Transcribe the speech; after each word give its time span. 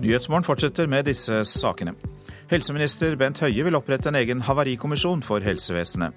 Nyhetsmorgen 0.00 0.46
fortsetter 0.46 0.88
med 0.88 1.04
disse 1.10 1.42
sakene. 1.44 1.92
Helseminister 2.50 3.12
Bent 3.20 3.42
Høie 3.44 3.66
vil 3.66 3.76
opprette 3.76 4.08
en 4.08 4.16
egen 4.16 4.40
havarikommisjon 4.46 5.20
for 5.22 5.44
helsevesenet. 5.44 6.16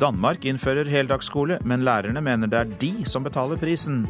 Danmark 0.00 0.42
innfører 0.48 0.90
heldagsskole, 0.90 1.60
men 1.64 1.86
lærerne 1.86 2.20
mener 2.20 2.50
det 2.50 2.58
er 2.58 2.74
de 2.82 2.92
som 3.06 3.22
betaler 3.22 3.60
prisen. 3.62 4.04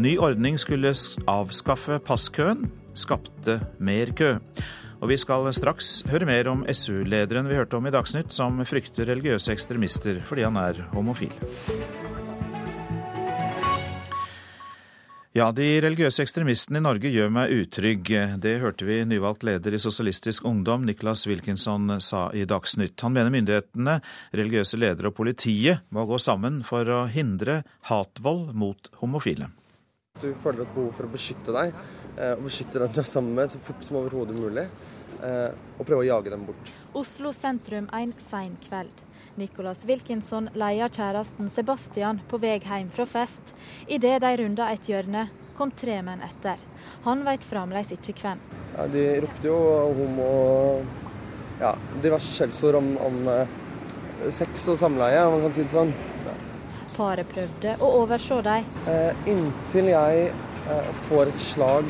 Ny 0.00 0.16
ordning 0.18 0.56
skulle 0.58 0.94
avskaffe 1.28 2.00
passkøen, 2.00 2.70
skapte 2.96 3.60
mer 3.78 4.16
kø. 4.16 4.34
Og 5.00 5.12
vi 5.12 5.20
skal 5.20 5.52
straks 5.52 6.00
høre 6.08 6.28
mer 6.28 6.48
om 6.48 6.64
SU-lederen 6.64 7.48
vi 7.48 7.60
hørte 7.60 7.76
om 7.76 7.86
i 7.86 7.92
Dagsnytt, 7.92 8.32
som 8.32 8.64
frykter 8.64 9.08
religiøse 9.12 9.52
ekstremister 9.52 10.24
fordi 10.24 10.48
han 10.48 10.56
er 10.56 10.86
homofil. 10.96 11.36
Ja, 15.30 15.52
de 15.54 15.62
religiøse 15.78 16.24
ekstremistene 16.24 16.80
i 16.80 16.82
Norge 16.82 17.10
gjør 17.14 17.28
meg 17.30 17.52
utrygg. 17.54 18.08
Det 18.42 18.56
hørte 18.58 18.82
vi 18.88 18.96
nyvalgt 19.06 19.44
leder 19.46 19.76
i 19.76 19.78
Sosialistisk 19.78 20.42
Ungdom, 20.48 20.82
Niklas 20.88 21.22
Wilkinson, 21.30 21.86
sa 22.02 22.24
i 22.34 22.42
Dagsnytt. 22.50 22.96
Han 23.06 23.14
mener 23.14 23.30
myndighetene, 23.30 24.00
religiøse 24.34 24.80
ledere 24.82 25.12
og 25.12 25.14
politiet 25.20 25.84
må 25.94 26.02
gå 26.10 26.18
sammen 26.18 26.64
for 26.66 26.90
å 26.90 27.04
hindre 27.06 27.60
hatvold 27.86 28.56
mot 28.58 28.90
homofile. 29.04 29.52
Du 30.18 30.32
føler 30.42 30.64
et 30.64 30.74
behov 30.74 30.90
for 30.98 31.06
å 31.06 31.12
beskytte 31.14 31.54
deg, 31.54 31.78
eh, 32.16 32.34
og 32.34 32.48
beskytte 32.48 32.82
den 32.82 32.98
du 32.98 33.00
er 33.04 33.08
sammen 33.14 33.38
med 33.38 33.54
så 33.54 33.62
fort 33.62 33.86
som 33.86 34.00
overhodet 34.02 34.34
mulig. 34.34 34.66
Eh, 35.22 35.54
og 35.78 35.86
prøve 35.86 36.02
å 36.02 36.10
jage 36.10 36.34
dem 36.34 36.42
bort. 36.48 36.74
Oslo 36.98 37.30
sentrum 37.30 37.86
en 37.94 38.18
sein 38.18 38.58
kveld. 38.66 39.06
Nicholas 39.40 39.78
Wilkinson 39.88 40.50
leier 40.60 40.90
kjæresten 40.92 41.48
Sebastian 41.48 42.18
på 42.28 42.36
vei 42.42 42.58
hjem 42.60 42.90
fra 42.92 43.06
fest. 43.08 43.54
Idet 43.88 44.18
de 44.20 44.32
runda 44.36 44.66
et 44.68 44.84
hjørne, 44.88 45.28
kom 45.56 45.72
tre 45.72 45.96
menn 46.04 46.20
etter. 46.24 46.60
Han 47.06 47.24
veit 47.24 47.46
fremdeles 47.48 47.92
ikke 47.96 48.14
hvem. 48.20 48.42
Ja, 48.74 48.86
de 48.92 49.04
ropte 49.24 49.48
jo 49.48 49.56
homo 49.96 50.28
ja, 51.60 51.72
diverse 52.04 52.32
skjellsord 52.34 52.76
om, 52.82 52.90
om 53.00 53.18
eh, 53.32 53.56
sex 54.28 54.68
og 54.72 54.76
samleie, 54.80 55.24
om 55.24 55.38
man 55.38 55.46
kan 55.46 55.56
si 55.56 55.64
det 55.64 55.72
sånn. 55.72 55.94
Ja. 56.26 56.36
Paret 56.98 57.32
prøvde 57.32 57.76
å 57.80 57.92
overse 58.02 58.42
dem. 58.44 58.68
Eh, 58.92 59.24
inntil 59.32 59.88
jeg 59.94 60.26
eh, 60.28 60.92
får 61.08 61.32
et 61.32 61.46
slag 61.46 61.88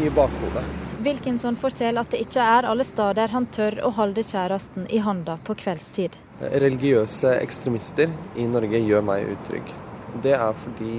i 0.00 0.08
bakhodet. 0.16 0.64
Wilkinson 1.04 1.56
forteller 1.56 2.04
at 2.04 2.12
det 2.12 2.24
ikke 2.24 2.44
er 2.44 2.68
alle 2.68 2.84
steder 2.84 3.32
han 3.32 3.48
tør 3.52 3.78
å 3.84 3.92
holde 4.00 4.24
kjæresten 4.24 4.88
i 4.92 5.00
handa 5.04 5.38
på 5.44 5.56
kveldstid. 5.60 6.16
Religiøse 6.40 7.34
ekstremister 7.36 8.08
i 8.40 8.46
Norge 8.48 8.78
gjør 8.80 9.02
meg 9.04 9.28
utrygg. 9.28 9.74
Det 10.24 10.32
er 10.32 10.54
fordi 10.56 10.94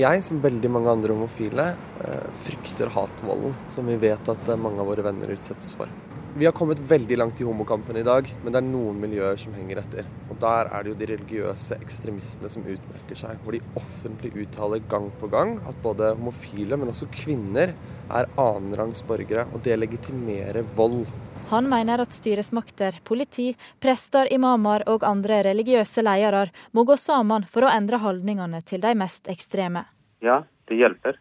jeg, 0.00 0.22
som 0.24 0.40
veldig 0.42 0.70
mange 0.72 0.90
andre 0.90 1.14
homofile, 1.14 1.66
eh, 2.02 2.30
frykter 2.42 2.88
hatvolden 2.94 3.52
som 3.70 3.86
vi 3.86 3.98
vet 4.00 4.28
at 4.32 4.48
eh, 4.48 4.58
mange 4.58 4.80
av 4.80 4.88
våre 4.88 5.04
venner 5.04 5.30
utsettes 5.34 5.74
for. 5.76 5.92
Vi 6.36 6.44
har 6.44 6.52
kommet 6.56 6.80
veldig 6.80 7.16
langt 7.16 7.40
i 7.40 7.46
homokampen 7.46 7.96
i 7.96 8.04
dag, 8.04 8.26
men 8.42 8.52
det 8.52 8.58
er 8.60 8.66
noen 8.66 8.98
miljøer 9.00 9.38
som 9.40 9.54
henger 9.56 9.78
etter. 9.80 10.08
Og 10.28 10.40
der 10.40 10.68
er 10.68 10.82
det 10.82 10.90
jo 10.90 10.96
de 11.00 11.08
religiøse 11.12 11.78
ekstremistene 11.80 12.50
som 12.52 12.64
utmerker 12.64 13.16
seg. 13.16 13.38
Hvor 13.44 13.56
de 13.56 13.62
offentlig 13.78 14.32
uttaler 14.42 14.82
gang 14.90 15.08
på 15.20 15.30
gang 15.32 15.54
at 15.68 15.78
både 15.84 16.10
homofile, 16.18 16.76
men 16.76 16.92
også 16.92 17.08
kvinner, 17.14 17.72
er 18.06 18.28
annenrangs 18.36 19.00
borgere. 19.06 19.46
Og 19.52 19.64
det 19.64 19.78
legitimerer 19.78 20.66
vold. 20.76 21.06
Han 21.50 21.68
mener 21.70 22.02
at 22.02 22.14
styresmakter, 22.14 22.98
politi, 23.04 23.52
prester, 23.82 24.26
imamer 24.34 24.82
og 24.90 25.04
andre 25.06 25.42
religiøse 25.46 26.02
ledere 26.02 26.48
må 26.74 26.82
gå 26.88 26.96
sammen 26.98 27.46
for 27.50 27.66
å 27.66 27.70
endre 27.70 28.02
holdningene 28.02 28.64
til 28.66 28.82
de 28.82 28.96
mest 28.98 29.30
ekstreme. 29.30 29.86
Ja, 30.24 30.42
det 30.66 30.80
hjelper 30.80 31.20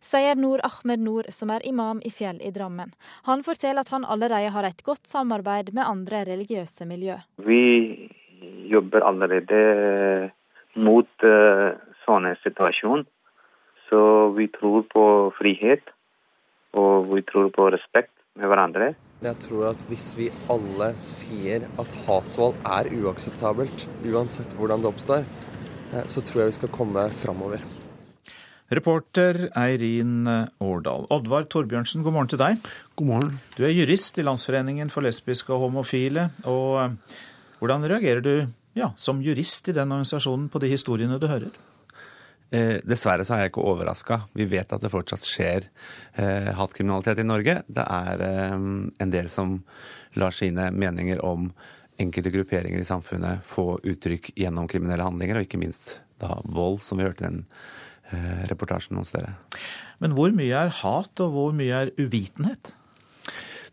sier 0.00 0.36
Noor 0.38 0.62
Ahmed 0.66 1.00
Noor, 1.00 1.28
som 1.30 1.50
er 1.50 1.64
imam 1.66 2.00
i 2.04 2.10
Fjell 2.10 2.40
i 2.42 2.50
Drammen. 2.54 2.92
Han 3.28 3.44
forteller 3.46 3.82
at 3.82 3.92
han 3.94 4.04
allerede 4.04 4.52
har 4.54 4.68
et 4.68 4.82
godt 4.86 5.06
samarbeid 5.10 5.72
med 5.74 5.86
andre 5.86 6.24
religiøse 6.28 6.86
miljø. 6.88 7.18
Vi 7.36 8.10
jobber 8.70 9.06
allerede 9.06 10.30
mot 10.74 11.26
uh, 11.26 11.72
sånne 12.06 12.36
situasjoner. 12.42 13.06
Så 13.88 14.02
vi 14.36 14.46
tror 14.48 14.86
på 14.88 15.04
frihet, 15.36 15.84
og 16.72 17.10
vi 17.12 17.20
tror 17.28 17.50
på 17.52 17.68
respekt 17.74 18.14
med 18.40 18.48
hverandre. 18.48 18.94
Jeg 19.22 19.38
tror 19.44 19.68
at 19.68 19.82
hvis 19.86 20.08
vi 20.18 20.24
alle 20.50 20.88
sier 21.02 21.68
at 21.78 21.92
hatvold 22.08 22.56
er 22.66 22.88
uakseptabelt, 22.90 23.84
uansett 24.10 24.56
hvordan 24.58 24.82
det 24.82 24.90
oppstår, 24.90 25.22
eh, 25.92 26.08
så 26.10 26.24
tror 26.26 26.42
jeg 26.42 26.50
vi 26.50 26.56
skal 26.58 26.72
komme 26.74 27.06
framover. 27.20 27.62
Reporter 28.72 29.50
Eirin 29.58 30.26
Årdal. 30.64 31.04
Oddvar 31.12 31.44
Torbjørnsen, 31.52 32.02
god 32.02 32.16
morgen 32.16 32.32
til 32.32 32.40
deg. 32.40 32.56
God 32.96 33.06
morgen. 33.06 33.34
Du 33.54 33.66
er 33.68 33.74
jurist 33.76 34.18
i 34.18 34.24
Landsforeningen 34.24 34.90
for 34.90 35.04
lesbiske 35.04 35.52
og 35.52 35.68
homofile. 35.68 36.30
og 36.42 36.80
eh, 36.82 37.20
Hvordan 37.60 37.86
reagerer 37.86 38.24
du 38.24 38.34
ja, 38.74 38.90
som 38.96 39.22
jurist 39.22 39.68
i 39.68 39.76
den 39.76 39.92
organisasjonen 39.92 40.48
på 40.50 40.58
de 40.58 40.72
historiene 40.72 41.20
du 41.22 41.28
hører? 41.30 41.52
Eh, 42.52 42.82
dessverre 42.84 43.24
så 43.24 43.36
er 43.36 43.46
jeg 43.46 43.52
ikke 43.52 43.64
overraska. 43.64 44.18
Vi 44.36 44.44
vet 44.50 44.72
at 44.76 44.82
det 44.84 44.92
fortsatt 44.92 45.24
skjer 45.24 45.68
eh, 46.20 46.50
hatkriminalitet 46.58 47.22
i 47.22 47.24
Norge. 47.24 47.54
Det 47.64 47.84
er 47.84 48.24
eh, 48.26 48.56
en 49.00 49.14
del 49.14 49.30
som 49.32 49.62
lar 50.20 50.36
sine 50.36 50.68
meninger 50.76 51.22
om 51.24 51.48
enkelte 52.02 52.32
grupperinger 52.34 52.82
i 52.82 52.88
samfunnet 52.88 53.46
få 53.48 53.78
uttrykk 53.88 54.34
gjennom 54.36 54.68
kriminelle 54.68 55.06
handlinger, 55.06 55.38
og 55.38 55.46
ikke 55.46 55.60
minst 55.62 55.96
da 56.20 56.42
vold, 56.44 56.82
som 56.84 57.00
vi 57.00 57.06
hørte 57.06 57.24
i 57.24 57.30
den 57.30 57.46
reportasjen 58.50 58.98
hos 59.00 59.14
dere. 59.14 59.30
Men 60.02 60.12
hvor 60.12 60.34
mye 60.36 60.52
er 60.66 60.72
hat, 60.82 61.20
og 61.24 61.32
hvor 61.32 61.54
mye 61.56 61.78
er 61.86 61.92
uvitenhet? 61.96 62.74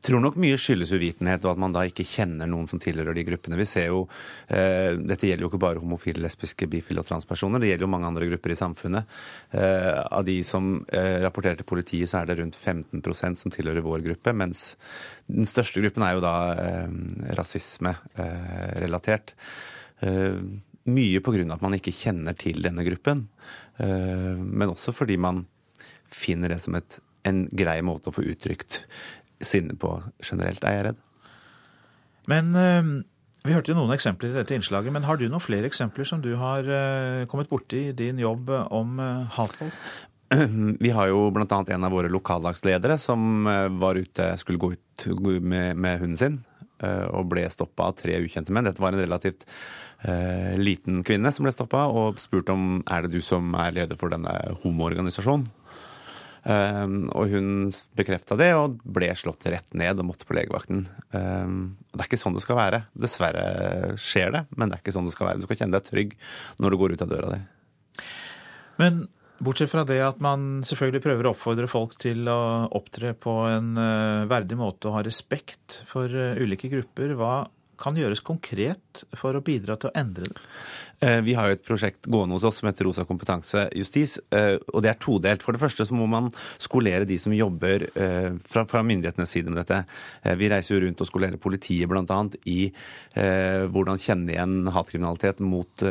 Tror 0.06 0.22
nok 0.24 0.38
mye 0.40 0.58
skyldes 0.60 0.94
uvitenhet, 0.96 1.44
og 1.44 1.54
at 1.54 1.62
man 1.62 1.74
da 1.76 1.84
ikke 1.88 2.06
kjenner 2.08 2.48
noen 2.50 2.70
som 2.72 2.80
tilhører 2.82 3.18
de 3.18 3.26
gruppene. 3.28 3.58
Vi 3.60 3.68
ser 3.68 3.90
jo, 3.92 4.06
eh, 4.48 4.96
Dette 4.96 5.28
gjelder 5.28 5.44
jo 5.46 5.50
ikke 5.52 5.62
bare 5.62 5.82
homofile, 5.82 6.24
lesbiske, 6.24 6.70
bifile 6.72 7.04
og 7.04 7.10
transpersoner, 7.10 7.60
det 7.60 7.74
gjelder 7.74 7.88
jo 7.88 7.92
mange 7.92 8.08
andre 8.08 8.30
grupper 8.30 8.54
i 8.54 8.60
samfunnet. 8.60 9.20
Eh, 9.52 10.00
av 10.06 10.24
de 10.26 10.38
som 10.48 10.86
eh, 10.88 11.20
rapporterer 11.24 11.60
til 11.60 11.70
politiet, 11.70 12.10
så 12.10 12.22
er 12.22 12.30
det 12.30 12.40
rundt 12.40 12.58
15% 12.58 13.44
som 13.44 13.52
tilhører 13.52 13.86
vår 13.86 14.06
gruppe, 14.08 14.34
mens 14.34 14.72
den 15.28 15.50
største 15.50 15.84
gruppen 15.84 16.06
er 16.06 16.16
jo 16.16 16.24
da 16.24 16.36
eh, 16.64 16.88
rasisme-relatert. 17.38 19.36
Eh, 20.02 20.40
mye 20.90 21.22
pga. 21.22 21.54
at 21.54 21.62
man 21.62 21.76
ikke 21.78 21.94
kjenner 21.94 22.38
til 22.38 22.62
denne 22.64 22.86
gruppen. 22.88 23.28
Eh, 23.78 24.36
men 24.40 24.70
også 24.70 24.94
fordi 24.96 25.18
man 25.18 25.46
finner 26.10 26.50
det 26.50 26.62
som 26.64 26.76
et, 26.76 27.00
en 27.24 27.46
grei 27.52 27.82
måte 27.86 28.10
å 28.10 28.16
få 28.16 28.24
uttrykt 28.26 28.84
sinne 29.42 29.78
på 29.80 29.94
generelt, 30.24 30.64
er 30.64 30.76
jeg 30.76 30.86
redd. 30.90 31.00
Men 32.30 32.52
eh, 32.60 32.92
vi 33.48 33.56
hørte 33.56 33.76
noen 33.78 33.96
eksempler 33.96 34.34
i 34.34 34.40
dette 34.42 34.58
innslaget, 34.58 34.94
men 34.94 35.08
har 35.08 35.20
du 35.20 35.28
noen 35.30 35.44
flere 35.44 35.70
eksempler 35.70 36.08
som 36.08 36.22
du 36.24 36.34
har 36.40 36.68
eh, 36.68 37.26
kommet 37.32 37.50
borti 37.52 37.90
i 37.90 37.98
din 37.98 38.22
jobb 38.22 38.52
om 38.70 39.02
hatvold? 39.38 39.74
Vi 40.84 40.92
har 40.94 41.08
jo 41.10 41.24
bl.a. 41.34 41.46
en 41.58 41.86
av 41.88 41.90
våre 41.90 42.12
lokallagsledere 42.14 43.00
som 43.02 43.48
var 43.82 43.98
ute, 43.98 44.28
skulle 44.38 44.62
gå 44.62 44.76
ut 44.76 45.06
med, 45.42 45.74
med 45.74 46.04
hunden 46.04 46.20
sin 46.22 46.36
og 46.86 47.26
ble 47.32 47.42
stoppa 47.52 47.90
av 47.90 47.96
tre 47.98 48.20
ukjente 48.22 48.54
menn. 48.54 48.70
Dette 48.70 48.80
var 48.80 48.94
en 48.94 49.02
relativt 49.02 49.42
eh, 50.06 50.56
liten 50.60 51.04
kvinne 51.04 51.32
som 51.34 51.48
ble 51.48 51.54
stoppa 51.54 51.86
og 51.92 52.20
spurt 52.22 52.52
om 52.54 52.82
er 52.88 53.06
det 53.06 53.18
du 53.18 53.24
som 53.26 53.54
er 53.60 53.76
leder 53.76 54.00
for 54.00 54.14
denne 54.14 54.34
homoorganisasjonen. 54.64 55.48
Um, 56.44 57.10
og 57.12 57.34
hun 57.34 57.68
bekrefta 58.00 58.38
det 58.40 58.54
og 58.56 58.80
ble 58.88 59.10
slått 59.18 59.48
rett 59.52 59.74
ned 59.78 60.00
og 60.00 60.08
måtte 60.08 60.28
på 60.28 60.38
legevakten. 60.38 60.86
Um, 61.12 61.60
det 61.92 62.04
er 62.04 62.08
ikke 62.08 62.22
sånn 62.22 62.38
det 62.38 62.44
skal 62.46 62.60
være. 62.60 62.82
Dessverre 62.96 63.46
skjer 64.00 64.34
det, 64.36 64.44
men 64.56 64.70
det 64.72 64.78
er 64.78 64.84
ikke 64.84 64.96
sånn 64.96 65.10
det 65.10 65.16
skal 65.16 65.32
være. 65.32 65.42
Du 65.42 65.48
skal 65.50 65.64
kjenne 65.64 65.78
deg 65.78 65.90
trygg 65.90 66.18
når 66.64 66.72
du 66.72 66.80
går 66.82 66.96
ut 66.96 67.06
av 67.06 67.12
døra 67.12 67.32
di. 67.36 67.42
Men 68.80 69.04
bortsett 69.44 69.72
fra 69.72 69.86
det 69.88 70.00
at 70.04 70.20
man 70.24 70.64
selvfølgelig 70.68 71.04
prøver 71.04 71.28
å 71.28 71.36
oppfordre 71.36 71.70
folk 71.72 71.96
til 72.00 72.28
å 72.32 72.42
opptre 72.80 73.14
på 73.20 73.36
en 73.52 73.72
uh, 73.80 74.28
verdig 74.32 74.60
måte 74.60 74.90
og 74.90 75.00
ha 75.00 75.06
respekt 75.06 75.82
for 75.90 76.08
uh, 76.08 76.40
ulike 76.40 76.72
grupper, 76.72 77.16
hva 77.20 77.34
kan 77.80 77.96
gjøres 77.96 78.24
konkret 78.28 79.06
for 79.16 79.38
å 79.38 79.44
bidra 79.44 79.78
til 79.80 79.92
å 79.92 79.98
endre 80.00 80.28
det? 80.32 80.42
Eh, 81.00 81.22
vi 81.24 81.34
har 81.38 81.48
jo 81.48 81.56
et 81.56 81.64
prosjekt 81.64 82.10
gående 82.12 82.36
hos 82.36 82.46
oss 82.48 82.58
som 82.60 82.68
heter 82.68 82.88
Rosa 82.88 83.06
kompetanse 83.08 83.68
justis, 83.78 84.18
eh, 84.36 84.58
og 84.74 84.84
det 84.84 84.92
er 84.92 85.00
todelt. 85.00 85.44
For 85.46 85.56
det 85.56 85.62
første 85.62 85.86
så 85.88 85.96
må 85.96 86.10
man 86.12 86.28
skolere 86.60 87.08
de 87.08 87.16
som 87.22 87.36
jobber 87.36 87.86
eh, 87.94 88.34
fra, 88.44 88.66
fra 88.68 88.84
myndighetenes 88.84 89.32
side 89.32 89.54
med 89.54 89.62
dette. 89.62 89.80
Vi 90.40 90.50
reiser 90.52 90.76
jo 90.76 90.82
rundt 90.84 91.04
og 91.04 91.08
skolerer 91.08 91.40
politiet 91.40 91.88
bl.a. 91.90 92.20
i 92.52 92.60
hvordan 93.70 94.00
kjenne 94.02 94.34
igjen 94.34 94.70
hatkriminalitet 94.74 95.40
mot 95.44 95.84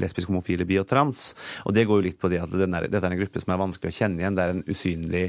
lesbisk, 0.00 0.30
homofile, 0.30 0.66
bi 0.68 0.78
og 0.80 0.86
trans. 0.88 1.30
Og 1.68 1.74
det 1.76 1.86
går 1.88 2.00
jo 2.00 2.06
litt 2.08 2.20
på 2.20 2.30
det 2.32 2.40
at 2.42 2.52
dette 2.52 3.00
er 3.00 3.08
en 3.10 3.20
gruppe 3.20 3.42
som 3.42 3.54
er 3.54 3.62
vanskelig 3.62 3.92
å 3.92 3.98
kjenne 3.98 4.22
igjen. 4.22 4.38
Det 4.38 4.44
er 4.44 4.54
en 4.54 4.64
usynlig 4.68 5.24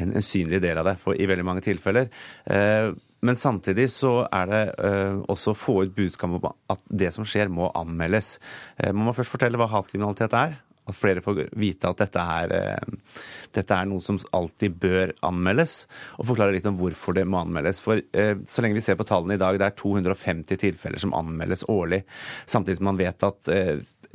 en 0.00 0.14
usynlig 0.16 0.60
del 0.62 0.78
av 0.80 0.88
det 0.88 0.96
for, 1.02 1.16
i 1.16 1.28
veldig 1.28 1.44
mange 1.44 1.64
tilfeller. 1.64 2.08
Eh, 2.48 2.92
men 3.22 3.38
samtidig 3.38 3.86
så 3.94 4.24
er 4.26 4.50
det 4.50 4.62
uh, 4.82 5.22
også 5.30 5.52
å 5.52 5.58
få 5.58 5.76
ut 5.86 5.94
budskapet 5.94 6.42
om 6.42 6.74
at 6.74 6.84
det 6.90 7.12
som 7.14 7.26
skjer, 7.28 7.52
må 7.52 7.70
anmeldes. 7.78 8.36
Uh, 8.80 8.90
man 8.90 9.06
må 9.08 9.16
først 9.16 9.34
fortelle 9.34 9.60
hva 9.60 9.70
hatkriminalitet 9.70 10.34
er. 10.38 10.60
at 10.82 10.96
flere 10.98 11.22
får 11.22 11.36
vite 11.54 11.86
at 11.86 12.00
dette 12.00 12.18
er, 12.18 12.52
eh, 12.52 13.18
dette 13.54 13.76
er 13.76 13.86
noe 13.86 14.02
som 14.02 14.16
alltid 14.34 14.80
bør 14.82 15.12
anmeldes, 15.22 15.86
og 16.18 16.26
forklare 16.26 16.56
litt 16.56 16.66
om 16.66 16.74
hvorfor 16.74 17.14
det 17.14 17.22
må 17.22 17.38
anmeldes. 17.38 17.78
For 17.78 18.02
eh, 18.02 18.34
så 18.42 18.64
lenge 18.64 18.74
vi 18.74 18.82
ser 18.82 18.98
på 18.98 19.06
tallene 19.06 19.38
i 19.38 19.38
dag, 19.38 19.60
det 19.62 19.68
er 19.68 19.76
250 19.78 20.58
tilfeller 20.58 20.98
som 20.98 21.14
anmeldes 21.14 21.62
årlig, 21.70 22.02
samtidig 22.50 22.80
som 22.80 22.90
man 22.90 22.98
vet 22.98 23.22
at 23.22 23.52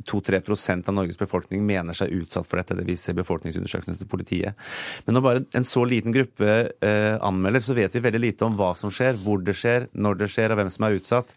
2-3 0.06 0.88
av 0.88 0.94
Norges 0.94 1.18
befolkning 1.18 1.64
mener 1.66 1.96
seg 1.96 2.12
utsatt 2.14 2.46
for 2.46 2.60
dette. 2.60 2.76
Det 2.78 2.86
viser 2.86 3.16
befolkningsundersøkelsen 3.18 3.98
til 3.98 4.10
politiet. 4.10 4.68
Men 5.06 5.16
når 5.16 5.24
bare 5.24 5.44
en 5.58 5.66
så 5.66 5.82
liten 5.88 6.14
gruppe 6.14 6.48
eh, 6.84 7.16
anmelder, 7.24 7.64
så 7.64 7.76
vet 7.76 7.94
vi 7.94 8.04
veldig 8.04 8.22
lite 8.22 8.46
om 8.46 8.56
hva 8.58 8.72
som 8.78 8.92
skjer, 8.94 9.18
hvor 9.22 9.42
det 9.44 9.56
skjer, 9.58 9.88
når 9.92 10.20
det 10.22 10.30
skjer, 10.32 10.54
og 10.54 10.60
hvem 10.60 10.72
som 10.72 10.86
er 10.86 10.98
utsatt. 10.98 11.34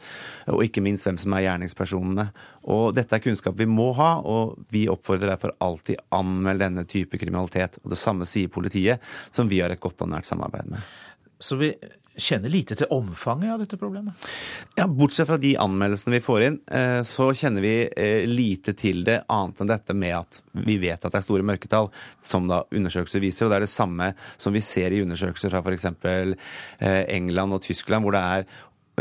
Og 0.54 0.66
ikke 0.68 0.84
minst 0.86 1.08
hvem 1.08 1.20
som 1.22 1.36
er 1.38 1.46
gjerningspersonene. 1.48 2.28
Og 2.74 2.92
dette 2.98 3.18
er 3.18 3.24
kunnskap 3.24 3.58
vi 3.60 3.70
må 3.70 3.92
ha, 3.98 4.12
og 4.22 4.60
vi 4.74 4.88
oppfordrer 4.92 5.34
derfor 5.34 5.56
alltid 5.64 6.04
anmeld 6.16 6.62
denne 6.62 6.86
type 6.90 7.20
kriminalitet. 7.22 7.82
Og 7.84 7.96
det 7.96 8.02
samme 8.02 8.28
sier 8.30 8.52
politiet, 8.54 9.02
som 9.32 9.50
vi 9.50 9.64
har 9.64 9.74
et 9.74 9.82
godt 9.82 10.06
og 10.06 10.14
nært 10.14 10.30
samarbeid 10.30 10.70
med. 10.76 10.94
Så 11.42 11.58
vi 11.58 11.74
kjenner 12.16 12.52
lite 12.52 12.76
til 12.76 12.90
omfanget 12.92 13.54
av 13.54 13.62
dette 13.64 13.78
problemet? 13.80 14.28
Ja, 14.76 14.88
Bortsett 14.88 15.30
fra 15.30 15.38
de 15.42 15.54
anmeldelsene 15.60 16.18
vi 16.18 16.24
får 16.24 16.46
inn, 16.48 16.58
eh, 16.72 17.00
så 17.08 17.30
kjenner 17.38 17.64
vi 17.64 17.76
eh, 17.88 18.28
lite 18.30 18.76
til 18.78 19.06
det, 19.08 19.22
annet 19.32 19.62
enn 19.64 19.72
dette 19.72 19.96
med 19.98 20.18
at 20.18 20.42
vi 20.68 20.78
vet 20.82 21.00
at 21.00 21.12
det 21.12 21.22
er 21.22 21.28
store 21.28 21.48
mørketall, 21.48 21.92
som 22.26 22.50
da 22.52 22.64
undersøkelser 22.70 23.24
viser. 23.24 23.48
Og 23.48 23.54
det 23.54 23.62
er 23.62 23.68
det 23.68 23.74
samme 23.74 24.12
som 24.36 24.56
vi 24.56 24.64
ser 24.66 24.94
i 24.94 25.02
undersøkelser 25.06 25.54
fra 25.54 25.64
f.eks. 25.64 25.88
Eh, 26.04 27.04
England 27.16 27.58
og 27.58 27.64
Tyskland, 27.66 28.06
hvor 28.06 28.18
det 28.18 28.26
er 28.36 28.52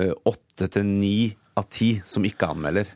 åtte 0.00 0.68
til 0.70 0.86
ni 0.86 1.32
av 1.58 1.66
ti 1.68 1.90
som 2.06 2.24
ikke 2.24 2.48
anmelder. 2.54 2.88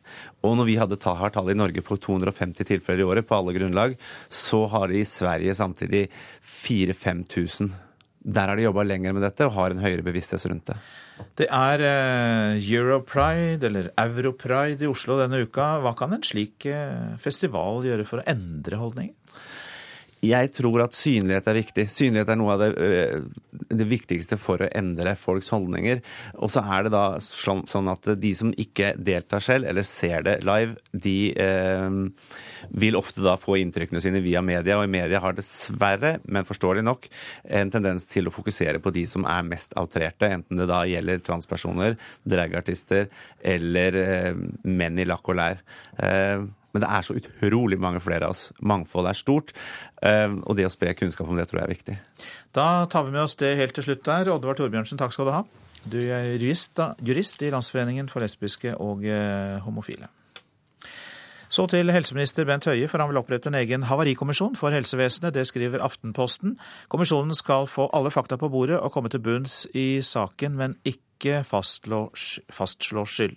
Og 0.47 0.55
når 0.57 0.69
vi 0.69 0.77
hadde 0.81 0.99
har 1.05 1.33
tall 1.35 1.51
i 1.53 1.59
Norge 1.59 1.83
på 1.85 1.99
250 2.01 2.69
tilfeller 2.71 3.03
i 3.03 3.09
året 3.09 3.29
på 3.29 3.37
alle 3.37 3.55
grunnlag, 3.57 3.97
så 4.29 4.65
har 4.73 4.89
de 4.89 5.03
i 5.03 5.09
Sverige 5.09 5.57
samtidig 5.59 6.07
4000-5000 6.41 7.75
der 8.25 8.49
har 8.49 8.57
de 8.57 8.65
jobba 8.65 8.85
lenger 8.89 9.13
med 9.13 9.25
dette 9.25 9.47
og 9.47 9.53
har 9.59 9.75
en 9.75 9.83
høyere 9.85 10.05
bevissthet 10.07 10.47
rundt 10.49 10.71
det. 10.73 10.79
Det 11.39 11.47
er 11.47 11.85
uh, 11.85 12.57
Europride, 12.59 13.69
eller 13.69 13.91
Europride, 14.01 14.87
i 14.87 14.91
Oslo 14.91 15.19
denne 15.21 15.45
uka. 15.45 15.75
Hva 15.85 15.93
kan 15.99 16.17
en 16.17 16.25
slik 16.27 16.67
uh, 16.67 17.15
festival 17.23 17.85
gjøre 17.87 18.09
for 18.09 18.23
å 18.23 18.27
endre 18.33 18.81
holdninger? 18.81 19.15
Jeg 20.25 20.51
tror 20.57 20.85
at 20.85 20.97
synlighet 20.97 21.49
er 21.51 21.59
viktig. 21.59 21.85
Synlighet 21.93 22.31
er 22.33 22.39
noe 22.41 22.55
av 22.55 22.63
det, 22.63 22.71
eh, 22.81 23.25
det, 23.69 23.87
viktigste 23.91 24.39
for 24.41 24.63
å 24.63 24.71
endre 24.73 25.15
folks 25.21 25.51
holdninger. 25.53 26.01
Og 26.41 26.53
så 26.53 26.65
er 26.65 26.87
det 26.87 26.95
da 26.95 27.05
sånn 27.21 27.91
at 27.93 28.09
de 28.21 28.33
som 28.37 28.55
ikke 28.57 28.95
deltar 28.97 29.45
selv, 29.45 29.69
eller 29.69 29.85
ser 29.85 30.25
det 30.25 30.39
live, 30.47 30.79
de 30.93 31.19
eh, 31.37 31.91
vil 32.71 32.97
ofte 32.99 33.23
da 33.25 33.37
få 33.41 33.59
inntrykkene 33.61 34.03
sine 34.03 34.23
via 34.25 34.43
media. 34.45 34.79
Og 34.79 34.87
i 34.87 34.93
media 34.93 35.21
har 35.23 35.37
dessverre, 35.37 36.17
men 36.25 36.49
forståelig 36.49 36.85
nok, 36.87 37.09
en 37.61 37.73
tendens 37.73 38.09
til 38.11 38.29
å 38.29 38.35
fokusere 38.35 38.81
på 38.83 38.93
de 38.95 39.05
som 39.09 39.27
er 39.29 39.47
mest 39.47 39.75
outrerte. 39.81 40.31
Enten 40.39 40.61
det 40.61 40.69
da 40.71 40.83
gjelder 40.89 41.23
transpersoner, 41.25 41.99
dragartister 42.29 43.09
eller 43.45 43.99
eh, 44.01 44.45
menn 44.65 45.01
i 45.01 45.09
lakk 45.09 45.33
og 45.33 45.41
lær. 45.41 45.65
Eh, 45.99 46.45
men 46.75 46.83
det 46.83 46.91
er 46.91 47.07
så 47.07 47.15
utrolig 47.15 47.79
mange 47.79 48.01
flere 48.03 48.27
av 48.27 48.35
oss. 48.35 48.49
Mangfoldet 48.59 49.13
er 49.13 49.21
stort. 49.21 49.53
Eh, 50.03 50.31
og 50.43 50.59
det 50.59 50.67
å 50.67 50.73
spre 50.73 50.97
kunnskap 50.99 51.31
om 51.31 51.39
det 51.39 51.47
tror 51.51 51.63
jeg 51.63 51.69
er 51.69 51.75
viktig. 51.77 51.99
Da 52.57 52.69
tar 52.91 53.07
vi 53.07 53.15
med 53.15 53.27
oss 53.27 53.39
det 53.41 53.55
helt 53.61 53.77
til 53.77 53.87
slutt 53.87 54.03
der. 54.09 54.33
Oddvar 54.35 54.59
Torbjørnsen, 54.59 54.99
takk 55.01 55.15
skal 55.15 55.31
du 55.31 55.37
ha. 55.37 55.45
Du 55.85 56.01
er 56.01 56.33
jurist, 56.33 56.75
da, 56.79 56.95
jurist 57.05 57.43
i 57.45 57.53
Landsforeningen 57.53 58.09
for 58.09 58.25
lesbiske 58.25 58.73
og 58.81 59.05
homofile. 59.67 60.09
Så 61.55 61.69
til 61.71 61.93
helseminister 61.95 62.49
Bent 62.49 62.67
Høie, 62.67 62.89
for 62.91 62.99
han 62.99 63.13
vil 63.13 63.21
opprette 63.21 63.47
en 63.47 63.55
egen 63.55 63.85
havarikommisjon 63.87 64.57
for 64.59 64.75
helsevesenet. 64.75 65.37
Det 65.37 65.45
skriver 65.47 65.85
Aftenposten. 65.87 66.57
Kommisjonen 66.91 67.37
skal 67.39 67.69
få 67.71 67.87
alle 67.95 68.11
fakta 68.11 68.35
på 68.41 68.49
bordet 68.51 68.81
og 68.81 68.91
komme 68.91 69.13
til 69.13 69.23
bunns 69.23 69.61
i 69.71 70.03
saken, 70.03 70.57
men 70.59 70.75
ikke 70.83 71.45
fastslå, 71.47 72.09
skyld. 72.11 73.37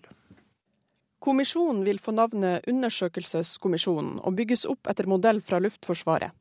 Kommisjonen 1.21 1.83
vil 1.85 2.01
få 2.01 2.15
navnet 2.17 2.65
Undersøkelseskommisjonen 2.71 4.17
og 4.23 4.39
bygges 4.39 4.65
opp 4.65 4.89
etter 4.89 5.05
modell 5.05 5.43
fra 5.45 5.61
Luftforsvaret. 5.61 6.33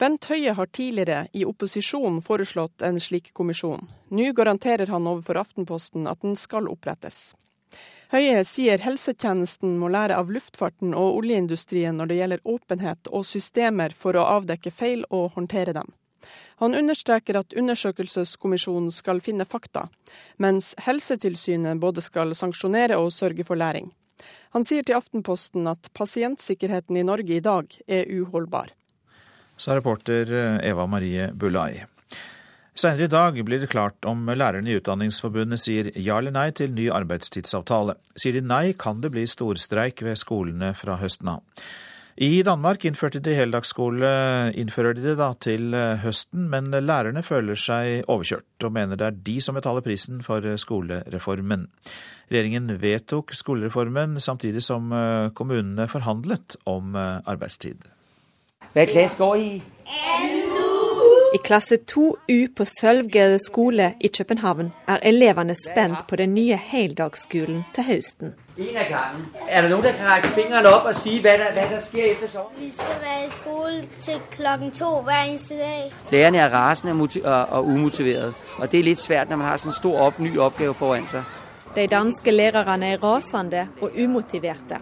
Bent 0.00 0.26
Høie 0.26 0.56
har 0.58 0.74
tidligere 0.74 1.28
i 1.30 1.46
opposisjon 1.46 2.18
foreslått 2.26 2.82
en 2.82 2.98
slik 2.98 3.30
kommisjon. 3.38 3.86
Nå 4.10 4.32
garanterer 4.34 4.90
han 4.90 5.06
overfor 5.06 5.44
Aftenposten 5.44 6.10
at 6.10 6.26
den 6.26 6.34
skal 6.34 6.66
opprettes. 6.66 7.36
Høie 8.14 8.44
sier 8.46 8.78
helsetjenesten 8.78 9.72
må 9.80 9.88
lære 9.90 10.14
av 10.14 10.28
luftfarten 10.30 10.92
og 10.94 11.16
oljeindustrien 11.18 11.96
når 11.98 12.10
det 12.10 12.18
gjelder 12.20 12.42
åpenhet 12.46 13.08
og 13.10 13.24
systemer 13.26 13.94
for 13.98 14.14
å 14.14 14.26
avdekke 14.36 14.70
feil 14.70 15.02
og 15.08 15.32
håndtere 15.34 15.74
dem. 15.74 15.88
Han 16.62 16.76
understreker 16.78 17.40
at 17.40 17.56
undersøkelseskommisjonen 17.58 18.92
skal 18.94 19.18
finne 19.18 19.42
fakta, 19.50 19.88
mens 20.38 20.76
Helsetilsynet 20.86 21.82
både 21.82 22.04
skal 22.06 22.36
sanksjonere 22.38 23.00
og 23.02 23.10
sørge 23.12 23.46
for 23.48 23.58
læring. 23.58 23.90
Han 24.54 24.62
sier 24.62 24.86
til 24.86 25.00
Aftenposten 25.00 25.66
at 25.66 25.90
pasientsikkerheten 25.98 27.00
i 27.00 27.02
Norge 27.02 27.34
i 27.34 27.42
dag 27.42 27.74
er 27.90 28.06
uholdbar. 28.14 28.70
Sa 29.58 29.74
reporter 29.74 30.30
eh, 30.30 30.70
Eva 30.70 30.86
Marie 30.86 31.32
Bulai. 31.34 31.82
Senere 32.74 33.06
i 33.06 33.10
dag 33.10 33.36
blir 33.46 33.60
det 33.62 33.70
klart 33.70 34.02
om 34.10 34.26
lærerne 34.26 34.66
i 34.66 34.74
Utdanningsforbundet 34.80 35.62
sier 35.62 35.92
ja 35.94 36.16
eller 36.18 36.34
nei 36.34 36.48
til 36.58 36.72
ny 36.74 36.88
arbeidstidsavtale. 36.90 37.94
Sier 38.18 38.34
de 38.34 38.42
nei, 38.42 38.72
kan 38.74 38.98
det 38.98 39.12
bli 39.14 39.22
storstreik 39.30 40.02
ved 40.02 40.18
skolene 40.18 40.72
fra 40.74 40.96
høsten 40.98 41.30
av. 41.36 41.44
I 42.14 42.42
Danmark 42.46 42.84
innførte 42.86 43.22
de 43.22 43.32
heldagsskole, 43.34 44.10
innfører 44.58 44.94
de 44.94 45.02
det 45.02 45.14
da 45.18 45.32
til 45.38 45.74
eh, 45.74 46.02
høsten, 46.02 46.48
men 46.50 46.70
lærerne 46.70 47.22
føler 47.26 47.58
seg 47.58 48.10
overkjørt 48.10 48.66
og 48.66 48.74
mener 48.74 48.98
det 48.98 49.08
er 49.08 49.18
de 49.30 49.34
som 49.42 49.58
betaler 49.58 49.82
prisen 49.82 50.22
for 50.26 50.46
skolereformen. 50.58 51.66
Regjeringen 52.30 52.70
vedtok 52.82 53.34
skolereformen 53.34 54.18
samtidig 54.22 54.62
som 54.66 54.94
eh, 54.94 55.30
kommunene 55.34 55.86
forhandlet 55.90 56.58
om 56.70 56.94
eh, 56.98 57.18
arbeidstid. 57.22 57.86
Hva 58.74 58.86
klasse 58.90 59.18
går 59.18 59.42
I? 59.42 60.43
I 61.34 61.38
klasse 61.38 61.76
2U 61.76 62.54
på 62.56 62.64
Sølvgade 62.64 63.38
skole 63.38 63.94
i 64.00 64.08
København 64.18 64.72
er 64.88 64.98
elevene 65.02 65.54
spent 65.54 66.06
på 66.08 66.16
den 66.16 66.34
nye 66.34 66.56
heldagsskolen 66.56 67.64
til 67.74 67.84
høsten. 67.84 68.34
En 68.58 68.76
av 68.76 68.84
gangen. 68.88 69.24
Er 69.48 69.62
det 69.62 69.70
noen 69.70 69.82
som 69.82 69.96
kan 69.98 70.10
rekke 70.12 70.28
fingeren 70.36 70.66
opp 70.70 70.84
og 70.86 70.94
si 70.94 71.16
hva 71.24 71.32
som 71.40 71.80
skjer 71.88 72.12
etter 72.12 72.30
sommeren? 72.30 72.60
Vi 72.60 72.68
skal 72.70 73.00
være 73.02 73.24
i 73.26 73.32
skole 73.34 73.80
til 74.04 74.20
klokken 74.30 74.70
to 74.78 74.90
hver 75.08 75.22
eneste 75.24 75.58
dag. 75.58 75.88
Lærerne 76.12 76.38
er 76.38 76.52
rasende 76.52 76.94
og, 77.02 77.48
og 77.50 77.66
umotiverte, 77.66 78.30
og 78.58 78.70
det 78.70 78.78
er 78.80 78.86
litt 78.90 79.02
svært 79.02 79.30
når 79.30 79.40
man 79.40 79.46
har 79.48 79.64
en 79.66 79.74
stor 79.78 79.96
opp, 80.06 80.20
ny 80.22 80.36
oppgave 80.38 80.74
foran 80.74 81.08
seg. 81.10 81.40
De 81.74 81.86
danske 81.90 82.30
lærerne 82.30 82.92
er 82.92 83.02
rasende 83.02 83.64
og 83.80 83.90
umotiverte. 84.04 84.78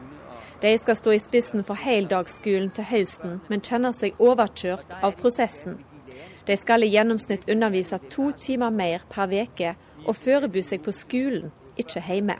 De 0.63 0.75
skal 0.79 1.01
stå 1.01 1.17
i 1.17 1.19
spissen 1.19 1.65
for 1.65 1.81
heldagsskolen 1.81 2.69
til 2.77 2.85
høsten, 2.91 3.41
men 3.49 3.65
kjenner 3.65 3.97
seg 3.97 4.21
overkjørt 4.21 4.99
av 5.01 5.17
prosessen. 5.17 5.81
De 6.47 6.57
skal 6.59 6.83
i 6.83 6.91
gjennomsnitt 6.91 7.49
undervise 7.51 7.99
to 8.11 8.33
timer 8.35 8.73
mer 8.75 9.05
per 9.11 9.31
uke 9.31 9.75
og 10.03 10.17
forberede 10.19 10.65
seg 10.67 10.83
på 10.83 10.95
skolen, 10.95 11.53
ikke 11.79 12.03
hjemme. 12.03 12.39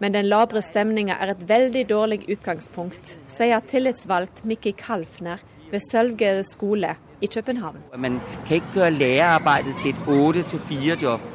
Men 0.00 0.12
den 0.12 0.28
labre 0.28 0.60
stemninga 0.64 1.16
er 1.20 1.32
et 1.32 1.44
veldig 1.48 1.84
dårlig 1.88 2.22
utgangspunkt, 2.32 3.16
sier 3.32 3.64
tillitsvalgt 3.64 4.44
Mikki 4.44 4.72
Kalfner 4.76 5.40
ved 5.70 5.80
Sølvgade 5.90 6.44
skole 6.44 6.94
i 7.20 7.28
København. 7.32 7.80
Man 7.96 8.20
kan 8.46 8.60
ikke 8.60 8.74
gjøre 8.74 8.90
lærerarbeidet 8.90 9.76
til 9.80 9.94
et 9.94 10.00
8-4-jobb. 10.06 11.32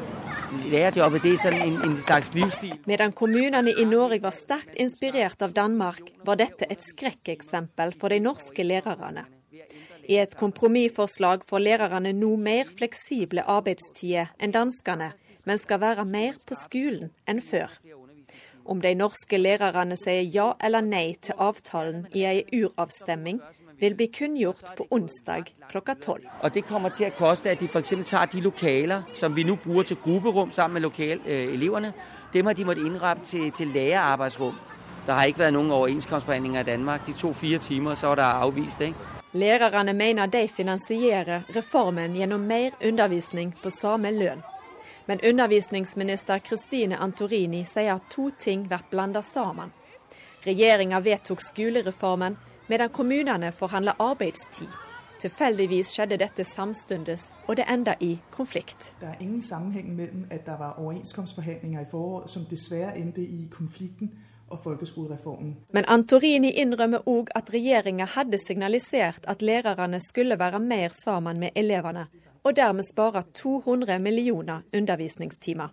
Lærerjobbet 0.72 1.26
er 1.26 1.38
sånn 1.40 1.60
en, 1.64 1.78
en 1.86 1.94
slags 2.04 2.34
livsstil. 2.36 2.74
Medan 2.90 3.14
kommunene 3.16 3.72
i 3.72 3.86
Norge 3.88 4.20
var 4.24 4.36
sterkt 4.36 4.76
inspirert 4.82 5.42
av 5.46 5.54
Danmark, 5.56 6.02
var 6.28 6.42
dette 6.42 6.68
et 6.70 6.84
skrekkeksempel 6.84 7.96
for 8.00 8.12
de 8.12 8.20
norske 8.24 8.66
lærerne. 8.66 9.26
I 10.10 10.18
et 10.18 10.36
kompromissforslag 10.38 11.44
får 11.50 11.60
lærerne 11.60 12.14
nå 12.14 12.36
mer 12.36 12.70
fleksible 12.78 13.44
arbeidstider 13.48 14.32
enn 14.42 14.54
danskene, 14.54 15.12
men 15.46 15.58
skal 15.58 15.82
være 15.82 16.06
mer 16.06 16.40
på 16.48 16.58
skolen 16.58 17.12
enn 17.30 17.42
før. 17.42 17.74
Om 18.66 18.82
de 18.82 18.94
norske 18.96 19.38
lærerne 19.38 19.98
sier 19.98 20.28
ja 20.34 20.52
eller 20.64 20.82
nei 20.86 21.16
til 21.22 21.38
avtalen 21.38 22.08
i 22.14 22.26
ei 22.30 22.64
uravstemning, 22.64 23.42
vil 23.82 23.96
bli 23.98 24.08
kunngjort 24.14 24.76
på 24.78 24.86
onsdag 24.92 25.54
klokka 25.70 25.94
tolv. 25.94 26.26
Og 26.42 26.54
Det 26.54 26.66
kommer 26.66 26.90
til 26.90 27.10
å 27.10 27.16
koste 27.18 27.50
at 27.50 27.60
de 27.60 27.66
f.eks. 27.66 27.94
tar 28.06 28.26
de 28.26 28.42
lokaler 28.42 29.08
som 29.14 29.36
vi 29.36 29.44
nå 29.44 29.56
bruker 29.56 29.88
til 29.88 29.98
grupperom 30.04 30.52
sammen 30.52 30.74
med 30.74 30.82
lokal, 30.82 31.20
øh, 31.26 31.94
dem 32.34 32.46
har 32.46 32.54
de 32.54 32.66
måttet 32.66 32.86
innramme 32.86 33.26
til, 33.26 33.52
til 33.52 33.68
lærerarbeidsrom. 33.68 34.56
Det 35.06 35.14
har 35.14 35.26
ikke 35.26 35.40
vært 35.40 35.54
noen 35.54 35.72
overenskomstforhandlinger 35.72 36.62
i 36.62 36.64
Danmark. 36.64 37.08
De 37.08 37.14
to 37.14 37.34
fire 37.34 37.58
timer, 37.58 37.96
så 37.96 38.08
var 38.08 38.16
det 38.16 38.24
avvist. 38.24 38.82
ikke? 38.82 39.21
Lærerne 39.34 39.94
mener 39.94 40.26
de 40.26 40.48
finansierer 40.48 41.44
reformen 41.56 42.16
gjennom 42.16 42.40
mer 42.40 42.72
undervisning 42.84 43.54
på 43.64 43.70
samme 43.70 44.12
lønn. 44.12 44.42
Men 45.06 45.20
undervisningsminister 45.24 46.40
Kristine 46.40 46.98
Antorini 46.98 47.66
sier 47.66 47.94
at 47.94 48.10
to 48.12 48.30
ting 48.40 48.68
blir 48.68 48.84
blanda 48.92 49.22
sammen. 49.22 49.72
Regjeringa 50.44 51.00
vedtok 51.00 51.42
skolereformen, 51.42 52.38
medan 52.68 52.90
kommunene 52.90 53.52
forhandler 53.52 53.96
arbeidstid. 54.00 54.68
Tilfeldigvis 55.22 55.94
skjedde 55.96 56.18
dette 56.18 56.44
samtidig, 56.44 57.18
og 57.48 57.56
det 57.56 57.66
enda 57.70 57.96
i 58.00 58.18
konflikt. 58.32 58.96
Det 59.00 59.08
er 59.08 59.22
ingen 59.22 59.42
sammenheng 59.42 59.96
mellom 59.96 60.26
at 60.32 60.46
det 60.46 60.60
var 60.60 60.80
overenskomstforhandlinger 60.80 61.82
i 61.82 61.90
foråret 61.92 62.30
som 62.30 62.46
dessverre 62.50 62.98
endte 62.98 63.22
i 63.22 63.48
konflikten 63.52 64.12
og 64.52 64.60
folkeskolereformen. 64.60 65.56
Men 65.74 65.88
Antorini 65.88 66.52
innrømmer 66.62 67.08
òg 67.10 67.32
at 67.36 67.54
regjeringa 67.54 68.06
hadde 68.16 68.38
signalisert 68.38 69.26
at 69.28 69.42
lærerne 69.42 70.00
skulle 70.00 70.40
være 70.40 70.60
mer 70.60 70.90
sammen 71.04 71.40
med 71.40 71.50
elevene, 71.56 72.08
og 72.44 72.56
dermed 72.56 72.84
spare 72.84 73.24
200 73.34 74.00
millioner 74.00 74.62
undervisningstimer. 74.74 75.68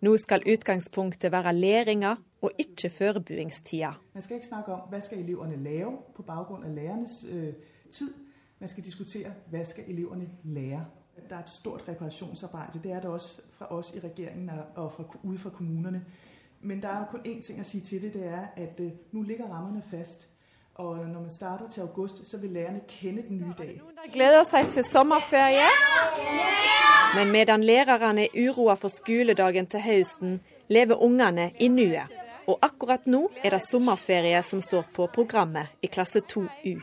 Nå 0.00 0.16
skal 0.16 0.42
utgangspunktet 0.52 1.32
være 1.32 1.54
læringa 1.54 2.14
og 2.42 2.50
ikke 2.58 2.90
forberedelsestida. 2.90 3.92
Man 4.14 4.22
skal 4.22 4.34
ikke 4.34 4.46
snakke 4.46 4.72
om 4.72 4.80
hva 4.88 5.00
skal 5.00 5.18
elevene 5.18 5.56
lave 5.56 5.92
på 6.16 6.22
bakgrunn 6.22 6.64
av 6.64 6.74
lærernes 6.74 7.24
øh, 7.32 7.52
tid. 7.92 8.12
Man 8.60 8.68
skal 8.68 8.84
diskutere 8.84 9.32
hva 9.50 9.64
skal 9.64 9.84
elevene 9.88 10.28
lære. 10.44 10.84
Det 11.16 11.32
er 11.32 11.38
et 11.38 11.50
stort 11.50 11.84
reparasjonsarbeid. 11.88 12.82
Det 12.82 12.92
er 12.92 13.00
det 13.00 13.10
også 13.10 13.42
fra 13.52 13.72
oss 13.72 13.94
i 13.94 14.00
regjeringen 14.00 14.50
og 14.76 14.92
fra, 14.92 15.04
ut 15.22 15.40
fra 15.40 15.50
kommunene. 15.50 16.04
Men 16.64 16.82
det 16.82 16.90
er 16.90 16.98
jo 16.98 17.04
kun 17.10 17.20
én 17.26 17.42
ting 17.42 17.60
å 17.60 17.64
si 17.64 17.80
til 17.84 18.02
det. 18.02 18.14
Det 18.14 18.24
er 18.24 18.46
at 18.56 18.78
nu 18.78 18.90
nå 19.12 19.22
ligger 19.22 19.50
rammerne 19.52 19.82
fast. 19.90 20.28
Og 20.74 20.96
når 20.96 21.20
man 21.20 21.30
starter 21.30 21.68
til 21.68 21.80
august, 21.80 22.30
så 22.30 22.38
vil 22.38 22.50
lærerne 22.50 22.80
kende 22.88 23.22
den 23.28 23.36
nye 23.36 23.54
dag. 23.58 23.76
Noen 23.78 24.10
gleder 24.12 24.42
seg 24.48 24.72
til 24.74 24.84
sommerferie? 24.84 25.68
Men 27.14 27.30
medan 27.30 27.62
lærerne 27.62 28.24
er 28.24 28.48
uroa 28.48 28.74
for 28.74 28.90
skoledagen 28.90 29.68
til 29.70 29.84
høsten, 29.84 30.40
lever 30.68 31.02
ungene 31.02 31.50
i 31.60 31.68
nuet. 31.68 32.10
Og 32.46 32.58
akkurat 32.62 33.06
nå 33.06 33.28
er 33.44 33.54
det 33.54 33.62
sommerferie 33.68 34.42
som 34.42 34.60
står 34.64 34.88
på 34.96 35.06
programmet 35.14 35.78
i 35.82 35.86
klasse 35.86 36.24
2U. 36.32 36.74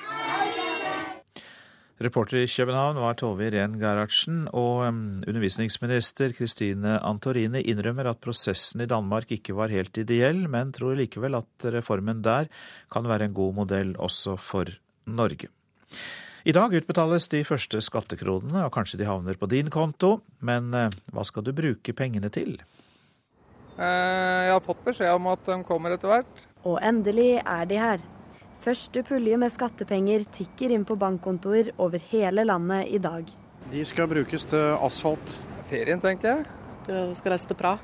Reporter 2.01 2.39
i 2.41 2.48
København 2.50 2.98
var 2.98 3.13
Tove 3.20 3.46
Iren 3.46 3.75
Gerhardsen, 3.77 4.48
og 4.58 4.88
undervisningsminister 5.29 6.31
Kristine 6.34 6.96
Antorini 7.05 7.62
innrømmer 7.70 8.10
at 8.10 8.22
prosessen 8.24 8.81
i 8.81 8.88
Danmark 8.89 9.29
ikke 9.36 9.53
var 9.53 9.70
helt 9.70 10.00
ideell, 10.01 10.48
men 10.50 10.72
tror 10.74 10.98
likevel 10.98 11.38
at 11.38 11.67
reformen 11.75 12.24
der 12.25 12.50
kan 12.91 13.05
være 13.05 13.29
en 13.29 13.36
god 13.38 13.53
modell 13.60 13.93
også 14.01 14.34
for 14.41 14.72
Norge. 15.05 15.51
I 16.41 16.55
dag 16.58 16.74
utbetales 16.74 17.27
de 17.29 17.43
første 17.46 17.84
skattekronene, 17.86 18.63
og 18.65 18.74
kanskje 18.74 18.98
de 19.03 19.05
havner 19.05 19.38
på 19.38 19.46
din 19.51 19.70
konto, 19.70 20.24
men 20.41 20.74
uh, 20.74 20.88
hva 21.13 21.25
skal 21.27 21.46
du 21.46 21.53
bruke 21.53 21.93
pengene 21.93 22.31
til? 22.34 22.55
Eh, 23.77 24.39
jeg 24.48 24.55
har 24.55 24.65
fått 24.65 24.81
beskjed 24.88 25.13
om 25.13 25.29
at 25.31 25.46
de 25.46 25.60
kommer 25.70 25.93
etter 25.93 26.10
hvert. 26.10 26.48
Og 26.65 26.81
endelig 26.81 27.36
er 27.46 27.70
de 27.70 27.77
her. 27.77 28.01
Første 28.62 29.01
pulje 29.01 29.38
med 29.41 29.50
skattepenger 29.50 30.22
tikker 30.30 30.70
inn 30.75 30.84
på 30.86 30.94
bankkontoer 31.01 31.72
over 31.82 32.03
hele 32.12 32.44
landet 32.46 32.91
i 32.94 33.00
dag. 33.01 33.25
De 33.72 33.82
skal 33.89 34.10
brukes 34.12 34.46
til 34.51 34.75
asfalt. 34.86 35.34
Ferien, 35.72 36.01
tenker 36.03 36.30
jeg. 36.30 36.46
Du 36.86 37.15
skal 37.18 37.34
reise 37.34 37.50
til 37.50 37.58
Praha. 37.58 37.82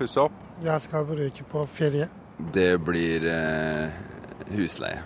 Pusse 0.00 0.18
opp. 0.18 0.34
Jeg 0.64 0.82
skal 0.82 1.06
bruke 1.06 1.46
på 1.52 1.64
ferie. 1.70 2.10
Det 2.50 2.72
blir 2.82 3.26
eh, 3.30 4.02
husleie. 4.56 5.04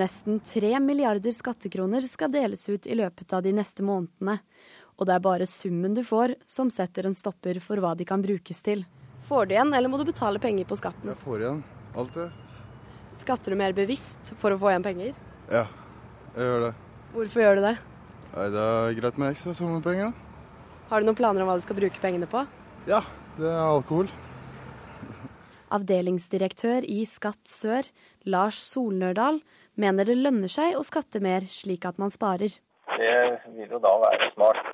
Nesten 0.00 0.40
tre 0.46 0.72
milliarder 0.80 1.34
skattekroner 1.36 2.06
skal 2.08 2.32
deles 2.32 2.64
ut 2.70 2.86
i 2.88 2.96
løpet 2.96 3.34
av 3.36 3.44
de 3.44 3.52
neste 3.52 3.84
månedene. 3.84 4.38
Og 4.96 5.08
det 5.08 5.18
er 5.18 5.26
bare 5.26 5.48
summen 5.50 5.92
du 5.96 6.00
får 6.06 6.38
som 6.48 6.72
setter 6.72 7.10
en 7.10 7.16
stopper 7.16 7.60
for 7.60 7.82
hva 7.82 7.92
de 7.98 8.08
kan 8.08 8.24
brukes 8.24 8.64
til. 8.64 8.86
Får 9.28 9.50
du 9.50 9.58
igjen, 9.58 9.74
eller 9.76 9.92
må 9.92 10.00
du 10.00 10.06
betale 10.08 10.40
penger 10.40 10.64
på 10.70 10.80
skatten? 10.80 11.12
Jeg 11.12 11.20
får 11.26 11.44
igjen 11.44 11.66
alt 12.00 12.16
det. 12.16 12.30
Skatter 13.20 13.52
du 13.52 13.58
mer 13.60 13.74
bevisst 13.76 14.32
for 14.40 14.54
å 14.54 14.58
få 14.60 14.70
igjen 14.72 14.84
penger? 14.86 15.14
Ja, 15.52 15.66
jeg 16.36 16.46
gjør 16.46 16.66
det. 16.68 16.72
Hvorfor 17.12 17.42
gjør 17.44 17.58
du 17.58 17.62
det? 17.66 17.76
Nei, 18.30 18.46
Det 18.54 18.64
er 18.64 18.96
greit 19.00 19.18
med 19.20 19.34
ekstra 19.34 19.54
sommerpenger. 19.58 20.12
Har 20.90 21.00
du 21.02 21.06
noen 21.06 21.18
planer 21.18 21.42
om 21.44 21.50
hva 21.50 21.58
du 21.58 21.64
skal 21.64 21.78
bruke 21.78 22.00
pengene 22.02 22.28
på? 22.30 22.46
Ja, 22.88 23.02
det 23.36 23.46
er 23.50 23.60
alkohol. 23.60 24.08
Avdelingsdirektør 25.70 26.86
i 26.88 27.04
Skatt 27.06 27.46
sør, 27.46 27.86
Lars 28.26 28.58
Solnørdal, 28.72 29.38
mener 29.78 30.08
det 30.08 30.16
lønner 30.18 30.50
seg 30.50 30.74
å 30.78 30.82
skatte 30.86 31.20
mer, 31.22 31.46
slik 31.46 31.86
at 31.86 32.00
man 32.02 32.10
sparer. 32.10 32.56
Det 32.96 33.14
vil 33.54 33.76
jo 33.76 33.78
da 33.82 33.92
være 34.02 34.32
smart. 34.34 34.64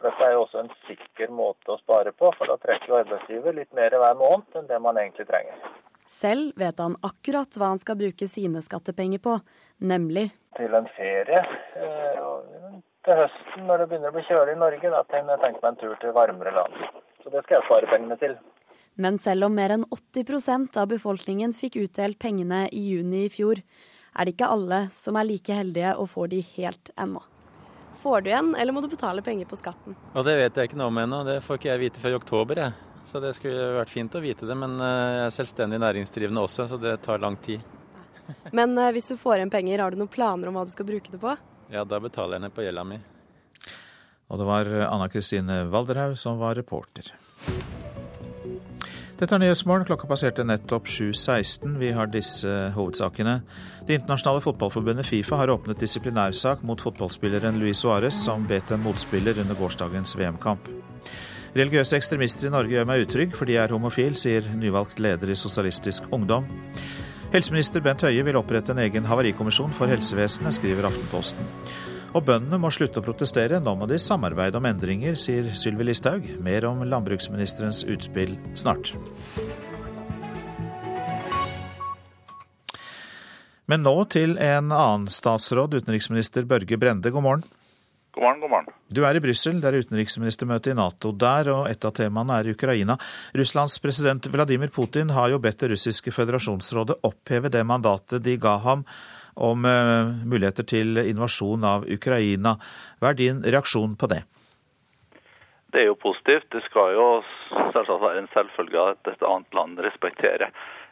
Dette 0.00 0.24
er 0.24 0.36
jo 0.36 0.44
også 0.46 0.62
en 0.62 0.70
sikker 0.86 1.32
måte 1.34 1.74
å 1.74 1.80
spare 1.82 2.12
på, 2.16 2.30
for 2.38 2.48
da 2.48 2.56
trekker 2.62 2.92
jo 2.92 3.00
arbeidsgiver 3.02 3.56
litt 3.58 3.72
mer 3.76 3.92
hver 3.92 4.16
måned 4.20 4.60
enn 4.60 4.70
det 4.70 4.78
man 4.80 5.00
egentlig 5.00 5.26
trenger. 5.28 5.58
Selv 6.10 6.56
vet 6.58 6.80
han 6.82 6.96
akkurat 7.06 7.54
hva 7.54 7.68
han 7.70 7.78
skal 7.78 7.98
bruke 8.00 8.26
sine 8.28 8.62
skattepenger 8.66 9.22
på, 9.22 9.36
nemlig 9.78 10.30
Til 10.58 10.74
en 10.74 10.88
ferie. 10.96 11.42
eh, 11.78 12.24
Til 13.06 13.16
høsten, 13.16 13.66
når 13.68 13.78
det 13.78 13.86
begynner 13.92 14.10
å 14.10 14.16
bli 14.16 14.24
kjølig 14.28 14.56
i 14.56 14.60
Norge, 14.60 14.90
da 14.92 15.04
tenker 15.08 15.30
jeg 15.38 15.54
meg 15.54 15.68
en 15.70 15.78
tur 15.80 15.94
til 16.02 16.12
varmere 16.12 16.52
land. 16.52 16.74
Så 17.22 17.30
det 17.32 17.44
skal 17.46 17.60
jeg 17.60 17.68
spare 17.68 17.88
pengene 17.92 18.18
til. 18.20 18.34
Men 19.00 19.16
selv 19.22 19.46
om 19.46 19.54
mer 19.54 19.72
enn 19.76 19.86
80% 19.94 20.76
av 20.82 20.90
befolkningen 20.90 21.54
fikk 21.56 21.78
utdelt 21.84 22.18
pengene 22.20 22.66
i 22.68 22.82
juni 22.90 23.24
i 23.28 23.32
fjor, 23.32 23.62
er 24.18 24.26
det 24.26 24.34
ikke 24.34 24.50
alle 24.50 24.82
som 24.92 25.16
er 25.16 25.28
like 25.30 25.54
heldige 25.54 25.94
og 25.96 26.10
får 26.10 26.28
de 26.34 26.40
helt 26.58 26.90
ennå. 26.98 27.22
Får 28.02 28.22
du 28.22 28.30
igjen, 28.30 28.52
eller 28.58 28.74
må 28.74 28.82
du 28.82 28.90
betale 28.90 29.22
penger 29.22 29.46
på 29.46 29.56
skatten? 29.62 29.96
Og 30.14 30.24
Det 30.26 30.36
vet 30.36 30.56
jeg 30.58 30.68
ikke 30.68 30.78
noe 30.82 30.90
om 30.90 30.98
ennå. 30.98 31.24
Det 31.24 31.40
får 31.46 31.58
ikke 31.60 31.70
jeg 31.72 31.84
vite 31.86 32.02
før 32.02 32.16
i 32.16 32.20
oktober. 32.20 32.54
Jeg. 32.66 32.72
Så 33.04 33.20
det 33.22 33.32
skulle 33.36 33.74
vært 33.78 33.92
fint 33.92 34.14
å 34.14 34.22
vite 34.22 34.48
det. 34.48 34.56
Men 34.58 34.76
eh, 34.78 35.12
jeg 35.16 35.26
er 35.26 35.36
selvstendig 35.38 35.80
næringsdrivende 35.82 36.44
også, 36.46 36.68
så 36.70 36.80
det 36.80 36.96
tar 37.04 37.22
lang 37.22 37.38
tid. 37.42 37.64
Men 38.56 38.76
eh, 38.78 38.92
hvis 38.94 39.10
du 39.12 39.16
får 39.20 39.40
igjen 39.40 39.52
penger, 39.52 39.84
har 39.84 39.94
du 39.94 40.00
noen 40.00 40.12
planer 40.12 40.50
om 40.50 40.58
hva 40.58 40.66
du 40.68 40.74
skal 40.74 40.88
bruke 40.88 41.12
det 41.12 41.22
på? 41.22 41.34
Ja, 41.70 41.86
da 41.86 42.02
betaler 42.02 42.38
jeg 42.38 42.46
ned 42.46 42.54
på 42.54 42.66
gjelda 42.66 42.86
mi. 42.86 43.00
Og 44.30 44.38
det 44.38 44.46
var 44.46 44.68
Anna 44.86 45.08
Kristine 45.10 45.64
Valderhaug 45.70 46.14
som 46.18 46.38
var 46.38 46.54
reporter. 46.58 47.10
Dette 49.20 49.36
er 49.36 49.42
Nyhetsmorgen. 49.42 49.84
Klokka 49.84 50.06
passerte 50.08 50.46
nettopp 50.48 50.86
7.16. 50.88 51.74
Vi 51.76 51.90
har 51.92 52.08
disse 52.08 52.52
hovedsakene. 52.72 53.34
Det 53.84 53.98
internasjonale 53.98 54.40
fotballforbundet 54.40 55.04
Fifa 55.10 55.36
har 55.36 55.52
åpnet 55.52 55.82
disiplinærsak 55.82 56.62
mot 56.64 56.80
fotballspilleren 56.80 57.58
Luis 57.60 57.82
Suárez, 57.84 58.16
som 58.16 58.46
bet 58.48 58.72
en 58.72 58.80
motspiller 58.80 59.42
under 59.42 59.58
gårsdagens 59.58 60.16
VM-kamp. 60.16 60.70
Religiøse 61.50 61.98
ekstremister 61.98 62.46
i 62.46 62.52
Norge 62.54 62.76
gjør 62.76 62.86
meg 62.86 63.04
utrygg 63.04 63.32
fordi 63.34 63.56
jeg 63.56 63.64
er 63.64 63.74
homofil, 63.74 64.16
sier 64.18 64.44
nyvalgt 64.54 65.00
leder 65.02 65.32
i 65.32 65.38
Sosialistisk 65.38 66.06
Ungdom. 66.14 66.46
Helseminister 67.32 67.82
Bent 67.82 68.04
Høie 68.06 68.22
vil 68.26 68.38
opprette 68.38 68.74
en 68.74 68.82
egen 68.82 69.06
havarikommisjon 69.06 69.74
for 69.74 69.90
helsevesenet, 69.90 70.54
skriver 70.54 70.86
Aftenposten. 70.86 71.50
Og 72.14 72.24
bøndene 72.26 72.58
må 72.58 72.70
slutte 72.74 72.98
å 72.98 73.06
protestere, 73.06 73.60
nå 73.62 73.74
må 73.78 73.86
de 73.90 73.98
samarbeide 74.02 74.58
om 74.58 74.66
endringer, 74.66 75.18
sier 75.18 75.46
Sylvi 75.54 75.86
Listhaug. 75.86 76.26
Mer 76.42 76.66
om 76.66 76.82
landbruksministerens 76.86 77.84
utspill 77.86 78.34
snart. 78.58 78.94
Men 83.70 83.86
nå 83.86 83.94
til 84.10 84.34
en 84.42 84.72
annen 84.74 85.06
statsråd, 85.10 85.78
utenriksminister 85.78 86.46
Børge 86.50 86.78
Brende, 86.78 87.14
god 87.14 87.26
morgen. 87.26 87.46
God 88.12 88.22
morgen, 88.22 88.40
god 88.40 88.50
morgen. 88.50 88.66
Du 88.88 89.04
er 89.06 89.14
i 89.14 89.20
Brussel, 89.22 89.60
det 89.62 89.68
er 89.70 89.84
utenriksministermøte 89.84 90.72
i 90.72 90.74
Nato 90.74 91.12
der, 91.14 91.46
og 91.54 91.68
et 91.70 91.84
av 91.86 91.92
temaene 91.94 92.40
er 92.40 92.48
Ukraina. 92.50 92.96
Russlands 93.38 93.76
president 93.78 94.26
Vladimir 94.32 94.72
Putin 94.74 95.12
har 95.14 95.30
jo 95.30 95.38
bedt 95.38 95.62
det 95.62 95.68
russiske 95.76 96.10
føderasjonsrådet 96.16 96.96
oppheve 97.06 97.52
det 97.54 97.62
mandatet 97.62 98.24
de 98.26 98.34
ga 98.42 98.56
ham 98.64 98.82
om 99.38 99.62
uh, 99.62 100.10
muligheter 100.26 100.66
til 100.66 100.98
invasjon 101.04 101.62
av 101.62 101.86
Ukraina. 101.86 102.56
Hva 102.98 103.12
er 103.12 103.20
din 103.22 103.40
reaksjon 103.46 103.94
på 103.94 104.10
det? 104.10 104.24
Det 105.70 105.84
er 105.84 105.90
jo 105.92 105.98
positivt. 106.02 106.50
Det 106.50 106.66
skal 106.66 106.96
jo 106.98 107.08
selvsagt 107.54 108.02
være 108.02 108.24
en 108.24 108.30
selvfølge 108.34 108.90
at 108.90 109.14
et 109.14 109.22
annet 109.22 109.54
land 109.54 109.78
respekterer 109.86 110.50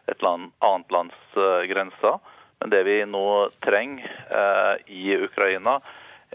et 0.08 0.22
land, 0.22 0.52
annet 0.62 0.94
lands 0.94 1.18
uh, 1.34 1.66
grenser. 1.66 2.22
Men 2.62 2.70
det 2.70 2.86
vi 2.86 3.00
nå 3.06 3.26
trenger 3.62 4.06
eh, 4.34 4.86
i 4.90 5.12
Ukraina, 5.14 5.76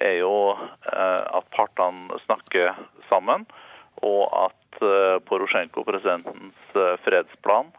er 0.02 0.20
jo 0.22 0.34
at 0.54 1.50
partene 1.56 2.20
snakker 2.26 2.74
sammen, 3.10 3.46
og 4.04 4.24
at 4.46 4.60
Porosjenko, 5.28 5.84
presidentens 5.88 6.78
fredsplan, 7.06 7.70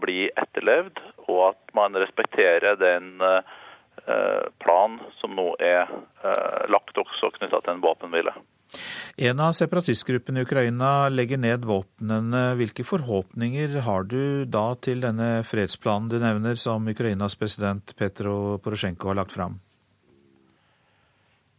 blir 0.00 0.30
etterlevd, 0.38 1.00
og 1.26 1.50
at 1.50 1.74
man 1.76 1.98
respekterer 1.98 2.78
den 2.80 3.18
plan 4.62 5.00
som 5.18 5.34
nå 5.36 5.50
er 5.60 5.90
lagt 6.72 7.02
også 7.02 7.32
knytta 7.36 7.60
til 7.60 7.74
en 7.74 7.84
våpenhvile. 7.84 8.32
En 9.20 9.40
av 9.42 9.52
separatistgruppene 9.58 10.40
i 10.40 10.46
Ukraina 10.46 11.08
legger 11.10 11.40
ned 11.42 11.66
våpnene. 11.68 12.44
Hvilke 12.56 12.86
forhåpninger 12.86 13.80
har 13.84 14.06
du 14.08 14.46
da 14.46 14.68
til 14.80 15.02
denne 15.02 15.42
fredsplanen 15.44 16.08
du 16.12 16.20
nevner, 16.22 16.54
som 16.54 16.86
Ukrainas 16.88 17.36
president 17.36 17.92
Petro 17.98 18.60
Porosjenko 18.62 19.10
har 19.10 19.20
lagt 19.20 19.34
fram? 19.36 19.58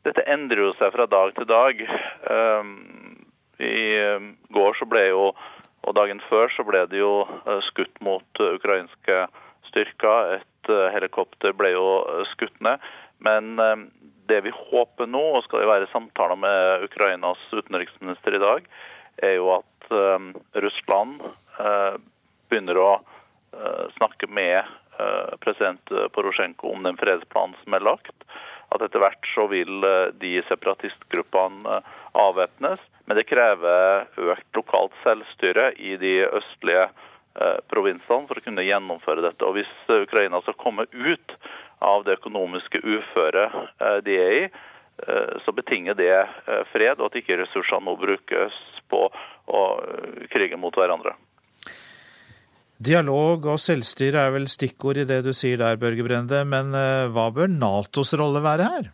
Dette 0.05 0.23
endrer 0.33 0.63
jo 0.65 0.73
seg 0.79 0.93
fra 0.95 1.05
dag 1.09 1.33
til 1.37 1.47
dag. 1.49 1.81
I 3.61 3.81
går 4.55 4.77
så 4.79 4.87
ble 4.89 5.03
jo, 5.11 5.27
og 5.85 5.97
dagen 5.97 6.21
før 6.29 6.49
så 6.55 6.65
ble 6.65 6.87
det 6.89 7.01
jo 7.01 7.25
skutt 7.69 8.01
mot 8.05 8.41
ukrainske 8.41 9.19
styrker. 9.69 10.39
Et 10.39 10.73
helikopter 10.95 11.53
ble 11.57 11.73
jo 11.75 11.85
skutt 12.33 12.57
ned. 12.65 12.81
Men 13.21 13.53
det 14.29 14.41
vi 14.47 14.53
håper 14.55 15.09
nå, 15.09 15.21
og 15.37 15.45
skal 15.45 15.65
jo 15.65 15.69
være 15.69 15.91
samtaler 15.93 16.39
med 16.39 16.87
Ukrainas 16.89 17.41
utenriksminister 17.53 18.37
i 18.37 18.41
dag, 18.41 18.65
er 19.21 19.37
jo 19.37 19.51
at 19.59 19.91
Russland 20.65 21.21
begynner 22.49 22.81
å 22.81 22.91
snakke 23.99 24.29
med 24.31 24.65
president 25.45 25.93
Porosjenko 26.15 26.73
om 26.73 26.85
den 26.87 26.97
fredsplanen 26.97 27.53
som 27.61 27.77
er 27.77 27.85
lagt. 27.85 28.15
At 28.71 28.83
etter 28.85 29.03
hvert 29.03 29.27
så 29.33 29.47
vil 29.51 29.83
de 30.21 30.37
separatistgruppene 30.47 31.81
avvæpnes. 32.15 32.79
Men 33.05 33.17
det 33.17 33.27
krever 33.27 34.05
økt 34.31 34.55
lokalt 34.55 34.93
selvstyre 35.03 35.71
i 35.75 35.97
de 35.99 36.13
østlige 36.29 36.85
eh, 36.87 37.57
provinsene 37.71 38.27
for 38.29 38.39
å 38.39 38.43
kunne 38.45 38.63
gjennomføre 38.63 39.25
dette. 39.25 39.43
Og 39.43 39.57
Hvis 39.57 39.73
Ukraina 39.91 40.39
skal 40.45 40.59
komme 40.61 40.85
ut 40.91 41.35
av 41.83 42.05
det 42.07 42.19
økonomiske 42.19 42.79
uføret 42.79 43.57
eh, 43.57 43.97
de 44.05 44.15
er 44.15 44.35
i, 44.37 44.43
eh, 45.07 45.33
så 45.43 45.55
betinger 45.57 45.97
det 45.99 46.13
eh, 46.13 46.63
fred, 46.71 47.01
og 47.01 47.09
at 47.09 47.19
ikke 47.19 47.41
ressursene 47.41 47.83
nå 47.89 47.97
brukes 47.99 48.61
på 48.91 49.03
å 49.11 49.65
eh, 49.81 50.23
krige 50.31 50.59
mot 50.61 50.77
hverandre. 50.77 51.17
Dialog 52.81 53.45
og 53.45 53.59
selvstyre 53.61 54.23
er 54.25 54.31
vel 54.33 54.47
stikkord 54.49 54.97
i 54.97 55.05
det 55.05 55.19
du 55.25 55.35
sier 55.37 55.59
der, 55.61 55.77
Børge 55.77 56.01
Brende. 56.05 56.39
Men 56.49 56.73
eh, 56.73 57.09
hva 57.13 57.27
bør 57.33 57.51
Natos 57.51 58.15
rolle 58.17 58.41
være 58.41 58.69
her? 58.73 58.87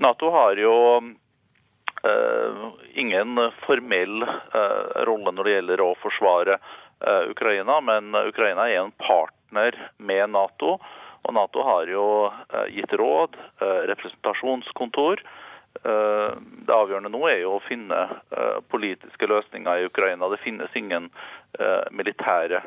Nato 0.00 0.30
har 0.32 0.56
jo 0.56 0.74
uh, 0.96 2.62
ingen 2.96 3.42
formell 3.66 4.24
uh, 4.24 5.04
rolle 5.04 5.34
når 5.36 5.44
det 5.44 5.56
gjelder 5.58 5.82
å 5.84 5.90
forsvare 6.00 6.56
uh, 6.56 7.28
Ukraina, 7.28 7.76
men 7.84 8.16
Ukraina 8.22 8.70
er 8.70 8.86
en 8.86 8.96
partner 9.04 9.76
med 9.98 10.32
Nato. 10.32 10.78
Og 11.28 11.36
Nato 11.36 11.60
har 11.66 11.90
jo 11.92 12.04
gitt 12.72 12.94
råd, 12.96 13.34
representasjonskontor. 13.90 15.20
Det 15.80 16.74
avgjørende 16.76 17.08
nå 17.08 17.22
er 17.30 17.38
jo 17.40 17.54
å 17.56 17.62
finne 17.64 17.96
politiske 18.68 19.24
løsninger 19.30 19.80
i 19.80 19.86
Ukraina. 19.88 20.28
Det 20.28 20.42
finnes 20.42 20.74
ingen 20.76 21.06
militære 21.96 22.60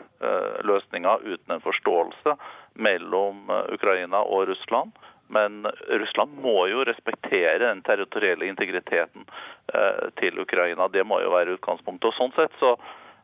løsninger 0.66 1.22
uten 1.28 1.54
en 1.54 1.62
forståelse 1.62 2.34
mellom 2.82 3.54
Ukraina 3.76 4.24
og 4.26 4.48
Russland. 4.50 4.98
Men 5.34 5.68
Russland 5.88 6.36
må 6.42 6.68
jo 6.70 6.84
respektere 6.86 7.62
den 7.64 7.82
territorielle 7.88 8.48
integriteten 8.50 9.26
eh, 9.74 10.10
til 10.20 10.40
Ukraina. 10.44 10.88
Det 10.92 11.06
må 11.08 11.22
jo 11.24 11.32
være 11.34 11.56
utgangspunktet. 11.58 12.12
Og 12.12 12.18
Sånn 12.18 12.36
sett 12.38 12.54
så 12.62 12.76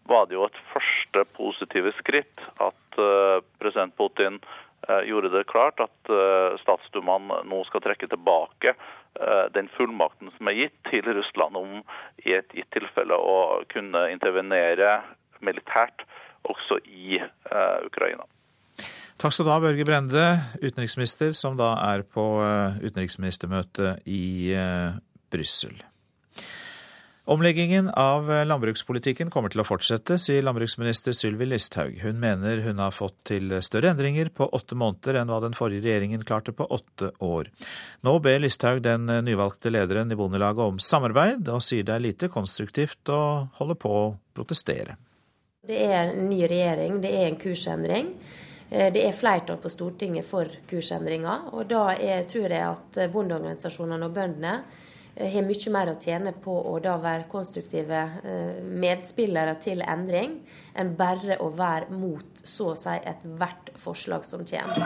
var 0.10 0.26
det 0.26 0.38
jo 0.40 0.48
et 0.48 0.62
første 0.74 1.26
positive 1.38 1.94
skritt 2.00 2.46
at 2.66 3.02
eh, 3.04 3.38
president 3.62 3.94
Putin 4.00 4.40
eh, 4.40 4.58
gjorde 5.06 5.32
det 5.34 5.44
klart 5.52 5.82
at 5.84 6.12
statsdumaen 6.62 7.28
nå 7.50 7.60
skal 7.68 7.84
trekke 7.84 8.08
tilbake 8.10 8.74
den 9.54 9.68
fullmakten 9.76 10.32
som 10.38 10.50
er 10.50 10.58
gitt 10.62 10.80
til 10.88 11.06
Russland 11.18 11.60
om 11.60 11.78
i 12.24 12.34
et 12.38 12.56
gitt 12.56 12.72
tilfelle 12.74 13.18
å 13.18 13.62
kunne 13.74 14.08
intervenere 14.14 15.00
militært 15.44 16.06
også 16.48 16.80
i 16.88 17.20
Ukraina. 17.86 18.26
Takk 19.20 19.36
skal 19.36 19.50
du 19.50 19.52
ha, 19.52 19.60
Børge 19.60 19.84
Brende, 19.84 20.26
utenriksminister, 20.64 21.34
som 21.36 21.58
da 21.60 21.74
er 21.90 22.06
på 22.08 22.24
eh, 22.40 22.78
utenriksministermøte 22.88 23.98
i 24.08 24.54
eh, 24.56 24.96
Brussel. 25.28 25.74
Omleggingen 27.30 27.90
av 27.90 28.32
eh, 28.32 28.46
landbrukspolitikken 28.46 29.30
kommer 29.30 29.52
til 29.54 29.62
å 29.62 29.66
fortsette, 29.68 30.16
sier 30.18 30.42
landbruksminister 30.42 31.14
Sylvi 31.14 31.46
Listhaug. 31.46 32.00
Hun 32.02 32.18
mener 32.18 32.64
hun 32.66 32.82
har 32.82 32.96
fått 32.96 33.20
til 33.30 33.54
større 33.62 33.92
endringer 33.94 34.32
på 34.34 34.48
åtte 34.58 34.74
måneder 34.74 35.20
enn 35.20 35.30
hva 35.30 35.38
den 35.44 35.54
forrige 35.54 35.86
regjeringen 35.86 36.24
klarte 36.26 36.56
på 36.58 36.66
åtte 36.74 37.12
år. 37.22 37.52
Nå 38.02 38.16
ber 38.26 38.42
Listhaug 38.42 38.82
den 38.82 39.06
nyvalgte 39.28 39.70
lederen 39.70 40.10
i 40.10 40.18
Bondelaget 40.18 40.74
om 40.74 40.82
samarbeid, 40.82 41.46
og 41.54 41.62
sier 41.62 41.86
det 41.86 42.00
er 42.00 42.06
lite 42.08 42.32
konstruktivt 42.34 43.14
å 43.14 43.22
holde 43.62 43.78
på 43.78 43.94
å 43.94 44.04
protestere. 44.34 44.98
Det 45.70 45.86
er 45.86 46.10
en 46.10 46.26
ny 46.32 46.42
regjering, 46.50 46.98
det 47.06 47.14
er 47.14 47.30
en 47.30 47.42
kursendring. 47.46 48.14
Eh, 48.72 48.90
det 48.90 49.06
er 49.06 49.14
flertall 49.14 49.62
på 49.62 49.70
Stortinget 49.70 50.26
for 50.26 50.50
kursendringer. 50.74 51.52
Og 51.54 51.70
da 51.70 51.92
er, 51.94 52.26
tror 52.26 52.50
jeg 52.50 52.74
at 52.74 53.04
bondeorganisasjonene 53.14 54.10
og 54.10 54.18
bøndene 54.18 54.62
eh, 54.64 54.86
har 55.20 55.44
mye 55.44 55.72
mer 55.74 55.92
å 55.92 55.98
tjene 56.00 56.32
på 56.32 56.54
å 56.72 56.78
da 56.84 56.96
være 57.02 57.28
konstruktive 57.32 58.00
eh, 58.24 58.62
medspillere 58.64 59.58
til 59.60 59.84
endring, 59.84 60.38
enn 60.80 60.94
bare 61.00 61.40
å 61.44 61.50
være 61.52 61.92
mot 61.92 62.44
så 62.44 62.72
å 62.72 62.78
si 62.80 62.96
ethvert 63.12 63.74
forslag 63.80 64.24
som 64.28 64.46
kommer. 64.48 64.80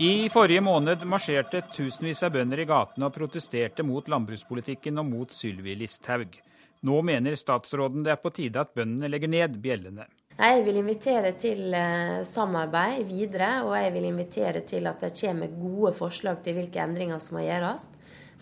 I 0.00 0.28
forrige 0.32 0.62
måned 0.64 1.04
marsjerte 1.04 1.60
tusenvis 1.74 2.22
av 2.24 2.32
bønder 2.38 2.62
i 2.62 2.68
gatene 2.68 3.08
og 3.08 3.16
protesterte 3.16 3.84
mot 3.84 4.08
landbrukspolitikken 4.08 5.02
og 5.02 5.10
mot 5.10 5.34
Sylvi 5.34 5.74
Listhaug. 5.76 6.38
Nå 6.86 7.02
mener 7.02 7.34
statsråden 7.36 8.06
det 8.06 8.14
er 8.14 8.22
på 8.22 8.32
tide 8.32 8.62
at 8.62 8.72
bøndene 8.72 9.10
legger 9.10 9.32
ned 9.32 9.58
bjellene. 9.60 10.06
Jeg 10.38 10.62
vil 10.62 10.76
invitere 10.78 11.32
til 11.34 11.74
eh, 11.74 12.20
samarbeid 12.22 13.08
videre, 13.10 13.64
og 13.66 13.74
jeg 13.74 13.92
vil 13.96 14.04
invitere 14.06 14.62
til 14.62 14.86
at 14.86 15.02
det 15.02 15.16
kommer 15.18 15.50
gode 15.50 15.92
forslag 15.98 16.38
til 16.44 16.54
hvilke 16.60 16.80
endringer 16.80 17.18
som 17.20 17.40
må 17.40 17.42
gjøres 17.42 17.88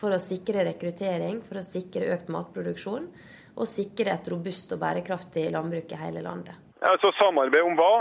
for 0.01 0.15
å 0.15 0.21
sikre 0.21 0.65
rekruttering, 0.69 1.41
for 1.47 1.61
å 1.61 1.65
sikre 1.65 2.13
økt 2.15 2.31
matproduksjon 2.33 3.09
og 3.57 3.69
sikre 3.71 4.13
et 4.13 4.29
robust 4.29 4.73
og 4.77 4.83
bærekraftig 4.83 5.49
landbruk 5.55 5.93
i 5.93 6.01
hele 6.01 6.23
landet. 6.25 6.55
Altså 6.85 7.11
Samarbeid 7.17 7.65
om 7.65 7.77
hva? 7.79 7.93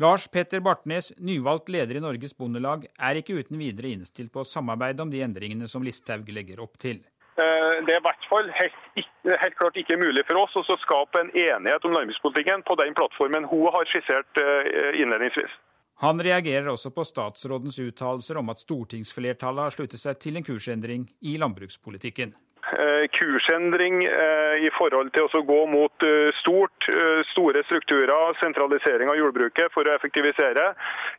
Lars 0.00 0.24
Petter 0.32 0.62
Bartnes, 0.64 1.12
nyvalgt 1.20 1.68
leder 1.68 1.98
i 1.98 2.02
Norges 2.02 2.32
Bondelag, 2.34 2.86
er 2.96 3.20
ikke 3.20 3.36
uten 3.36 3.60
videre 3.60 3.92
innstilt 3.92 4.32
på 4.32 4.40
å 4.40 4.48
samarbeide 4.48 5.04
om 5.04 5.12
de 5.12 5.20
endringene 5.22 5.68
som 5.68 5.84
Listhaug 5.84 6.30
legger 6.32 6.62
opp 6.64 6.78
til. 6.80 7.02
Eh, 7.36 7.74
det 7.84 7.94
er 7.94 8.00
i 8.00 8.04
hvert 8.04 8.26
fall 8.28 8.48
helt, 8.56 8.80
helt, 9.28 9.58
klart 9.60 9.76
ikke 9.80 10.00
mulig 10.00 10.24
for 10.28 10.40
oss 10.40 10.56
å 10.56 10.78
skape 10.80 11.20
en 11.20 11.30
enighet 11.32 11.84
om 11.88 11.94
landbrukspolitikken 11.96 12.64
på 12.68 12.76
den 12.80 12.96
plattformen 12.96 13.46
hun 13.52 13.68
har 13.72 13.88
skissert 13.92 14.40
eh, 14.40 14.96
innledningsvis. 15.00 15.54
Han 16.02 16.18
reagerer 16.18 16.66
også 16.66 16.90
på 16.90 17.04
statsrådens 17.06 17.76
uttalelser 17.78 18.40
om 18.40 18.48
at 18.50 18.58
stortingsflertallet 18.58 19.68
har 19.68 19.74
sluttet 19.74 20.02
seg 20.02 20.18
til 20.18 20.38
en 20.38 20.46
kursendring 20.46 21.04
i 21.22 21.36
landbrukspolitikken. 21.38 22.32
Eh, 22.72 23.08
kursendring 23.18 24.04
eh, 24.04 24.64
i 24.66 24.70
forhold 24.78 25.10
til 25.12 25.28
å 25.28 25.42
gå 25.44 25.60
mot 25.68 26.04
eh, 26.06 26.30
stort, 26.40 26.86
store 27.32 27.60
strukturer, 27.68 28.32
sentralisering 28.40 29.10
av 29.12 29.18
jordbruket 29.18 29.74
for 29.74 29.84
å 29.84 29.92
effektivisere. 29.98 30.70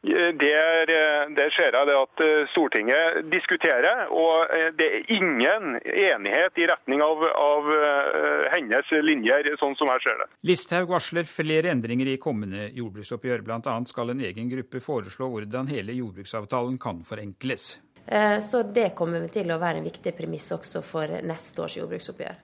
Der, 0.03 0.89
der 1.37 1.53
ser 1.55 1.75
jeg 1.77 1.87
det 1.87 1.95
at 1.95 2.23
Stortinget 2.51 3.29
diskuterer, 3.31 4.07
og 4.11 4.51
det 4.77 4.87
er 4.97 5.13
ingen 5.15 5.77
enighet 5.79 6.59
i 6.59 6.67
retning 6.67 7.03
av, 7.05 7.23
av 7.23 7.69
hennes 8.51 8.91
linjer, 9.05 9.53
sånn 9.61 9.77
som 9.79 9.91
jeg 9.93 10.03
ser 10.07 10.19
det. 10.19 10.27
Listhaug 10.49 10.91
varsler 10.91 11.29
flere 11.29 11.71
endringer 11.71 12.11
i 12.11 12.19
kommende 12.21 12.67
jordbruksoppgjør. 12.75 13.45
Bl.a. 13.47 13.79
skal 13.89 14.11
en 14.11 14.27
egen 14.27 14.51
gruppe 14.51 14.83
foreslå 14.83 15.31
hvordan 15.31 15.71
hele 15.71 15.95
jordbruksavtalen 16.01 16.79
kan 16.81 17.05
forenkles. 17.07 17.77
Eh, 18.05 18.39
så 18.43 18.63
det 18.63 18.91
kommer 18.97 19.27
til 19.31 19.51
å 19.53 19.59
være 19.61 19.79
en 19.79 19.87
viktig 19.87 20.15
premiss 20.17 20.49
også 20.55 20.83
for 20.85 21.21
neste 21.23 21.63
års 21.63 21.77
jordbruksoppgjør. 21.79 22.41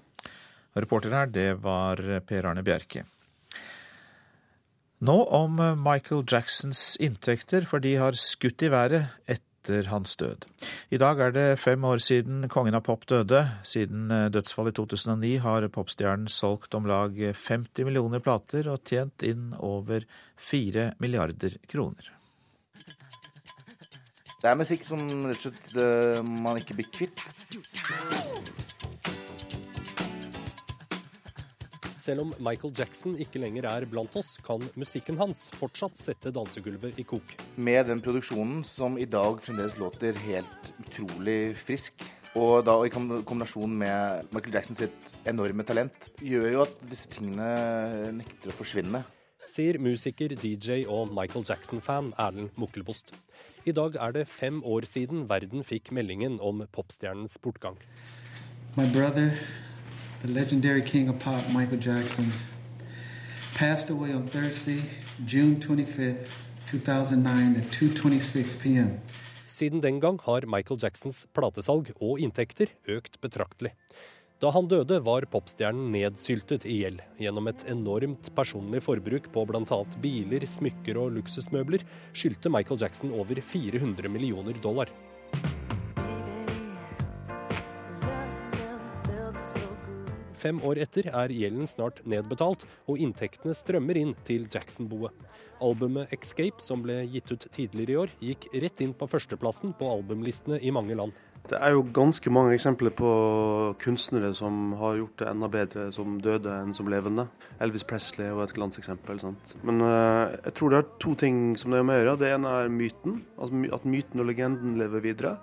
Reporter 0.80 1.15
her, 1.15 1.32
det 1.34 1.50
var 1.63 2.00
Per 2.28 2.48
Arne 2.48 2.63
Bjerke. 2.63 3.04
Nå 5.00 5.15
om 5.36 5.60
Michael 5.80 6.26
Jacksons 6.28 6.98
inntekter, 7.00 7.63
for 7.67 7.80
de 7.84 7.95
har 8.00 8.17
skutt 8.19 8.65
i 8.67 8.69
været 8.72 9.13
etter 9.32 9.88
hans 9.91 10.15
død. 10.19 10.45
I 10.91 11.00
dag 11.00 11.22
er 11.24 11.34
det 11.36 11.48
fem 11.63 11.84
år 11.88 12.04
siden 12.04 12.50
kongen 12.52 12.76
av 12.76 12.84
pop 12.88 13.08
døde. 13.08 13.45
Siden 13.63 14.12
dødsfallet 14.34 14.76
i 14.76 14.80
2009 14.82 15.34
har 15.45 15.67
popstjernen 15.72 16.28
solgt 16.32 16.76
om 16.76 16.88
lag 16.89 17.15
50 17.15 17.88
millioner 17.88 18.24
plater 18.24 18.67
og 18.72 18.84
tjent 18.88 19.24
inn 19.24 19.54
over 19.56 20.08
4 20.52 20.93
milliarder 21.00 21.58
kroner. 21.72 22.19
Det 24.39 24.47
er 24.47 24.56
musikk 24.56 24.86
som 24.88 25.02
rett 25.28 25.41
og 25.49 25.49
slett 25.49 25.73
uh, 25.75 26.21
man 26.23 26.56
ikke 26.62 26.78
blir 26.78 26.88
kvitt. 26.95 27.19
Selv 31.99 32.23
om 32.23 32.32
Michael 32.39 32.71
Jackson 32.78 33.17
ikke 33.19 33.41
lenger 33.43 33.67
er 33.67 33.86
blant 33.91 34.15
oss, 34.15 34.38
kan 34.45 34.63
musikken 34.80 35.19
hans 35.19 35.49
fortsatt 35.60 35.99
sette 35.99 36.32
dansegulvet 36.32 37.02
i 37.04 37.06
kok. 37.10 37.36
Med 37.60 37.91
den 37.91 37.99
produksjonen 38.06 38.63
som 38.63 38.95
i 38.95 39.10
dag 39.12 39.43
fremdeles 39.43 39.75
låter 39.82 40.15
helt 40.23 40.71
utrolig 40.86 41.58
frisk, 41.60 41.99
og 42.39 42.63
da 42.63 42.78
i 42.88 42.93
kombinasjon 42.95 43.75
med 43.84 44.32
Michael 44.32 44.56
Jacksons 44.56 44.86
enorme 45.28 45.67
talent, 45.67 46.13
gjør 46.23 46.47
jo 46.54 46.63
at 46.63 46.80
disse 46.88 47.12
tingene 47.12 48.13
nekter 48.15 48.54
å 48.54 48.56
forsvinne. 48.56 49.04
Sier 49.49 49.82
musiker, 49.84 50.32
DJ 50.32 50.86
og 50.88 51.12
Michael 51.12 51.43
Jackson-fan 51.43 52.13
Erlend 52.21 52.56
Mukkelbost. 52.62 53.12
I 53.67 53.72
dag 53.76 53.95
er 54.00 54.12
det 54.15 54.28
fem 54.28 54.62
år 54.63 54.86
siden 54.88 55.26
verden 55.28 55.65
fikk 55.67 55.91
meldingen 55.91 56.38
om 56.39 56.62
popstjernens 56.72 57.38
bortgang. 57.43 57.76
My 58.78 58.86
brother, 58.93 59.36
the 60.22 60.32
legendary 60.32 60.80
king 60.82 61.10
of 61.10 61.19
pop, 61.19 61.43
Michael 61.52 61.82
Jackson, 61.84 62.32
passed 63.56 63.89
away 63.89 64.15
on 64.15 64.28
Thursday, 64.28 64.80
June 65.28 65.60
25th, 65.60 66.32
2009 66.72 67.58
at 67.60 67.67
2:26 67.76 68.60
p.m. 68.60 69.00
Siden 69.48 69.84
den 69.84 70.00
gang 70.00 70.19
har 70.24 70.48
Michael 70.48 70.80
Jacksons 70.84 71.28
platesalg 71.34 71.91
og 72.00 72.19
inntekter 72.19 72.72
økt 72.88 73.19
betraktelig. 73.19 73.74
Da 74.39 74.47
han 74.56 74.69
døde, 74.71 75.02
var 75.04 75.25
popstjernen 75.28 75.89
nedsyltet 75.91 76.63
i 76.63 76.78
gjeld. 76.80 77.02
Gjennom 77.19 77.49
et 77.52 77.65
enormt 77.67 78.30
personlig 78.38 78.80
forbruk 78.86 79.28
på 79.34 79.43
bl.a. 79.49 79.80
biler, 79.99 80.45
smykker 80.47 80.95
og 81.02 81.12
luksusmøbler 81.17 81.84
skyldte 82.15 82.52
Michael 82.54 82.80
Jackson 82.80 83.12
over 83.12 83.41
400 83.43 84.08
millioner 84.08 84.56
dollar. 84.63 84.93
Fem 90.39 90.62
år 90.63 90.80
etter 90.86 91.10
er 91.12 91.34
gjelden 91.36 91.67
snart 91.67 91.99
nedbetalt, 92.08 92.63
og 92.88 93.02
inntektene 93.04 93.52
strømmer 93.52 93.99
inn 93.99 94.13
til 94.23 94.45
Jackson-boet. 94.47 95.12
Albumet 95.60 96.15
'Escape', 96.15 96.63
som 96.63 96.80
ble 96.80 97.02
gitt 97.12 97.34
ut 97.34 97.43
tidligere 97.52 97.91
i 97.91 97.99
år, 97.99 98.13
gikk 98.23 98.47
rett 98.63 98.80
inn 98.80 98.95
på 98.95 99.10
førsteplassen 99.12 99.75
på 99.75 99.91
albumlistene 99.97 100.62
i 100.63 100.71
mange 100.71 100.95
land. 100.95 101.12
Det 101.50 101.58
er 101.58 101.74
jo 101.74 101.82
ganske 101.96 102.30
mange 102.34 102.54
eksempler 102.54 102.94
på 102.94 103.12
kunstnere 103.82 104.30
som 104.38 104.74
har 104.78 105.00
gjort 105.00 105.22
det 105.22 105.30
enda 105.32 105.50
bedre 105.50 105.88
som 105.96 106.20
døde 106.22 106.54
enn 106.54 106.76
som 106.78 106.90
levende. 106.92 107.26
Elvis 107.64 107.88
Presley 107.90 108.30
var 108.38 108.46
et 108.46 108.54
glanseksempel. 108.54 109.22
Sant? 109.24 109.56
Men 109.66 109.82
uh, 109.82 110.30
jeg 110.36 110.54
tror 110.60 110.74
det 110.74 110.82
er 110.84 110.92
to 111.02 111.16
ting 111.18 111.40
som 111.58 111.74
det 111.74 111.82
er 111.82 111.88
med 111.90 111.98
å 111.98 112.04
gjøre. 112.04 112.18
Det 112.22 112.34
ene 112.36 112.56
er 112.60 112.74
myten, 112.74 113.22
altså 113.40 113.64
at 113.80 113.88
myten 113.90 114.22
og 114.22 114.30
legenden 114.30 114.78
lever 114.78 115.06
videre. 115.10 115.38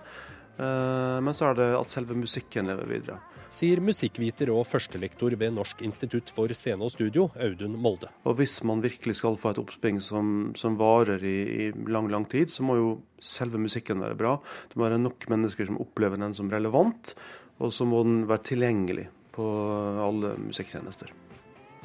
Uh, 0.60 1.18
men 1.26 1.34
så 1.36 1.50
er 1.50 1.58
det 1.58 1.72
at 1.80 1.90
selve 1.90 2.14
musikken 2.18 2.70
lever 2.70 2.94
videre 2.94 3.18
sier 3.56 3.80
musikkviter 3.80 4.50
og 4.52 4.66
førstelektor 4.68 5.34
ved 5.40 5.54
Norsk 5.56 5.80
institutt 5.86 6.30
for 6.34 6.52
scene 6.56 6.84
og 6.84 6.92
studio, 6.92 7.30
Audun 7.40 7.78
Molde. 7.80 8.10
Og 8.28 8.36
Hvis 8.40 8.58
man 8.68 8.82
virkelig 8.84 9.16
skal 9.20 9.38
få 9.40 9.54
et 9.54 9.60
oppspring 9.62 10.00
som, 10.04 10.52
som 10.58 10.76
varer 10.80 11.24
i, 11.24 11.36
i, 11.66 11.70
lang 11.88 12.10
lang 12.12 12.28
tid, 12.28 12.52
så 12.52 12.66
må 12.66 12.76
jo 12.76 12.90
selve 13.22 13.60
musikken 13.62 14.02
være 14.04 14.18
bra. 14.18 14.36
Det 14.68 14.76
må 14.76 14.88
være 14.88 15.00
nok 15.00 15.28
mennesker 15.32 15.70
som 15.70 15.80
opplever 15.80 16.20
den 16.20 16.36
som 16.36 16.52
relevant, 16.52 17.14
og 17.56 17.72
så 17.72 17.88
må 17.88 18.02
den 18.04 18.26
være 18.28 18.44
tilgjengelig 18.52 19.08
på 19.36 19.46
alle 20.04 20.36
musikktjenester. 20.40 21.12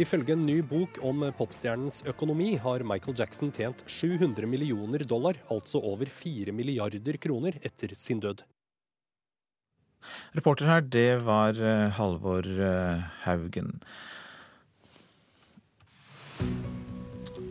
Ifølge 0.01 0.33
en 0.33 0.45
ny 0.47 0.61
bok 0.65 0.97
om 1.05 1.23
popstjernens 1.37 2.01
økonomi 2.09 2.55
har 2.63 2.83
Michael 2.87 3.15
Jackson 3.19 3.51
tjent 3.53 3.83
700 3.85 4.47
millioner 4.49 5.03
dollar, 5.07 5.39
altså 5.51 5.83
over 5.83 6.09
4 6.09 6.55
milliarder 6.55 7.19
kroner, 7.21 7.59
etter 7.61 7.93
sin 7.99 8.23
død. 8.23 8.41
Reporter 10.35 10.65
her, 10.65 10.81
det 10.81 11.21
var 11.25 11.57
eh, 11.61 11.89
Halvor 11.97 12.47
eh, 12.47 13.03
Haugen. 13.25 13.83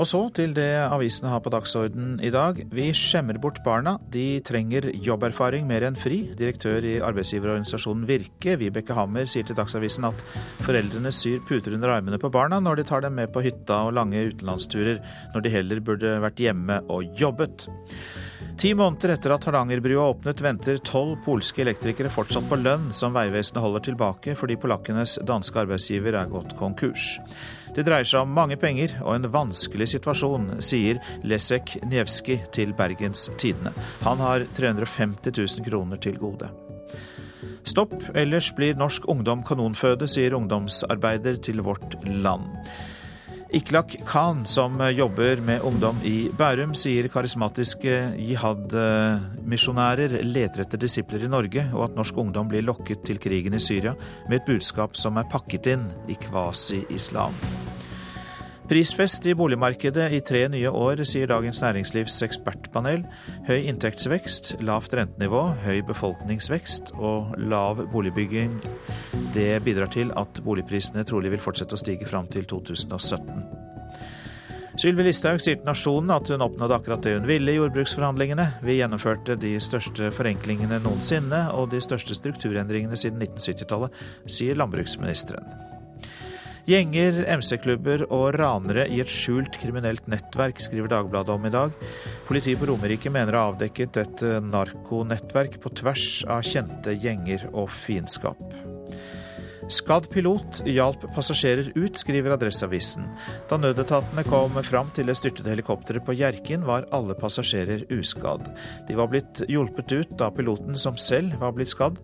Og 0.00 0.06
så 0.08 0.20
til 0.32 0.54
det 0.56 0.70
avisene 0.80 1.28
har 1.28 1.42
på 1.44 1.50
dagsorden 1.52 2.14
i 2.24 2.30
dag. 2.32 2.56
Vi 2.72 2.86
skjemmer 2.96 3.36
bort 3.42 3.58
barna. 3.66 3.98
De 4.08 4.40
trenger 4.40 4.86
jobberfaring 4.96 5.66
mer 5.68 5.84
enn 5.84 5.98
fri. 6.00 6.22
Direktør 6.38 6.86
i 6.88 6.94
arbeidsgiverorganisasjonen 7.04 8.06
Virke, 8.08 8.54
Vibeke 8.62 8.96
Hammer, 8.96 9.28
sier 9.28 9.44
til 9.44 9.58
Dagsavisen 9.58 10.08
at 10.08 10.24
foreldrene 10.64 11.12
syr 11.12 11.44
puter 11.44 11.76
under 11.76 11.92
armene 11.98 12.20
på 12.22 12.32
barna 12.32 12.62
når 12.64 12.80
de 12.80 12.88
tar 12.88 13.04
dem 13.04 13.18
med 13.20 13.28
på 13.34 13.44
hytta 13.44 13.82
og 13.90 13.94
lange 13.98 14.24
utenlandsturer, 14.32 15.04
når 15.34 15.44
de 15.44 15.54
heller 15.58 15.84
burde 15.84 16.16
vært 16.24 16.40
hjemme 16.40 16.80
og 16.88 17.20
jobbet. 17.20 17.68
Ti 18.60 18.72
måneder 18.76 19.18
etter 19.18 19.36
at 19.36 19.44
Hardangerbrua 19.44 20.10
åpnet, 20.14 20.40
venter 20.40 20.80
tolv 20.80 21.18
polske 21.28 21.60
elektrikere 21.60 22.12
fortsatt 22.12 22.48
på 22.48 22.56
lønn 22.60 22.88
som 22.96 23.12
Vegvesenet 23.12 23.60
holder 23.64 23.90
tilbake 23.90 24.32
fordi 24.36 24.56
polakkenes 24.60 25.20
danske 25.28 25.60
arbeidsgiver 25.60 26.16
er 26.16 26.32
gått 26.32 26.56
konkurs. 26.56 27.18
Det 27.76 27.84
dreier 27.86 28.08
seg 28.08 28.24
om 28.24 28.34
mange 28.34 28.58
penger 28.60 28.96
og 29.04 29.14
en 29.14 29.28
vanskelig 29.32 29.90
situasjon, 29.94 30.56
sier 30.64 31.00
Lesek 31.26 31.76
Njevskij 31.86 32.42
til 32.54 32.74
Bergens 32.76 33.28
Tidende. 33.40 33.72
Han 34.04 34.22
har 34.22 34.46
350 34.58 35.32
000 35.36 35.66
kroner 35.68 36.00
til 36.02 36.18
gode. 36.20 36.50
Stopp, 37.68 37.92
ellers 38.16 38.48
blir 38.56 38.78
norsk 38.78 39.04
ungdom 39.12 39.44
kanonføde, 39.46 40.08
sier 40.08 40.34
ungdomsarbeider 40.34 41.38
til 41.44 41.60
Vårt 41.64 41.98
Land. 42.08 42.48
Iklak 43.52 43.96
Khan, 44.06 44.46
som 44.46 44.78
jobber 44.94 45.40
med 45.42 45.64
ungdom 45.66 45.96
i 46.06 46.28
Bærum, 46.38 46.70
sier 46.78 47.08
karismatiske 47.10 47.96
jihad-misjonærer 48.14 50.20
leter 50.22 50.62
etter 50.62 50.78
disipler 50.78 51.24
i 51.26 51.30
Norge, 51.32 51.64
og 51.74 51.88
at 51.88 51.96
norsk 51.98 52.20
ungdom 52.22 52.46
blir 52.52 52.62
lokket 52.62 53.02
til 53.08 53.18
krigen 53.18 53.58
i 53.58 53.62
Syria 53.62 53.96
med 54.28 54.38
et 54.38 54.46
budskap 54.46 54.94
som 54.94 55.18
er 55.18 55.26
pakket 55.32 55.66
inn 55.74 55.88
i 56.06 56.14
kvasi-islam. 56.28 57.34
Prisfest 58.70 59.26
i 59.26 59.32
boligmarkedet 59.34 60.12
i 60.14 60.20
tre 60.22 60.44
nye 60.46 60.70
år, 60.70 61.00
sier 61.02 61.26
Dagens 61.26 61.58
Næringslivs 61.58 62.20
ekspertpanel. 62.22 63.00
Høy 63.48 63.64
inntektsvekst, 63.66 64.52
lavt 64.62 64.92
rentenivå, 64.94 65.40
høy 65.64 65.80
befolkningsvekst 65.88 66.92
og 66.94 67.32
lav 67.50 67.80
boligbygging. 67.90 68.52
Det 69.34 69.48
bidrar 69.66 69.90
til 69.90 70.12
at 70.14 70.38
boligprisene 70.46 71.02
trolig 71.02 71.32
vil 71.32 71.42
fortsette 71.42 71.74
å 71.74 71.80
stige 71.82 72.06
fram 72.06 72.28
til 72.30 72.46
2017. 72.46 73.40
Sylvi 74.78 75.08
Listhaug 75.08 75.42
sier 75.42 75.58
til 75.58 75.66
Nasjonen 75.66 76.14
at 76.14 76.30
hun 76.30 76.46
oppnådde 76.46 76.78
akkurat 76.78 77.02
det 77.02 77.16
hun 77.16 77.26
ville 77.26 77.50
i 77.50 77.58
jordbruksforhandlingene. 77.58 78.46
Vi 78.62 78.78
gjennomførte 78.78 79.34
de 79.34 79.56
største 79.58 80.12
forenklingene 80.14 80.78
noensinne 80.86 81.42
og 81.58 81.72
de 81.74 81.82
største 81.82 82.14
strukturendringene 82.14 83.02
siden 83.02 83.18
1970-tallet, 83.26 83.98
sier 84.30 84.62
landbruksministeren. 84.62 85.69
Gjenger, 86.68 87.22
MC-klubber 87.38 88.04
og 88.08 88.34
ranere 88.36 88.86
i 88.90 89.00
et 89.02 89.10
skjult 89.10 89.56
kriminelt 89.60 90.08
nettverk, 90.10 90.60
skriver 90.62 90.90
Dagbladet 90.92 91.34
om 91.34 91.46
i 91.48 91.54
dag. 91.54 91.76
Politiet 92.28 92.60
på 92.60 92.68
Romerike 92.70 93.12
mener 93.12 93.36
å 93.36 93.44
ha 93.44 93.54
avdekket 93.54 94.02
et 94.04 94.26
narkonettverk 94.50 95.60
på 95.62 95.72
tvers 95.80 96.10
av 96.28 96.44
kjente 96.46 96.96
gjenger 96.96 97.48
og 97.52 97.72
fiendskap. 97.72 98.69
Skadd 99.70 100.08
pilot 100.10 100.60
hjalp 100.66 101.04
passasjerer 101.14 101.70
ut, 101.76 101.98
skriver 101.98 102.34
Adresseavisen. 102.34 103.06
Da 103.50 103.58
nødetatene 103.60 104.24
kom 104.26 104.58
fram 104.66 104.90
til 104.96 105.06
det 105.10 105.14
styrtede 105.20 105.52
helikopteret 105.52 106.04
på 106.06 106.16
Hjerkinn, 106.18 106.66
var 106.66 106.88
alle 106.94 107.14
passasjerer 107.18 107.86
uskadd. 107.94 108.48
De 108.88 108.98
var 108.98 109.10
blitt 109.12 109.44
hjulpet 109.46 109.94
ut 109.94 110.24
av 110.26 110.34
piloten 110.38 110.74
som 110.78 110.98
selv 110.98 111.38
var 111.42 111.54
blitt 111.54 111.70
skadd. 111.74 112.00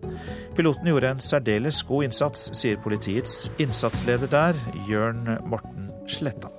Piloten 0.55 0.87
gjorde 0.87 1.11
en 1.11 1.23
særdeles 1.23 1.83
god 1.89 2.07
innsats, 2.07 2.47
sier 2.55 2.79
politiets 2.83 3.49
innsatsleder 3.59 4.31
der, 4.31 4.63
Jørn 4.87 5.27
Morten 5.51 5.91
Sletta. 6.07 6.56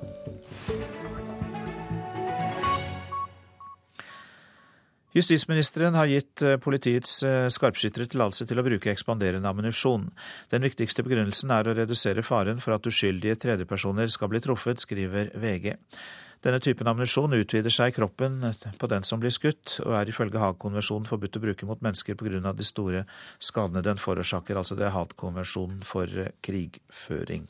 Justisministeren 5.19 5.97
har 5.99 6.07
gitt 6.07 6.43
eh, 6.47 6.57
politiets 6.63 7.23
eh, 7.27 7.49
skarpskyttere 7.51 8.07
tillatelse 8.13 8.47
til 8.47 8.61
å 8.61 8.65
bruke 8.67 8.93
ekspanderende 8.93 9.51
ammunisjon. 9.51 10.05
Den 10.53 10.63
viktigste 10.63 11.03
begrunnelsen 11.03 11.51
er 11.55 11.67
å 11.67 11.75
redusere 11.75 12.23
faren 12.23 12.63
for 12.63 12.77
at 12.77 12.87
uskyldige 12.87 13.39
tredjepersoner 13.43 14.13
skal 14.15 14.31
bli 14.31 14.43
truffet, 14.45 14.85
skriver 14.85 15.33
VG. 15.35 15.75
Denne 16.47 16.61
typen 16.63 16.87
ammunisjon 16.87 17.35
utvider 17.35 17.75
seg 17.75 17.91
i 17.91 17.97
kroppen 17.97 18.39
på 18.79 18.91
den 18.93 19.07
som 19.07 19.19
blir 19.19 19.35
skutt, 19.35 19.81
og 19.83 19.97
er 19.99 20.13
ifølge 20.13 20.39
Haag-konvensjonen 20.39 21.09
forbudt 21.11 21.41
å 21.41 21.43
bruke 21.49 21.67
mot 21.67 21.83
mennesker 21.83 22.15
pga. 22.15 22.53
de 22.55 22.67
store 22.67 23.05
skadene 23.43 23.83
den 23.83 23.99
forårsaker. 23.99 24.55
Altså 24.55 24.79
det 24.79 24.87
er 24.87 24.95
hatkonvensjonen 24.95 25.83
for 25.83 26.07
eh, 26.07 26.31
krigføring. 26.47 27.49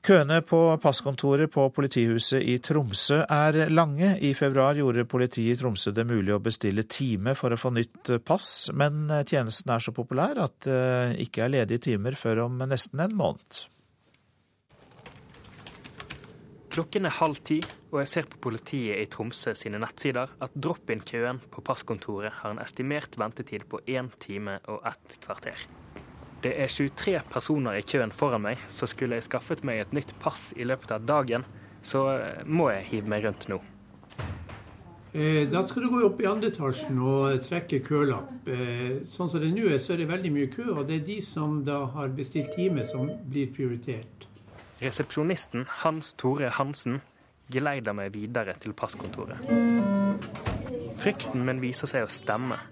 Køene 0.00 0.38
på 0.40 0.58
passkontoret 0.80 1.50
på 1.52 1.66
politihuset 1.76 2.40
i 2.48 2.54
Tromsø 2.64 3.18
er 3.20 3.66
lange. 3.68 4.14
I 4.24 4.30
februar 4.32 4.78
gjorde 4.78 5.04
politiet 5.04 5.58
i 5.58 5.60
Tromsø 5.60 5.92
det 5.92 6.06
mulig 6.08 6.32
å 6.32 6.40
bestille 6.40 6.86
time 6.88 7.34
for 7.36 7.52
å 7.52 7.58
få 7.60 7.72
nytt 7.76 8.14
pass, 8.24 8.70
men 8.72 9.10
tjenesten 9.28 9.74
er 9.74 9.84
så 9.84 9.92
populær 9.92 10.40
at 10.46 10.56
det 10.64 11.20
ikke 11.26 11.44
er 11.44 11.52
ledige 11.52 11.84
timer 11.90 12.16
før 12.16 12.46
om 12.46 12.56
nesten 12.64 13.04
en 13.04 13.18
måned. 13.18 13.60
Klokken 16.70 17.04
er 17.04 17.16
halv 17.18 17.42
ti, 17.44 17.58
og 17.90 18.00
jeg 18.00 18.08
ser 18.14 18.30
på 18.30 18.40
politiet 18.46 19.02
i 19.02 19.08
Tromsø 19.10 19.52
sine 19.58 19.82
nettsider 19.82 20.32
at 20.40 20.54
drop-in-køen 20.54 21.42
på 21.50 21.66
passkontoret 21.66 22.40
har 22.40 22.54
en 22.54 22.62
estimert 22.62 23.20
ventetid 23.20 23.68
på 23.68 23.82
én 23.90 24.08
time 24.22 24.60
og 24.70 24.86
ett 24.88 25.20
kvarter. 25.26 25.66
Det 26.40 26.54
er 26.56 26.72
23 26.72 27.18
personer 27.28 27.76
i 27.76 27.82
køen 27.84 28.12
foran 28.16 28.40
meg, 28.46 28.60
så 28.72 28.86
skulle 28.88 29.18
jeg 29.18 29.26
skaffet 29.26 29.60
meg 29.66 29.82
et 29.82 29.90
nytt 29.92 30.14
pass 30.22 30.54
i 30.56 30.64
løpet 30.64 30.94
av 30.96 31.04
dagen, 31.04 31.44
så 31.84 32.06
eh, 32.14 32.46
må 32.48 32.70
jeg 32.72 32.86
hive 32.94 33.12
meg 33.12 33.26
rundt 33.26 33.44
nå. 33.52 33.58
Eh, 35.12 35.44
da 35.52 35.60
skal 35.66 35.84
du 35.84 35.90
gå 35.92 36.00
opp 36.06 36.22
i 36.22 36.28
andre 36.30 36.48
etasjen 36.48 37.02
og 37.04 37.42
trekke 37.44 37.82
kølapp. 37.84 38.48
Eh, 38.48 39.02
sånn 39.12 39.28
som 39.28 39.42
det 39.42 39.52
nå 39.52 39.68
er, 39.68 39.76
så 39.84 39.92
er 39.92 40.00
det 40.00 40.08
veldig 40.08 40.32
mye 40.32 40.48
kø, 40.54 40.70
og 40.78 40.82
det 40.88 41.00
er 41.00 41.06
de 41.10 41.18
som 41.24 41.60
da 41.66 41.82
har 41.92 42.16
bestilt 42.16 42.54
time, 42.56 42.88
som 42.88 43.12
blir 43.28 43.52
prioritert. 43.52 44.28
Resepsjonisten 44.80 45.68
Hans 45.82 46.14
Tore 46.16 46.48
Hansen 46.56 47.02
geleider 47.52 47.92
meg 47.92 48.14
videre 48.16 48.54
til 48.62 48.72
passkontoret. 48.72 49.44
Frykten 51.00 51.44
min 51.44 51.60
viser 51.60 51.90
seg 51.90 52.06
å 52.06 52.12
stemme. 52.12 52.62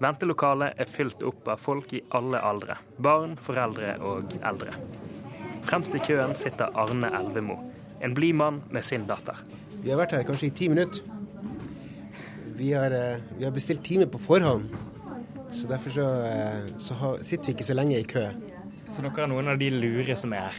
Ventelokalet 0.00 0.78
er 0.80 0.88
fylt 0.88 1.20
opp 1.28 1.48
av 1.52 1.60
folk 1.60 1.90
i 1.92 2.00
alle 2.16 2.40
aldre. 2.40 2.78
Barn, 2.96 3.34
foreldre 3.36 3.98
og 4.00 4.32
eldre. 4.40 4.72
Fremst 5.68 5.92
i 5.92 6.00
køen 6.00 6.32
sitter 6.40 6.72
Arne 6.80 7.10
Elvemo. 7.18 7.58
En 8.00 8.14
blid 8.16 8.38
mann 8.40 8.62
med 8.72 8.86
sin 8.88 9.04
datter. 9.08 9.36
Vi 9.82 9.92
har 9.92 10.00
vært 10.00 10.14
her 10.16 10.24
kanskje 10.24 10.48
i 10.48 10.54
ti 10.56 10.70
minutter. 10.72 11.04
Vi 12.56 12.72
har, 12.72 12.92
eh, 12.92 13.20
vi 13.36 13.44
har 13.44 13.52
bestilt 13.52 13.84
time 13.84 14.06
på 14.06 14.18
forhånd, 14.18 14.68
så 15.52 15.68
derfor 15.68 15.90
så, 15.90 16.08
eh, 16.24 16.78
så 16.78 16.94
har, 16.94 17.18
sitter 17.22 17.46
vi 17.46 17.52
ikke 17.52 17.68
så 17.68 17.74
lenge 17.74 17.98
i 17.98 18.04
kø. 18.04 18.30
Så 18.88 19.02
dere 19.02 19.22
er 19.22 19.26
noen 19.28 19.48
av 19.48 19.58
de 19.58 19.70
lure 19.70 20.16
som 20.16 20.32
er 20.32 20.48
her? 20.48 20.54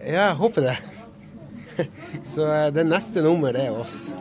Ja, 0.00 0.28
jeg 0.28 0.36
håper 0.36 0.60
det. 0.62 0.76
Så 2.24 2.46
eh, 2.46 2.70
det 2.70 2.86
neste 2.86 3.22
nummer, 3.22 3.52
det 3.52 3.66
er 3.66 3.70
oss. 3.70 4.12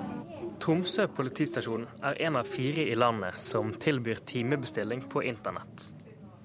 Tromsø 0.62 1.08
politistasjon 1.10 1.88
er 2.06 2.20
en 2.22 2.36
av 2.38 2.46
fire 2.46 2.84
i 2.86 2.94
landet 2.96 3.40
som 3.42 3.72
tilbyr 3.82 4.20
timebestilling 4.30 5.02
på 5.10 5.24
internett. 5.26 5.88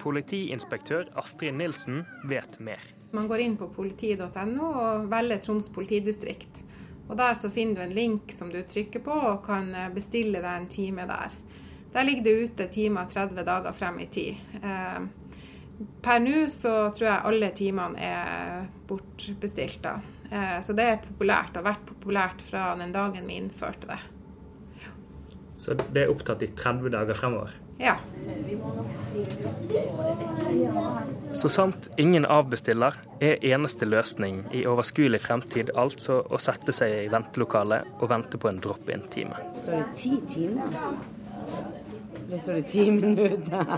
Politiinspektør 0.00 1.10
Astrid 1.20 1.52
Nilsen 1.58 2.00
vet 2.24 2.56
mer. 2.64 2.80
Man 3.12 3.28
går 3.28 3.44
inn 3.44 3.58
på 3.60 3.68
politi.no 3.76 4.70
og 4.70 5.10
velger 5.12 5.42
Troms 5.44 5.68
politidistrikt. 5.74 6.62
Og 7.10 7.16
Der 7.20 7.36
så 7.36 7.50
finner 7.52 7.76
du 7.76 7.82
en 7.84 7.94
link 7.98 8.32
som 8.32 8.48
du 8.48 8.62
trykker 8.62 9.04
på 9.04 9.12
og 9.12 9.44
kan 9.44 9.68
eh, 9.74 9.92
bestille 9.92 10.40
deg 10.40 10.50
en 10.62 10.72
time 10.72 11.06
der. 11.12 11.36
Der 11.92 12.08
ligger 12.08 12.24
det 12.24 12.36
ute 12.40 12.70
timer 12.72 13.04
30 13.12 13.44
dager 13.44 13.76
frem 13.76 14.00
i 14.00 14.08
tid. 14.08 14.40
Eh, 14.62 15.00
per 16.02 16.24
nå 16.24 16.46
så 16.48 16.88
tror 16.88 17.10
jeg 17.10 17.24
alle 17.28 17.52
timene 17.52 18.00
er 18.00 18.68
bortbestilt. 18.88 19.82
da. 19.84 19.98
Eh, 20.30 20.58
så 20.62 20.74
det 20.76 20.88
er 20.90 21.00
populært, 21.04 21.54
og 21.54 21.62
har 21.62 21.70
vært 21.72 21.86
populært 21.88 22.42
fra 22.42 22.72
den 22.78 22.94
dagen 22.94 23.28
vi 23.28 23.38
innførte 23.40 23.90
det. 23.90 24.00
Så 25.56 25.76
det 25.76 26.02
er 26.04 26.10
opptatt 26.12 26.42
i 26.44 26.50
30 26.52 26.92
dager 26.92 27.16
fremover? 27.16 27.54
Ja. 27.78 27.94
Så 31.32 31.48
sant 31.48 31.90
ingen 31.96 32.24
avbestiller, 32.24 32.96
er 33.20 33.44
eneste 33.44 33.88
løsning 33.88 34.42
i 34.56 34.64
overskuelig 34.68 35.20
fremtid 35.24 35.72
altså 35.76 36.22
å 36.24 36.40
sette 36.40 36.72
seg 36.76 36.94
i 37.02 37.10
ventelokalet 37.12 38.00
og 38.00 38.08
vente 38.12 38.40
på 38.40 38.48
en 38.48 38.60
drop-in-time. 38.64 39.42
Står 39.60 39.76
det 39.80 39.90
ti 40.00 40.16
timer? 40.32 40.80
Det 42.26 42.40
står 42.40 42.60
det 42.60 42.64
ti 42.72 42.88
minutter. 42.90 43.76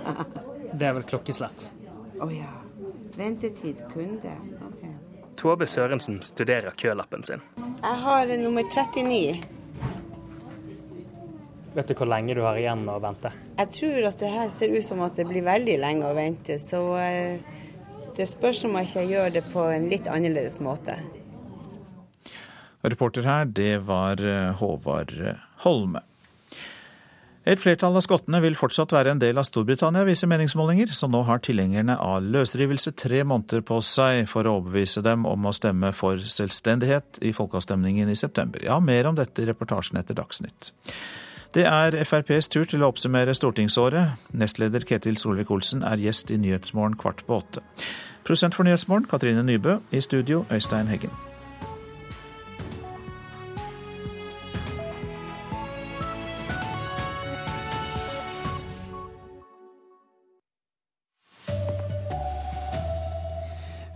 Det 0.72 0.86
er 0.86 0.94
vel 0.98 1.06
klokkeslett. 1.08 1.68
Å 2.18 2.26
oh, 2.26 2.32
ja. 2.32 2.54
Ventetid 3.18 3.82
kunde. 3.90 4.34
Tove 5.38 5.68
Sørensen 5.70 6.18
studerer 6.22 6.74
kølappen 6.74 7.22
sin. 7.24 7.44
Jeg 7.82 7.98
har 8.02 8.32
nummer 8.42 8.64
39. 8.66 9.38
Vet 11.76 11.88
du 11.88 11.94
hvor 11.94 12.08
lenge 12.10 12.34
du 12.34 12.40
har 12.42 12.58
igjen 12.58 12.82
å 12.90 12.96
vente? 13.02 13.30
Jeg 13.60 13.70
tror 13.76 14.08
at 14.08 14.18
det 14.18 14.32
her 14.32 14.48
ser 14.50 14.74
ut 14.74 14.82
som 14.82 15.04
at 15.06 15.14
det 15.14 15.28
blir 15.28 15.46
veldig 15.46 15.76
lenge 15.78 16.08
å 16.08 16.16
vente. 16.16 16.56
Så 16.58 16.80
eh, 16.98 17.38
det 18.16 18.26
spørs 18.26 18.64
om 18.66 18.74
jeg 18.80 18.90
ikke 18.90 19.06
gjør 19.12 19.30
det 19.36 19.44
på 19.52 19.68
en 19.70 19.86
litt 19.92 20.10
annerledes 20.10 20.58
måte. 20.64 20.98
Reporter 22.82 23.26
her, 23.26 23.46
det 23.46 23.76
var 23.86 24.18
eh, 24.18 24.50
Håvard 24.58 25.14
Holme. 25.62 26.02
Et 27.48 27.56
flertall 27.56 27.94
av 27.96 28.02
skottene 28.04 28.42
vil 28.44 28.56
fortsatt 28.58 28.92
være 28.92 29.14
en 29.14 29.20
del 29.22 29.38
av 29.40 29.46
Storbritannia, 29.48 30.02
viser 30.04 30.28
meningsmålinger, 30.28 30.90
så 30.92 31.08
nå 31.08 31.22
har 31.24 31.40
tilhengerne 31.40 31.94
av 31.96 32.26
løsrivelse 32.28 32.92
tre 33.00 33.22
måneder 33.24 33.62
på 33.64 33.78
seg 33.80 34.26
for 34.28 34.44
å 34.44 34.58
overbevise 34.58 35.00
dem 35.06 35.24
om 35.24 35.48
å 35.48 35.54
stemme 35.56 35.94
for 35.96 36.20
selvstendighet 36.20 37.22
i 37.24 37.32
folkeavstemningen 37.32 38.10
i 38.12 38.18
september. 38.20 38.60
Ja, 38.66 38.76
mer 38.84 39.08
om 39.08 39.16
dette 39.16 39.40
i 39.40 39.48
reportasjen 39.48 39.96
etter 39.96 40.18
Dagsnytt. 40.18 40.74
Det 41.56 41.64
er 41.64 41.96
FrPs 42.04 42.50
tur 42.52 42.68
til 42.68 42.84
å 42.84 42.90
oppsummere 42.92 43.32
stortingsåret. 43.32 44.18
Nestleder 44.36 44.84
Ketil 44.84 45.16
Solvik-Olsen 45.16 45.86
er 45.88 46.04
gjest 46.04 46.28
i 46.28 46.36
Nyhetsmorgen 46.36 46.98
kvart 47.00 47.24
på 47.24 47.40
åtte. 47.40 47.64
Prosent 48.28 48.58
for 48.58 48.68
Nyhetsmorgen 48.68 49.08
Katrine 49.08 49.46
Nybø. 49.48 49.78
I 49.88 50.04
studio 50.04 50.44
Øystein 50.52 50.92
Heggen. 50.92 51.16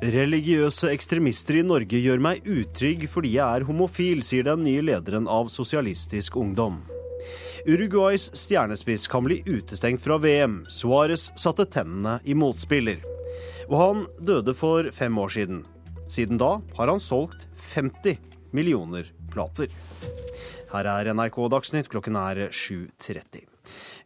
Religiøse 0.03 0.89
ekstremister 0.91 1.61
i 1.61 1.63
Norge 1.63 2.01
gjør 2.03 2.19
meg 2.19 2.47
utrygg 2.51 3.05
fordi 3.07 3.37
jeg 3.37 3.61
er 3.61 3.67
homofil, 3.69 4.25
sier 4.27 4.49
den 4.49 4.65
nye 4.67 4.81
lederen 4.83 5.29
av 5.31 5.47
Sosialistisk 5.53 6.41
Ungdom. 6.43 6.81
Uruguays 7.71 8.25
stjernespiss 8.35 9.07
kan 9.07 9.23
bli 9.29 9.39
utestengt 9.47 10.03
fra 10.03 10.17
VM. 10.19 10.65
Suárez 10.67 11.29
satte 11.39 11.69
tennene 11.71 12.17
i 12.27 12.35
motspiller. 12.35 12.99
Og 13.69 13.77
han 13.79 14.03
døde 14.19 14.57
for 14.59 14.91
fem 14.91 15.23
år 15.23 15.31
siden. 15.37 15.63
Siden 16.11 16.43
da 16.43 16.57
har 16.81 16.91
han 16.91 16.99
solgt 16.99 17.47
50 17.71 18.19
millioner 18.51 19.07
plater. 19.31 19.71
Her 20.75 20.93
er 20.97 21.15
NRK 21.15 21.45
Dagsnytt, 21.55 21.95
klokken 21.95 22.19
er 22.19 22.49
7.30. 22.51 23.52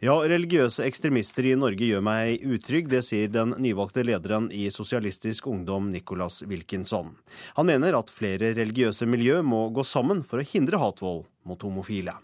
Ja, 0.05 0.17
religiøse 0.29 0.85
ekstremister 0.85 1.47
i 1.49 1.55
Norge 1.57 1.89
gjør 1.89 2.05
meg 2.05 2.45
utrygg. 2.45 2.91
Det 2.93 3.03
sier 3.07 3.33
den 3.33 3.55
nyvalgte 3.63 4.05
lederen 4.05 4.51
i 4.53 4.67
Sosialistisk 4.75 5.49
Ungdom, 5.49 5.91
Nicolas 5.95 6.43
Wilkinson. 6.47 7.15
Han 7.57 7.71
mener 7.71 7.97
at 7.97 8.13
flere 8.13 8.53
religiøse 8.59 9.09
miljø 9.09 9.41
må 9.43 9.67
gå 9.73 9.87
sammen 9.87 10.23
for 10.27 10.43
å 10.43 10.47
hindre 10.47 10.81
hatvold 10.83 11.25
mot 11.49 11.65
homofile. 11.65 12.19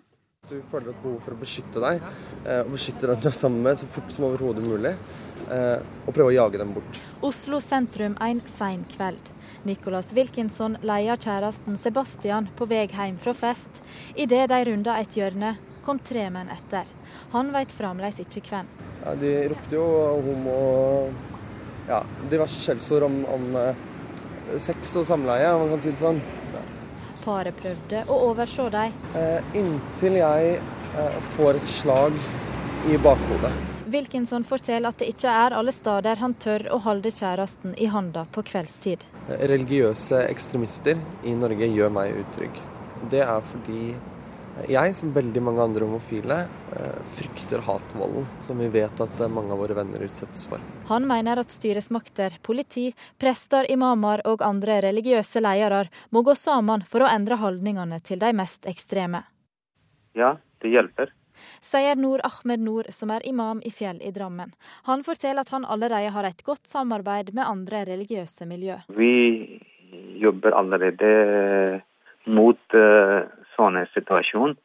Du 0.50 0.56
føler 0.72 0.90
et 0.90 1.02
behov 1.04 1.20
for 1.22 1.36
å 1.36 1.38
beskytte 1.38 1.80
deg, 1.80 2.00
eh, 2.44 2.64
og 2.64 2.72
beskytte 2.74 3.06
den 3.06 3.20
du 3.22 3.28
er 3.30 3.36
sammen 3.38 3.62
med 3.62 3.78
så 3.78 3.86
fort 3.86 4.10
som 4.10 4.26
overhodet 4.26 4.64
mulig. 4.66 4.96
Eh, 5.50 5.78
og 6.06 6.14
prøve 6.14 6.32
å 6.32 6.34
jage 6.34 6.58
dem 6.58 6.72
bort. 6.74 6.98
Oslo 7.22 7.60
sentrum 7.62 8.16
en 8.20 8.42
sein 8.50 8.84
kveld. 8.90 9.30
Nicholas 9.64 10.10
Wilkinson 10.12 10.76
leier 10.82 11.16
kjæresten 11.16 11.78
Sebastian 11.78 12.48
på 12.58 12.66
vei 12.66 12.88
hjem 12.90 13.18
fra 13.22 13.34
fest. 13.38 13.82
Idet 14.18 14.48
de 14.50 14.58
runder 14.66 14.98
et 14.98 15.14
hjørne, 15.14 15.54
kom 15.84 16.00
tre 16.02 16.28
menn 16.30 16.50
etter. 16.52 16.88
Han 17.32 17.52
veit 17.54 17.72
fremdeles 17.74 18.20
ikke 18.22 18.44
hvem. 18.48 18.68
Ja, 19.02 19.14
de 19.18 19.32
ropte 19.52 19.76
jo 19.76 19.86
homo 20.26 20.58
ja, 21.88 22.02
diverse 22.30 22.60
skjellsord 22.62 23.06
om, 23.08 23.18
om 23.26 23.48
eh, 23.58 23.82
sex 24.62 24.96
og 25.00 25.08
samleie, 25.08 25.50
om 25.54 25.64
man 25.64 25.74
kan 25.74 25.84
si 25.84 25.94
det 25.94 26.02
sånn. 26.02 26.22
Paret 27.22 27.58
prøvde 27.58 28.04
å 28.10 28.20
overse 28.30 28.68
dem. 28.74 28.94
Eh, 29.18 29.52
inntil 29.58 30.18
jeg 30.18 30.56
eh, 30.58 31.20
får 31.36 31.60
et 31.60 31.68
slag 31.70 32.18
i 32.90 32.98
bakhodet. 33.02 33.52
Wilkinson 33.92 34.44
forteller 34.48 34.88
at 34.88 35.02
det 35.02 35.10
ikke 35.12 35.30
er 35.30 35.54
alle 35.54 35.72
steder 35.74 36.20
han 36.22 36.34
tør 36.40 36.64
å 36.72 36.78
holde 36.86 37.12
kjæresten 37.12 37.74
i 37.76 37.90
handa 37.92 38.24
på 38.32 38.44
kveldstid. 38.48 39.04
Religiøse 39.28 40.22
ekstremister 40.30 41.00
i 41.28 41.34
Norge 41.36 41.68
gjør 41.68 41.92
meg 41.92 42.16
utrygg. 42.22 42.56
Det 43.12 43.20
er 43.26 43.44
fordi 43.44 43.92
jeg, 44.68 44.94
som 44.94 45.12
veldig 45.14 45.42
mange 45.42 45.62
andre 45.64 45.86
homofile, 45.86 46.36
eh, 46.76 46.98
frykter 47.16 47.62
hatvolden 47.64 48.26
som 48.44 48.58
vi 48.60 48.68
vet 48.68 49.00
at 49.00 49.22
mange 49.30 49.52
av 49.52 49.58
våre 49.62 49.74
venner 49.74 50.04
utsettes 50.04 50.44
for. 50.48 50.60
Han 50.90 51.06
mener 51.08 51.40
at 51.40 51.50
styresmakter, 51.50 52.36
politi, 52.42 52.92
prester, 53.18 53.70
imamer 53.70 54.20
og 54.28 54.44
andre 54.44 54.80
religiøse 54.84 55.40
ledere 55.40 55.88
må 56.10 56.22
gå 56.22 56.34
sammen 56.36 56.84
for 56.84 57.02
å 57.02 57.10
endre 57.10 57.40
holdningene 57.40 58.00
til 58.04 58.20
de 58.20 58.32
mest 58.36 58.68
ekstreme. 58.68 59.24
Ja, 60.12 60.36
det 60.60 60.68
hjelper. 60.68 61.12
Sier 61.64 61.96
Noor 61.96 62.20
Ahmed 62.24 62.60
Noor, 62.60 62.90
som 62.90 63.10
er 63.10 63.24
imam 63.26 63.62
i 63.64 63.70
Fjell 63.70 64.02
i 64.04 64.12
Drammen. 64.12 64.52
Han 64.84 65.02
forteller 65.02 65.46
at 65.46 65.52
han 65.54 65.64
allerede 65.64 66.12
har 66.12 66.28
et 66.28 66.44
godt 66.44 66.68
samarbeid 66.68 67.32
med 67.34 67.48
andre 67.48 67.86
religiøse 67.88 68.46
miljø. 68.46 68.76
Vi 68.88 69.60
jobber 70.20 70.52
allerede 70.52 71.80
mot 72.26 72.76
sånne 73.56 73.86
situasjoner. 73.94 74.56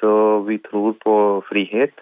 Så 0.00 0.12
vi 0.48 0.58
tror 0.58 0.96
på 0.98 1.16
frihet, 1.46 1.94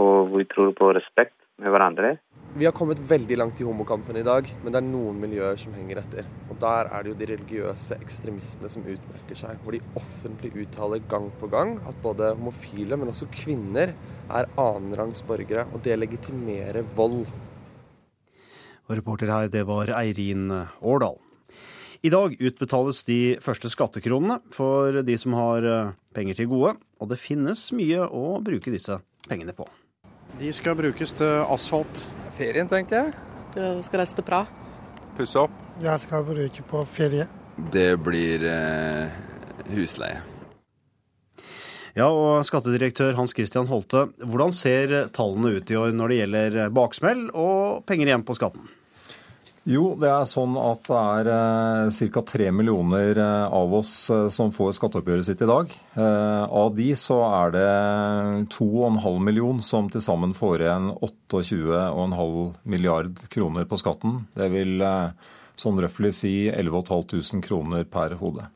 og 0.00 0.32
vi 0.34 0.46
tror 0.50 0.72
på 0.74 0.90
respekt 0.96 1.36
med 1.62 1.70
hverandre. 1.70 2.16
Vi 2.54 2.66
har 2.66 2.74
kommet 2.74 3.00
veldig 3.10 3.36
langt 3.38 3.60
i 3.62 3.66
homokampen 3.66 4.18
i 4.18 4.24
dag, 4.26 4.48
men 4.62 4.74
det 4.74 4.80
er 4.80 4.86
noen 4.86 5.16
miljøer 5.22 5.58
som 5.58 5.74
henger 5.74 6.00
etter. 6.02 6.26
Og 6.50 6.58
der 6.62 6.90
er 6.90 7.02
det 7.02 7.12
jo 7.12 7.18
de 7.18 7.28
religiøse 7.30 7.98
ekstremistene 8.02 8.70
som 8.70 8.86
utmerker 8.86 9.38
seg. 9.38 9.58
Hvor 9.62 9.74
de 9.74 9.82
offentlig 9.98 10.52
uttaler 10.64 11.02
gang 11.10 11.30
på 11.40 11.50
gang 11.50 11.76
at 11.86 11.98
både 12.02 12.32
homofile, 12.38 12.98
men 12.98 13.10
også 13.10 13.30
kvinner, 13.34 13.94
er 14.30 14.50
annenrangs 14.58 15.22
borgere. 15.26 15.66
Og 15.74 15.82
det 15.86 15.98
legitimerer 15.98 16.86
vold. 16.94 17.24
Og 18.84 18.96
reporter 18.98 19.30
her, 19.30 19.50
det 19.50 19.66
var 19.66 19.94
Eirin 19.98 20.50
Årdal. 20.82 21.23
I 22.04 22.10
dag 22.12 22.34
utbetales 22.36 22.98
de 23.08 23.38
første 23.40 23.70
skattekronene 23.72 24.34
for 24.52 24.98
de 25.08 25.14
som 25.16 25.32
har 25.38 25.64
eh, 25.64 25.92
penger 26.12 26.36
til 26.36 26.50
gode, 26.50 26.74
og 27.00 27.08
det 27.08 27.16
finnes 27.16 27.62
mye 27.72 28.04
å 28.04 28.42
bruke 28.44 28.72
disse 28.74 28.98
pengene 29.24 29.54
på. 29.56 29.64
De 30.36 30.50
skal 30.52 30.76
brukes 30.76 31.16
til 31.16 31.46
asfalt. 31.48 32.02
Ferien, 32.36 32.68
tenker 32.68 32.98
jeg. 32.98 33.16
Jeg 33.56 33.86
skal 33.88 34.02
reise 34.02 34.18
til 34.18 34.28
Praha. 34.28 34.68
Pusse 35.16 35.46
opp. 35.46 35.56
Jeg 35.80 36.04
skal 36.04 36.28
bruke 36.28 36.68
på 36.74 36.84
ferie. 36.92 37.24
Det 37.72 37.88
blir 38.04 38.44
eh, 38.52 39.18
husleie. 39.72 40.20
Ja, 41.96 42.10
og 42.10 42.44
Skattedirektør 42.44 43.16
Hans 43.16 43.32
Christian 43.32 43.70
Holte, 43.72 44.10
hvordan 44.20 44.52
ser 44.52 44.98
tallene 45.16 45.56
ut 45.56 45.72
i 45.72 45.80
år 45.80 45.96
når 45.96 46.12
det 46.12 46.20
gjelder 46.24 46.62
baksmell 46.74 47.28
og 47.32 47.86
penger 47.88 48.12
igjen 48.12 48.28
på 48.28 48.36
skatten? 48.36 48.68
Jo, 49.64 49.94
det 49.96 50.10
er 50.12 50.26
sånn 50.28 50.58
at 50.60 50.82
det 50.90 50.96
er 51.00 51.28
eh, 51.32 52.08
ca. 52.12 52.22
3 52.34 52.50
millioner 52.52 53.16
eh, 53.16 53.44
av 53.48 53.72
oss 53.78 54.10
eh, 54.12 54.26
som 54.28 54.50
får 54.52 54.74
skatteoppgjøret 54.76 55.24
sitt 55.24 55.40
i 55.40 55.48
dag. 55.48 55.72
Av 55.96 56.74
de 56.76 56.90
så 57.00 57.16
er 57.30 57.54
det 57.54 57.70
2,5 58.52 59.22
million 59.24 59.62
som 59.64 59.88
til 59.88 60.04
sammen 60.04 60.34
får 60.36 60.66
igjen 60.66 60.90
28,5 61.00 62.36
milliard 62.68 63.24
kroner 63.32 63.64
på 63.70 63.80
skatten. 63.80 64.26
Det 64.36 64.50
vil 64.52 64.84
sånn 65.56 65.80
røftlig 65.80 66.12
si 66.18 66.34
11 66.52 66.84
500 66.90 67.40
kroner 67.48 67.88
per 67.88 68.18
hode. 68.20 68.50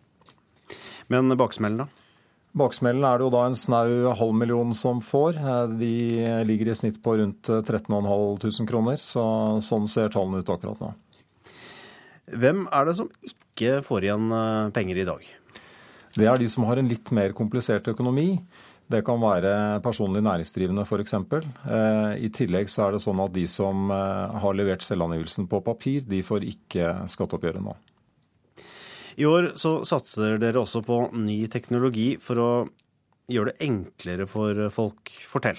Men 1.09 1.33
baksmellen, 1.40 1.87
da? 1.87 2.08
Baksmellen 2.56 3.04
er 3.04 3.18
det 3.18 3.26
jo 3.26 3.32
da 3.34 3.42
en 3.46 3.56
snau 3.58 4.14
halv 4.16 4.37
million 4.37 4.72
som 4.74 5.02
får. 5.04 5.37
Eh, 5.37 5.74
De 5.80 5.92
ligger 6.48 6.72
i 6.72 6.78
snitt 6.78 7.02
på 7.02 7.18
rundt 7.20 7.50
13.500 7.50 8.66
kroner, 8.68 8.96
så 8.96 9.24
sånn 9.64 9.87
ser 9.90 10.08
tallene 10.14 10.40
ut 10.40 10.54
akkurat 10.54 10.80
nå. 10.80 10.94
Hvem 12.28 12.66
er 12.72 12.88
det 12.88 12.96
som 12.98 13.11
ikke 13.24 13.82
får 13.87 14.08
igjen 14.08 14.32
eh, 14.32 14.70
penger 14.76 15.02
i 15.02 15.06
dag? 15.08 15.28
Det 16.18 16.26
er 16.26 16.40
de 16.40 16.48
som 16.50 16.64
har 16.66 16.80
en 16.80 16.88
litt 16.88 17.12
mer 17.14 17.37
komplisert 17.37 17.87
økonomi. 17.92 18.40
Det 18.88 19.02
kan 19.04 19.20
være 19.20 19.82
personlig 19.84 20.22
næringsdrivende 20.24 20.87
f.eks. 20.88 21.14
I 22.24 22.30
tillegg 22.32 22.70
så 22.72 22.87
er 22.87 22.96
det 22.96 23.02
sånn 23.04 23.20
at 23.20 23.34
de 23.34 23.44
som 23.50 23.92
eh, 23.92 24.38
har 24.40 24.56
levert 24.56 24.82
selvangivelsen 24.82 25.46
på 25.50 25.61
papir, 25.66 26.06
de 26.08 26.22
får 26.24 26.48
ikke 26.48 26.94
skatteoppgjøret 27.12 27.62
nå. 27.62 27.76
I 29.18 29.26
år 29.26 29.52
så 29.59 29.81
satser 29.88 30.38
dere 30.38 30.61
også 30.62 30.85
på 30.87 31.00
ny 31.18 31.40
teknologi 31.50 32.12
for 32.22 32.38
å 32.38 32.50
gjøre 33.28 33.50
det 33.50 33.66
enklere 33.66 34.28
for 34.31 34.68
folk. 34.70 35.11
Fortell. 35.26 35.59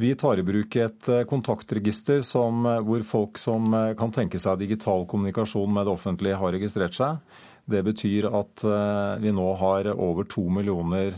Vi 0.00 0.14
tar 0.14 0.40
i 0.40 0.42
bruk 0.46 0.76
et 0.80 1.08
eh, 1.12 1.26
kontaktregister 1.28 2.22
som, 2.24 2.64
eh, 2.66 2.80
hvor 2.86 3.02
folk 3.04 3.38
som 3.38 3.74
eh, 3.76 3.92
kan 3.98 4.12
tenke 4.14 4.40
seg 4.40 4.62
digital 4.62 5.04
kommunikasjon 5.04 5.70
med 5.76 5.84
det 5.84 5.92
offentlige, 5.92 6.38
har 6.40 6.54
registrert 6.56 6.96
seg. 6.96 7.18
Det 7.70 7.82
betyr 7.86 8.26
at 8.34 8.62
vi 9.22 9.30
nå 9.30 9.44
har 9.60 9.86
over 9.92 10.24
to 10.26 10.42
millioner 10.50 11.12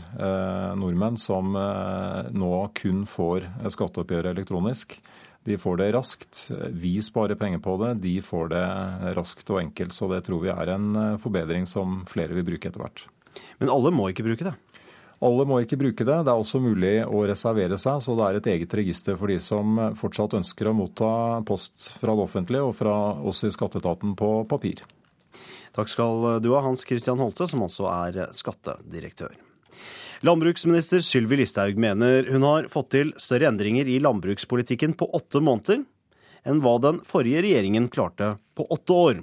nordmenn 0.77 1.15
som 1.17 1.55
nå 1.55 2.49
kun 2.77 3.07
får 3.09 3.47
skatteoppgjøret 3.73 4.35
elektronisk. 4.35 4.93
De 5.43 5.57
får 5.59 5.79
det 5.81 5.89
raskt. 5.95 6.43
Vi 6.71 6.95
sparer 7.03 7.39
penger 7.39 7.59
på 7.63 7.77
det. 7.81 7.93
De 8.03 8.13
får 8.23 8.53
det 8.53 8.65
raskt 9.17 9.49
og 9.51 9.59
enkelt. 9.63 9.95
Så 9.95 10.07
det 10.11 10.23
tror 10.27 10.43
vi 10.45 10.53
er 10.53 10.75
en 10.75 11.17
forbedring 11.21 11.67
som 11.69 12.01
flere 12.09 12.35
vil 12.37 12.47
bruke 12.47 12.69
etter 12.69 12.83
hvert. 12.83 13.07
Men 13.59 13.71
alle 13.73 13.91
må 13.91 14.07
ikke 14.11 14.25
bruke 14.25 14.47
det? 14.47 14.53
Alle 15.23 15.45
må 15.47 15.61
ikke 15.63 15.79
bruke 15.79 16.03
det. 16.03 16.17
Det 16.25 16.31
er 16.31 16.39
også 16.39 16.59
mulig 16.59 16.95
å 17.07 17.21
reservere 17.29 17.77
seg, 17.79 18.01
så 18.03 18.15
det 18.19 18.25
er 18.25 18.39
et 18.39 18.49
eget 18.55 18.73
register 18.75 19.15
for 19.19 19.31
de 19.31 19.37
som 19.43 19.79
fortsatt 19.95 20.35
ønsker 20.39 20.67
å 20.67 20.75
motta 20.75 21.11
post 21.47 21.93
fra 22.01 22.15
det 22.17 22.25
offentlige 22.25 22.65
og 22.67 22.75
fra 22.75 22.95
oss 23.23 23.45
i 23.47 23.51
skatteetaten 23.53 24.17
på 24.19 24.33
papir. 24.51 24.83
Takk 25.73 25.89
skal 25.89 26.41
du 26.43 26.51
ha, 26.53 26.61
Hans 26.65 26.83
Christian 26.85 27.21
Holte, 27.23 27.47
som 27.49 27.63
også 27.65 27.87
er 27.89 28.19
skattedirektør. 28.35 29.31
Landbruksminister 30.23 31.01
Sylvi 31.03 31.35
Listhaug 31.41 31.75
mener 31.75 32.29
hun 32.31 32.45
har 32.47 32.69
fått 32.71 32.93
til 32.93 33.09
større 33.19 33.49
endringer 33.49 33.89
i 33.91 33.97
landbrukspolitikken 33.99 34.93
på 34.95 35.09
åtte 35.17 35.41
måneder 35.43 35.81
enn 36.47 36.61
hva 36.63 36.77
den 36.79 37.01
forrige 37.03 37.41
regjeringen 37.43 37.89
klarte 37.91 38.29
på 38.55 38.63
åtte 38.71 38.95
år. 38.95 39.19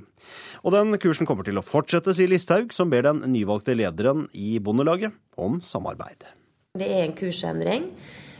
Og 0.60 0.74
den 0.76 0.92
kursen 1.00 1.24
kommer 1.28 1.48
til 1.48 1.56
å 1.56 1.64
fortsette, 1.64 2.12
sier 2.12 2.28
Listhaug, 2.28 2.74
som 2.76 2.92
ber 2.92 3.08
den 3.08 3.24
nyvalgte 3.32 3.72
lederen 3.78 4.26
i 4.36 4.58
Bondelaget 4.60 5.16
om 5.40 5.62
samarbeid. 5.64 6.28
Det 6.76 6.92
er 6.92 7.06
en 7.06 7.16
kursendring. 7.16 7.88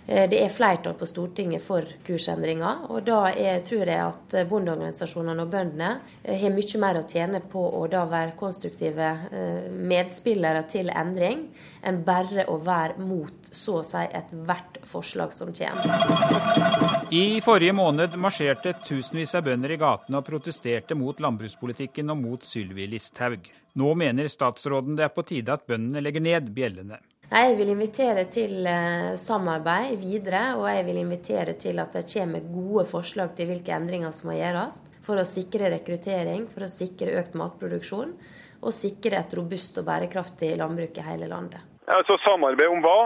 Eh, 0.06 0.28
det 0.30 0.40
er 0.42 0.52
flertall 0.52 0.96
på 0.98 1.06
Stortinget 1.08 1.62
for 1.62 1.86
kursendringer. 2.06 2.86
Og 2.90 3.04
da 3.06 3.20
er, 3.30 3.60
tror 3.66 3.86
jeg 3.86 4.00
at 4.00 4.36
bondeorganisasjonene 4.50 5.44
og 5.44 5.52
bøndene 5.52 5.90
eh, 6.22 6.38
har 6.40 6.54
mye 6.54 6.82
mer 6.82 7.00
å 7.00 7.04
tjene 7.08 7.42
på 7.52 7.62
å 7.80 7.84
da 7.90 8.04
være 8.10 8.36
konstruktive 8.38 9.10
eh, 9.30 9.68
medspillere 9.70 10.64
til 10.70 10.90
endring, 10.94 11.46
enn 11.86 12.02
bare 12.06 12.46
å 12.50 12.58
være 12.64 12.98
mot 13.02 13.52
så 13.52 13.80
å 13.80 13.86
si 13.86 14.02
ethvert 14.06 14.80
forslag 14.88 15.34
som 15.36 15.52
kommer. 15.56 17.08
I 17.10 17.40
forrige 17.44 17.74
måned 17.74 18.14
marsjerte 18.20 18.76
tusenvis 18.86 19.34
av 19.38 19.46
bønder 19.48 19.74
i 19.74 19.80
gatene 19.80 20.20
og 20.20 20.26
protesterte 20.26 20.94
mot 20.98 21.18
landbrukspolitikken 21.20 22.12
og 22.12 22.20
mot 22.22 22.46
Sylvi 22.46 22.86
Listhaug. 22.90 23.50
Nå 23.80 23.94
mener 23.98 24.30
statsråden 24.30 24.98
det 24.98 25.06
er 25.06 25.14
på 25.14 25.26
tide 25.26 25.54
at 25.54 25.66
bøndene 25.66 26.02
legger 26.02 26.22
ned 26.22 26.50
bjellene. 26.54 27.00
Jeg 27.31 27.55
vil 27.61 27.69
invitere 27.71 28.25
til 28.27 28.66
samarbeid 29.14 30.01
videre, 30.03 30.57
og 30.59 30.64
jeg 30.66 30.83
vil 30.88 30.97
invitere 30.99 31.53
til 31.62 31.79
at 31.79 31.95
det 31.95 32.09
kommer 32.11 32.43
gode 32.51 32.83
forslag 32.90 33.37
til 33.38 33.47
hvilke 33.53 33.71
endringer 33.77 34.11
som 34.11 34.33
må 34.33 34.35
gjøres 34.35 34.81
for 35.07 35.21
å 35.21 35.27
sikre 35.27 35.71
rekruttering, 35.71 36.49
for 36.51 36.66
å 36.66 36.71
sikre 36.71 37.14
økt 37.21 37.38
matproduksjon 37.38 38.16
og 38.61 38.75
sikre 38.75 39.23
et 39.23 39.37
robust 39.38 39.79
og 39.79 39.87
bærekraftig 39.87 40.57
landbruk 40.59 40.99
i 40.99 41.07
hele 41.07 41.31
landet. 41.31 41.62
Altså 41.87 42.19
Samarbeid 42.27 42.75
om 42.75 42.83
hva? 42.83 42.99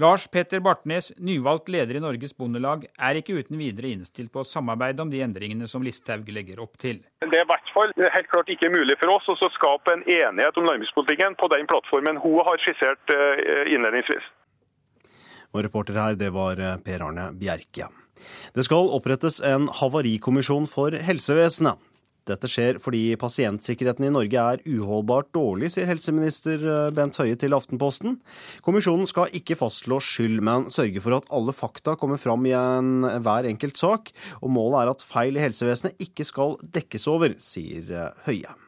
Lars 0.00 0.26
Petter 0.32 0.60
Bartnes, 0.64 1.12
nyvalgt 1.20 1.68
leder 1.68 1.98
i 1.98 2.00
Norges 2.00 2.32
Bondelag, 2.32 2.86
er 2.96 3.18
ikke 3.20 3.34
uten 3.36 3.58
videre 3.60 3.90
innstilt 3.92 4.30
på 4.32 4.40
å 4.40 4.46
samarbeide 4.48 5.04
om 5.04 5.10
de 5.12 5.18
endringene 5.20 5.66
som 5.68 5.84
Listhaug 5.84 6.30
legger 6.32 6.62
opp 6.64 6.78
til. 6.80 7.02
Det 7.20 7.36
er 7.36 7.44
i 7.44 7.48
hvert 7.50 7.72
fall 7.74 7.92
helt 7.98 8.30
klart 8.32 8.48
ikke 8.48 8.70
mulig 8.72 8.96
for 8.96 9.12
oss 9.12 9.28
å 9.28 9.50
skape 9.58 9.92
en 9.92 10.06
enighet 10.08 10.56
om 10.56 10.70
landbrukspolitikken 10.70 11.36
på 11.36 11.50
den 11.52 11.68
plattformen 11.68 12.22
hun 12.22 12.40
har 12.48 12.64
skissert 12.64 13.12
innledningsvis. 13.68 14.24
Og 15.52 15.66
reporter 15.68 16.00
her, 16.00 16.16
det 16.16 16.32
var 16.32 16.64
Per 16.80 17.04
Arne 17.04 17.28
Bjerke. 17.36 17.92
Det 18.56 18.64
skal 18.64 18.88
opprettes 18.96 19.36
en 19.44 19.68
havarikommisjon 19.82 20.64
for 20.70 20.96
helsevesenet. 20.96 21.76
Dette 22.30 22.50
skjer 22.50 22.78
fordi 22.82 23.02
pasientsikkerheten 23.20 24.06
i 24.06 24.12
Norge 24.14 24.46
er 24.54 24.62
uholdbart 24.68 25.32
dårlig, 25.36 25.72
sier 25.74 25.90
helseminister 25.90 26.62
Bent 26.96 27.18
Høie 27.20 27.36
til 27.40 27.56
Aftenposten. 27.56 28.18
Kommisjonen 28.66 29.08
skal 29.10 29.34
ikke 29.36 29.58
fastslå 29.58 30.00
skyld, 30.04 30.38
men 30.46 30.70
sørge 30.72 31.02
for 31.02 31.18
at 31.18 31.28
alle 31.34 31.54
fakta 31.56 31.96
kommer 32.00 32.20
fram 32.20 32.46
i 32.48 32.54
en, 32.56 33.04
hver 33.24 33.50
enkelt 33.50 33.80
sak. 33.80 34.14
Og 34.40 34.54
målet 34.54 34.84
er 34.84 34.94
at 34.94 35.06
feil 35.06 35.38
i 35.38 35.44
helsevesenet 35.44 36.00
ikke 36.02 36.26
skal 36.28 36.58
dekkes 36.78 37.08
over, 37.10 37.36
sier 37.42 38.12
Høie. 38.26 38.58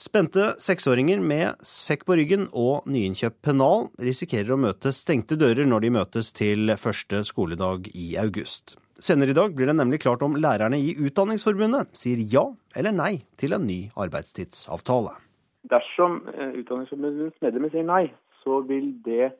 Spente 0.00 0.54
seksåringer 0.62 1.20
med 1.20 1.58
sekk 1.66 2.06
på 2.08 2.16
ryggen 2.16 2.46
og 2.56 2.86
nyinnkjøpt 2.88 3.42
pennal 3.44 3.90
risikerer 4.00 4.54
å 4.54 4.60
møte 4.62 4.94
stengte 4.96 5.36
dører 5.36 5.68
når 5.68 5.84
de 5.84 5.90
møtes 5.98 6.30
til 6.32 6.72
første 6.80 7.20
skoledag 7.28 7.90
i 7.92 8.14
august. 8.22 8.78
Senere 9.00 9.32
i 9.32 9.36
dag 9.36 9.54
blir 9.56 9.70
det 9.70 9.76
nemlig 9.78 10.02
klart 10.04 10.22
om 10.22 10.34
lærerne 10.36 10.76
i 10.76 10.92
Utdanningsforbundet 11.00 11.94
sier 11.96 12.20
ja 12.20 12.42
eller 12.76 12.92
nei 12.92 13.14
til 13.40 13.56
en 13.56 13.64
ny 13.64 13.86
arbeidstidsavtale. 13.96 15.14
Dersom 15.72 16.18
Utdanningsforbundets 16.28 17.40
medlemmer 17.40 17.72
sier 17.72 17.86
nei, 17.88 18.04
så 18.44 18.60
vil 18.68 18.92
det 19.06 19.32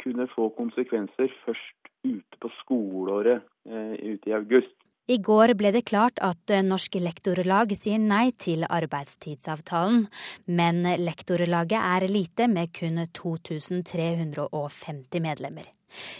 kunne 0.00 0.24
få 0.32 0.48
konsekvenser 0.56 1.28
først 1.44 1.92
ute 2.06 2.40
på 2.40 2.50
skoleåret 2.62 3.44
ute 3.66 4.30
i 4.30 4.36
august. 4.36 4.72
I 5.06 5.20
går 5.22 5.52
ble 5.54 5.70
det 5.70 5.84
klart 5.86 6.18
at 6.18 6.50
Norsk 6.66 6.96
Lektorlag 6.98 7.70
sier 7.78 8.00
nei 8.02 8.34
til 8.42 8.66
arbeidstidsavtalen, 8.66 10.10
men 10.50 10.82
Lektorlaget 10.98 11.78
er 11.78 12.10
lite 12.10 12.50
med 12.50 12.74
kun 12.74 12.98
2350 13.14 15.22
medlemmer. 15.22 15.62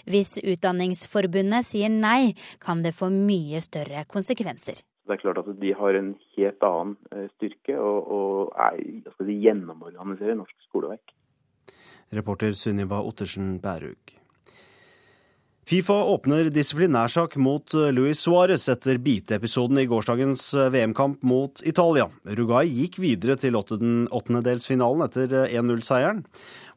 Hvis 0.06 0.38
Utdanningsforbundet 0.38 1.66
sier 1.66 1.90
nei, 1.90 2.38
kan 2.62 2.78
det 2.84 2.94
få 2.94 3.10
mye 3.10 3.58
større 3.64 4.04
konsekvenser. 4.06 4.84
Det 5.06 5.12
er 5.16 5.22
klart 5.22 5.38
at 5.42 5.48
De 5.58 5.72
har 5.74 5.94
en 5.98 6.14
helt 6.36 6.62
annen 6.66 6.96
styrke 7.34 7.74
og, 7.74 8.06
og 8.06 8.54
er, 8.54 8.78
skal 9.16 9.26
si, 9.26 9.34
gjennomorganiserer 9.48 10.38
norsk 10.38 10.54
skoleverk. 10.68 11.10
Reporter 12.14 12.54
Sunniva 12.54 13.02
Ottersen 13.02 13.58
Bærug. 13.58 14.14
Fifa 15.66 15.94
åpner 16.04 16.46
disiplinærsak 16.54 17.32
mot 17.42 17.72
Luis 17.74 18.20
Suárez 18.22 18.68
etter 18.70 19.00
biteepisoden 19.02 19.80
i 19.82 19.86
gårsdagens 19.90 20.44
VM-kamp 20.70 21.24
mot 21.26 21.58
Italia. 21.66 22.04
Rugai 22.38 22.68
gikk 22.70 23.00
videre 23.02 23.34
til 23.34 23.58
åttendedelsfinalen 23.58 25.02
etter 25.08 25.34
1-0-seieren. 25.48 26.22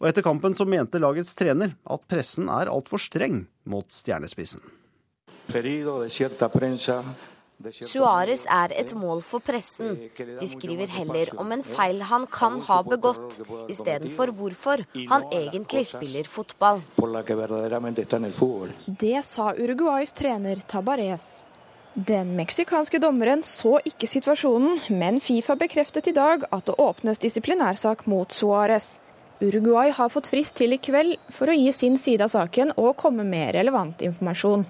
Og 0.02 0.10
etter 0.10 0.26
kampen 0.26 0.58
så 0.58 0.66
mente 0.66 0.98
lagets 0.98 1.38
trener 1.38 1.76
at 1.86 2.08
pressen 2.10 2.50
er 2.50 2.74
altfor 2.74 2.98
streng 2.98 3.44
mot 3.70 3.86
stjernespissen. 3.94 4.66
Suárez 7.60 8.46
er 8.48 8.72
et 8.80 8.94
mål 8.96 9.20
for 9.28 9.44
pressen. 9.44 9.98
De 10.16 10.48
skriver 10.48 10.88
heller 10.96 11.34
om 11.42 11.52
en 11.52 11.64
feil 11.64 12.00
han 12.08 12.24
kan 12.32 12.56
ha 12.64 12.78
begått, 12.88 13.42
istedenfor 13.68 14.32
hvorfor 14.38 14.86
han 15.10 15.28
egentlig 15.28 15.84
spiller 15.92 16.24
fotball. 16.24 16.80
Det 18.88 19.26
sa 19.28 19.52
Uruguays 19.60 20.16
trener 20.16 20.64
Tabarez. 20.64 21.28
Den 21.94 22.32
meksikanske 22.38 23.02
dommeren 23.04 23.44
så 23.44 23.76
ikke 23.84 24.08
situasjonen, 24.08 24.80
men 24.96 25.20
Fifa 25.20 25.58
bekreftet 25.60 26.08
i 26.08 26.16
dag 26.16 26.48
at 26.48 26.70
det 26.70 26.80
åpnes 26.80 27.20
disiplinærsak 27.20 28.08
mot 28.08 28.32
Suárez. 28.32 29.02
Uruguay 29.44 29.92
har 29.92 30.12
fått 30.12 30.32
frist 30.32 30.56
til 30.56 30.76
i 30.76 30.80
kveld 30.80 31.18
for 31.28 31.52
å 31.52 31.60
gi 31.60 31.72
sin 31.76 32.00
side 32.00 32.24
av 32.24 32.32
saken 32.32 32.72
og 32.78 32.96
komme 33.00 33.28
med 33.28 33.52
relevant 33.60 34.04
informasjon. 34.06 34.68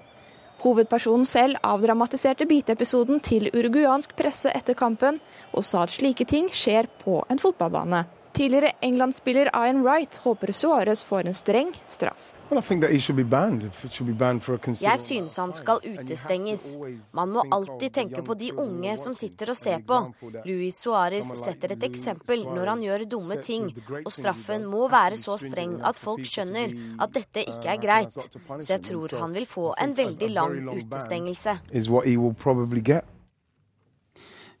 Hovedpersonen 0.60 1.24
selv 1.24 1.60
avdramatiserte 1.64 2.46
biteepisoden 2.48 3.20
til 3.24 3.48
uruguansk 3.54 4.12
presse 4.18 4.52
etter 4.56 4.76
kampen, 4.76 5.20
og 5.56 5.64
sa 5.64 5.86
at 5.86 5.94
slike 5.94 6.26
ting 6.28 6.50
skjer 6.52 6.90
på 7.00 7.22
en 7.32 7.40
fotballbane. 7.40 8.04
Tidligere 8.36 8.76
England-spiller 8.84 9.50
Ian 9.54 9.82
Wright 9.86 10.20
håper 10.24 10.52
Suárez 10.52 11.04
får 11.04 11.26
en 11.26 11.34
streng 11.34 11.72
straff. 11.88 12.34
Jeg 14.82 14.98
synes 14.98 15.36
han 15.38 15.52
skal 15.54 15.78
utestenges. 15.86 16.64
Man 17.14 17.30
må 17.30 17.44
alltid 17.54 17.94
tenke 17.94 18.24
på 18.26 18.34
de 18.34 18.50
unge 18.58 18.96
som 18.98 19.14
sitter 19.14 19.52
og 19.52 19.58
ser 19.58 19.84
på. 19.86 20.00
Luis 20.48 20.80
Suárez 20.82 21.30
setter 21.38 21.76
et 21.76 21.86
eksempel 21.86 22.42
når 22.48 22.72
han 22.72 22.82
gjør 22.82 23.06
dumme 23.14 23.38
ting, 23.44 23.70
og 24.02 24.10
straffen 24.10 24.66
må 24.66 24.88
være 24.90 25.20
så 25.20 25.38
streng 25.38 25.78
at 25.86 26.00
folk 26.00 26.26
skjønner 26.26 26.74
at 27.00 27.14
dette 27.14 27.46
ikke 27.46 27.70
er 27.76 27.82
greit. 27.86 28.18
Så 28.18 28.74
jeg 28.74 28.82
tror 28.90 29.18
han 29.22 29.36
vil 29.38 29.46
få 29.46 29.70
en 29.78 29.94
veldig 29.96 30.30
lang 30.34 30.58
utestengelse. 30.74 31.58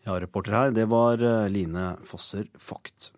Ja, 0.06 0.14
reporter 0.16 0.54
her, 0.56 0.70
det 0.72 0.86
var 0.88 1.20
eh, 1.20 1.48
Line 1.52 1.96
Fosser 2.08 2.46
Vogt. 2.70 3.10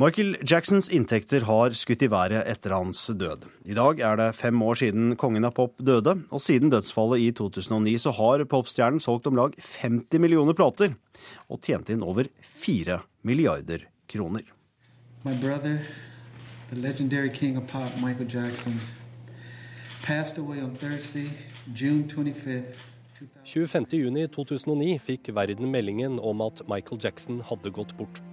Michael 0.00 0.38
Jacksons 0.48 0.86
inntekter 0.88 1.42
har 1.44 1.74
skutt 1.76 2.00
i 2.00 2.08
været 2.08 2.46
etter 2.48 2.72
hans 2.72 3.02
død. 3.20 3.42
I 3.68 3.74
dag 3.76 3.98
er 4.00 4.14
det 4.16 4.28
fem 4.38 4.62
år 4.64 4.78
siden 4.80 5.10
kongen 5.20 5.44
av 5.44 5.52
pop 5.58 5.74
døde, 5.76 6.14
og 6.32 6.40
siden 6.40 6.70
dødsfallet 6.72 7.20
i 7.20 7.26
2009 7.36 7.98
så 8.06 8.14
har 8.16 8.46
popstjernen 8.48 9.02
solgt 9.04 9.28
om 9.28 9.36
lag 9.36 9.52
50 9.60 10.22
millioner 10.24 10.56
plater 10.56 10.94
og 11.52 11.60
tjent 11.60 11.92
inn 11.92 12.00
over 12.00 12.30
4 12.62 12.96
milliarder 13.28 13.84
kroner. 14.08 14.46
My 15.20 15.36
brother, 15.36 15.84
the 16.70 16.80
legendary 16.80 17.28
king 17.28 17.60
of 17.60 17.68
pop, 17.68 17.92
Michael 18.00 18.24
Jackson, 18.24 18.80
passed 20.00 20.38
away 20.38 20.62
on 20.64 20.72
Thursday, 20.80 21.28
June 21.74 22.08
25th. 22.08 22.88
25.6.2009 23.44 24.96
fikk 24.96 25.28
verden 25.36 25.68
meldingen 25.68 26.16
om 26.24 26.40
at 26.40 26.64
Michael 26.72 27.04
Jackson 27.04 27.44
hadde 27.44 27.68
gått 27.68 27.92
bort. 28.00 28.24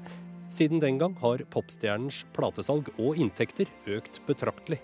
Siden 0.50 0.80
den 0.80 0.98
gang 0.98 1.16
har 1.20 1.43
popstjernens 1.52 2.24
platesalg 2.36 2.88
og 2.98 3.20
inntekter 3.20 3.68
økt 3.98 4.22
betraktelig. 4.30 4.80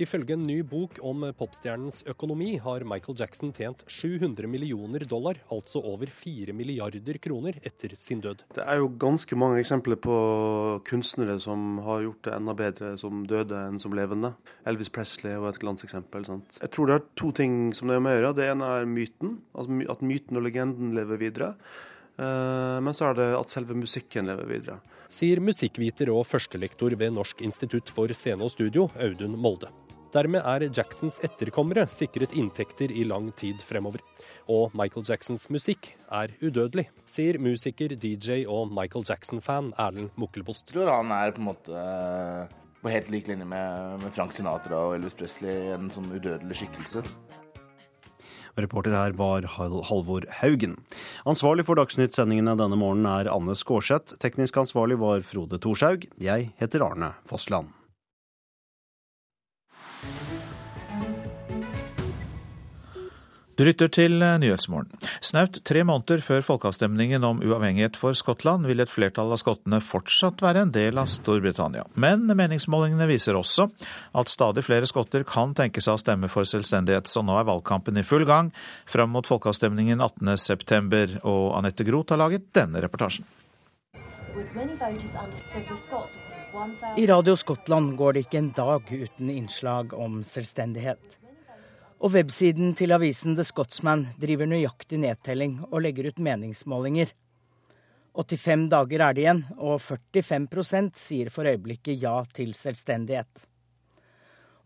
Ifølge 0.00 0.32
en 0.32 0.46
ny 0.48 0.62
bok 0.64 0.96
om 1.04 1.26
popstjernens 1.36 1.98
økonomi 2.08 2.54
har 2.64 2.86
Michael 2.88 3.18
Jackson 3.20 3.50
tjent 3.52 3.82
700 3.84 4.48
millioner 4.48 5.02
dollar, 5.04 5.36
altså 5.52 5.82
over 5.84 6.08
4 6.08 6.54
milliarder 6.56 7.18
kroner, 7.20 7.58
etter 7.60 7.92
sin 8.00 8.22
død. 8.24 8.46
Det 8.56 8.64
er 8.64 8.80
jo 8.80 8.88
ganske 9.02 9.36
mange 9.36 9.58
eksempler 9.60 10.00
på 10.00 10.16
kunstnere 10.88 11.36
som 11.44 11.82
har 11.84 12.06
gjort 12.06 12.22
det 12.24 12.32
enda 12.38 12.54
bedre 12.56 12.94
som 13.02 13.26
døde 13.28 13.60
enn 13.66 13.76
som 13.82 13.92
levende. 13.96 14.32
Elvis 14.64 14.88
Presley 14.88 15.36
var 15.36 15.52
et 15.52 15.60
glanseksempel. 15.60 16.24
Sant? 16.30 16.56
Jeg 16.62 16.72
tror 16.72 16.88
det 16.88 16.96
er 16.96 17.04
to 17.20 17.34
ting 17.36 17.60
som 17.76 17.92
det 17.92 17.98
er 17.98 18.06
med 18.06 18.16
å 18.16 18.18
gjøre. 18.22 18.32
Det 18.40 18.48
ene 18.54 18.72
er 18.78 18.88
myten, 18.88 19.36
at 19.52 20.00
myten 20.00 20.40
og 20.40 20.46
legenden 20.48 20.96
lever 20.96 21.20
videre. 21.20 21.52
Eh, 22.16 22.78
men 22.80 22.96
så 22.96 23.10
er 23.10 23.20
det 23.20 23.28
at 23.36 23.52
selve 23.52 23.76
musikken 23.76 24.32
lever 24.32 24.48
videre. 24.48 24.80
Sier 25.12 25.44
musikkviter 25.44 26.08
og 26.14 26.24
førstelektor 26.30 26.96
ved 26.96 27.16
Norsk 27.16 27.44
institutt 27.44 27.92
for 27.92 28.12
scene 28.16 28.46
og 28.46 28.54
studio, 28.56 28.88
Audun 28.96 29.36
Molde. 29.36 29.68
Dermed 30.10 30.42
er 30.42 30.64
Jacksons 30.74 31.20
etterkommere 31.22 31.84
sikret 31.90 32.32
inntekter 32.34 32.90
i 32.90 33.04
lang 33.06 33.28
tid 33.38 33.60
fremover. 33.62 34.02
Og 34.50 34.74
Michael 34.74 35.06
Jacksons 35.06 35.46
musikk 35.54 35.92
er 36.10 36.34
udødelig, 36.42 36.88
sier 37.06 37.38
musiker, 37.38 37.94
DJ 37.94 38.42
og 38.50 38.72
Michael 38.74 39.06
Jackson-fan 39.06 39.70
Erlend 39.78 40.10
Mukkelbost. 40.18 40.72
Jeg 40.72 40.80
tror 40.80 40.90
han 40.96 41.14
er 41.14 41.30
på 41.36 41.44
en 41.44 41.50
måte 41.52 41.78
eh, 41.78 42.50
på 42.82 42.90
helt 42.90 43.14
lik 43.14 43.30
linje 43.30 43.46
med, 43.46 44.02
med 44.02 44.10
Frank 44.16 44.34
Sinatra 44.34 44.82
og 44.88 44.98
Elvis 44.98 45.14
Presley, 45.14 45.70
en 45.76 45.92
sånn 45.94 46.10
udødelig 46.10 46.58
skikkelse. 46.58 47.04
Reporter 48.58 48.96
her 48.98 49.14
var 49.14 49.46
Halvor 49.46 50.26
Haugen. 50.40 50.74
Ansvarlig 51.22 51.68
for 51.70 51.78
Dagsnytt-sendingene 51.78 52.58
denne 52.58 52.78
morgenen 52.80 53.06
er 53.12 53.30
Anne 53.30 53.54
Skårseth. 53.54 54.18
Teknisk 54.18 54.58
ansvarlig 54.58 54.98
var 55.00 55.22
Frode 55.22 55.62
Thorshaug. 55.62 56.10
Jeg 56.18 56.50
heter 56.58 56.90
Arne 56.90 57.14
Fossland. 57.30 57.70
Du 63.60 63.66
lytter 63.66 63.90
til 63.92 64.22
eh, 64.24 64.38
Nyhetsmorgen. 64.40 64.88
Snaut 65.20 65.58
tre 65.68 65.82
måneder 65.84 66.22
før 66.24 66.40
folkeavstemningen 66.46 67.26
om 67.28 67.42
uavhengighet 67.44 67.98
for 68.00 68.16
Skottland 68.16 68.64
vil 68.64 68.80
et 68.80 68.88
flertall 68.88 69.34
av 69.34 69.42
skottene 69.42 69.82
fortsatt 69.84 70.40
være 70.40 70.62
en 70.64 70.72
del 70.72 70.96
av 70.96 71.10
Storbritannia. 71.12 71.84
Men 71.92 72.24
meningsmålingene 72.24 73.04
viser 73.10 73.36
også 73.36 73.66
at 74.16 74.32
stadig 74.32 74.64
flere 74.64 74.88
skotter 74.88 75.28
kan 75.28 75.52
tenke 75.52 75.84
seg 75.84 75.98
å 75.98 76.00
stemme 76.00 76.32
for 76.32 76.48
selvstendighet, 76.48 77.12
så 77.12 77.20
nå 77.20 77.36
er 77.36 77.50
valgkampen 77.50 78.00
i 78.00 78.06
full 78.06 78.24
gang 78.24 78.48
fram 78.88 79.12
mot 79.12 79.28
folkeavstemningen 79.28 80.00
18.9. 80.08 81.20
Og 81.28 81.44
Anette 81.60 81.84
Groth 81.84 82.16
har 82.16 82.24
laget 82.24 82.48
denne 82.56 82.80
reportasjen. 82.80 83.28
I 86.96 87.08
Radio 87.12 87.36
Skottland 87.36 87.92
går 88.00 88.16
det 88.16 88.24
ikke 88.24 88.40
en 88.40 88.52
dag 88.56 88.88
uten 88.88 89.36
innslag 89.36 89.92
om 89.92 90.22
selvstendighet. 90.24 91.19
Og 92.00 92.14
websiden 92.14 92.72
til 92.72 92.94
avisen 92.96 93.34
The 93.36 93.44
Scotsman 93.44 94.06
driver 94.16 94.48
nøyaktig 94.48 94.96
nedtelling 95.02 95.58
og 95.68 95.82
legger 95.84 96.06
ut 96.08 96.22
meningsmålinger. 96.24 97.10
85 98.16 98.70
dager 98.72 99.02
er 99.04 99.16
det 99.16 99.24
igjen, 99.26 99.42
og 99.60 99.82
45% 99.84 100.96
sier 100.96 101.28
for 101.30 101.44
øyeblikket 101.44 102.00
ja 102.00 102.14
til 102.32 102.54
selvstendighet. 102.56 103.44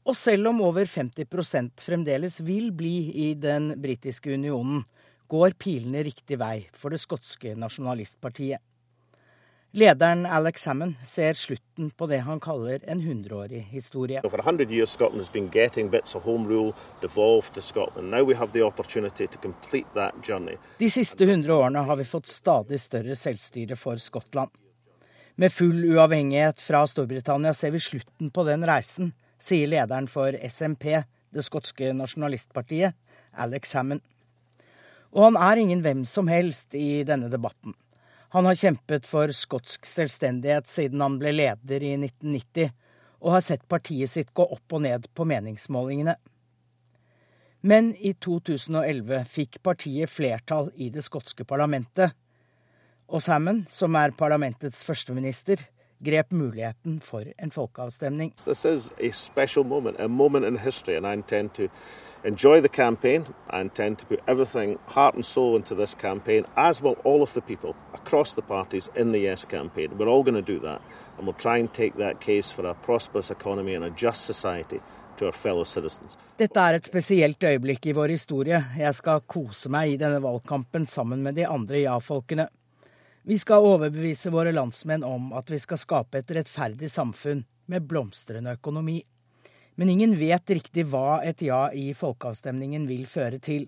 Og 0.07 0.15
selv 0.15 0.53
om 0.53 0.63
over 0.63 0.87
50% 0.87 1.83
fremdeles 1.83 2.39
vil 2.45 2.71
bli 2.77 3.11
i 3.27 3.29
den 3.35 3.73
britiske 3.83 4.31
unionen, 4.39 4.85
går 5.27 5.57
pilene 5.59 6.05
riktig 6.07 6.39
vei 6.39 6.69
for 6.71 6.95
det 6.95 7.03
skotske 7.03 7.57
nasjonalistpartiet. 7.59 8.63
Lederen 9.77 10.27
Alex 10.27 10.67
Hammond 10.67 10.95
ser 11.05 11.35
slutten 11.35 11.91
på 11.91 12.07
det 12.07 12.19
han 12.19 12.41
kaller 12.41 12.79
en 12.87 13.01
hundreårig 13.01 13.59
historie. 13.71 14.21
De 20.79 20.91
siste 20.91 21.27
hundre 21.27 21.59
årene 21.59 21.85
har 21.91 21.97
vi 21.97 22.07
fått 22.13 22.31
stadig 22.37 22.81
større 22.81 23.19
selvstyre 23.19 23.77
for 23.83 23.99
Skottland. 23.99 24.51
Med 25.35 25.53
full 25.53 25.85
uavhengighet 25.91 26.63
fra 26.63 26.87
Storbritannia 26.87 27.55
ser 27.55 27.75
vi 27.75 27.83
slutten 27.83 28.31
på 28.31 28.47
den 28.47 28.63
reisen, 28.63 29.11
sier 29.43 29.67
lederen 29.67 30.07
for 30.07 30.39
SMP, 30.39 31.03
det 31.35 31.43
skotske 31.43 31.91
nasjonalistpartiet, 31.99 32.95
Alex 33.35 33.75
Hammond. 33.75 34.07
Og 35.11 35.33
han 35.33 35.47
er 35.51 35.67
ingen 35.67 35.83
hvem 35.83 36.07
som 36.07 36.31
helst 36.31 36.79
i 36.79 37.03
denne 37.03 37.27
debatten. 37.27 37.75
Han 38.35 38.49
har 38.49 38.57
kjempet 38.59 39.07
for 39.07 39.31
skotsk 39.31 39.85
selvstendighet 39.87 40.67
siden 40.67 41.03
han 41.05 41.21
ble 41.21 41.31
leder 41.31 41.85
i 41.87 41.93
1990, 41.95 42.73
og 43.23 43.37
har 43.37 43.45
sett 43.47 43.63
partiet 43.71 44.11
sitt 44.11 44.33
gå 44.35 44.43
opp 44.57 44.75
og 44.75 44.83
ned 44.83 45.07
på 45.15 45.27
meningsmålingene. 45.31 46.17
Men 47.63 47.93
i 47.95 48.11
2011 48.19 49.21
fikk 49.31 49.61
partiet 49.63 50.11
flertall 50.11 50.73
i 50.75 50.91
det 50.91 51.05
skotske 51.07 51.47
parlamentet, 51.47 52.11
og 53.07 53.23
Salmon, 53.23 53.63
som 53.71 53.95
er 54.03 54.17
parlamentets 54.19 54.83
førsteminister, 54.83 55.63
grep 56.05 56.33
muligheten 56.33 57.01
for 57.01 57.25
en 57.39 57.51
folkeavstemning. 57.51 58.33
This 58.45 58.65
is 58.65 58.91
a 59.01 59.11
special 59.11 59.65
moment, 59.65 60.01
a 60.01 60.09
moment 60.09 60.45
in 60.45 60.59
history, 60.59 60.97
and 60.97 61.07
I 61.07 61.13
intend 61.13 61.55
to 61.55 61.69
enjoy 62.25 62.61
the 62.61 62.69
campaign. 62.69 63.25
I 63.51 63.61
intend 63.61 63.99
to 63.99 64.07
put 64.07 64.21
everything, 64.27 64.79
heart 64.87 65.15
and 65.15 65.25
soul, 65.25 65.57
into 65.57 65.75
this 65.75 65.95
campaign, 65.95 66.45
as 66.57 66.83
will 66.83 66.97
all 67.05 67.23
of 67.23 67.33
the 67.33 67.43
people 67.43 67.75
across 67.95 68.35
the 68.35 68.43
parties 68.43 68.91
in 68.95 69.13
the 69.13 69.21
Yes 69.21 69.45
campaign. 69.45 69.99
We're 69.99 70.09
all 70.09 70.23
going 70.23 70.45
to 70.45 70.53
do 70.53 70.59
that, 70.61 70.81
and 71.17 71.27
we'll 71.27 71.41
try 71.43 71.59
and 71.59 71.73
take 71.73 71.97
that 71.97 72.21
case 72.21 72.51
for 72.53 72.67
a 72.67 72.75
prosperous 72.75 73.31
economy 73.31 73.75
and 73.75 73.85
a 73.85 73.91
just 73.91 74.25
society. 74.25 74.81
Dette 76.37 76.59
er 76.59 76.75
et 76.75 76.87
spesielt 76.87 77.45
øyeblikk 77.45 77.87
i 77.87 77.93
vår 77.95 78.09
historie. 78.17 78.59
Jeg 78.79 78.95
skal 78.95 79.21
kose 79.31 79.71
meg 79.71 79.93
i 79.93 79.99
denne 80.01 80.19
valgkampen 80.23 80.89
sammen 80.91 81.23
med 81.23 81.39
de 81.39 81.47
andre 81.47 81.85
ja-folkene. 81.85 82.49
Vi 83.27 83.39
skal 83.41 83.65
overbevise 83.65 84.29
våre 84.31 84.53
landsmenn 84.53 85.05
om 85.05 85.31
at 85.33 85.49
vi 85.49 85.57
skal 85.57 85.81
skape 85.81 86.21
et 86.21 86.33
rettferdig 86.37 86.91
samfunn 86.93 87.41
med 87.73 87.87
blomstrende 87.89 88.53
økonomi. 88.53 88.99
Men 89.81 89.89
ingen 89.89 90.13
vet 90.21 90.51
riktig 90.53 90.85
hva 90.93 91.23
et 91.25 91.41
ja 91.43 91.71
i 91.73 91.87
folkeavstemningen 91.97 92.85
vil 92.85 93.07
føre 93.09 93.41
til. 93.41 93.65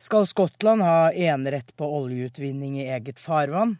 Skal 0.00 0.24
Skottland 0.26 0.80
ha 0.82 1.12
enerett 1.12 1.76
på 1.76 1.90
oljeutvinning 1.98 2.80
i 2.80 2.88
eget 2.96 3.20
farvann? 3.20 3.76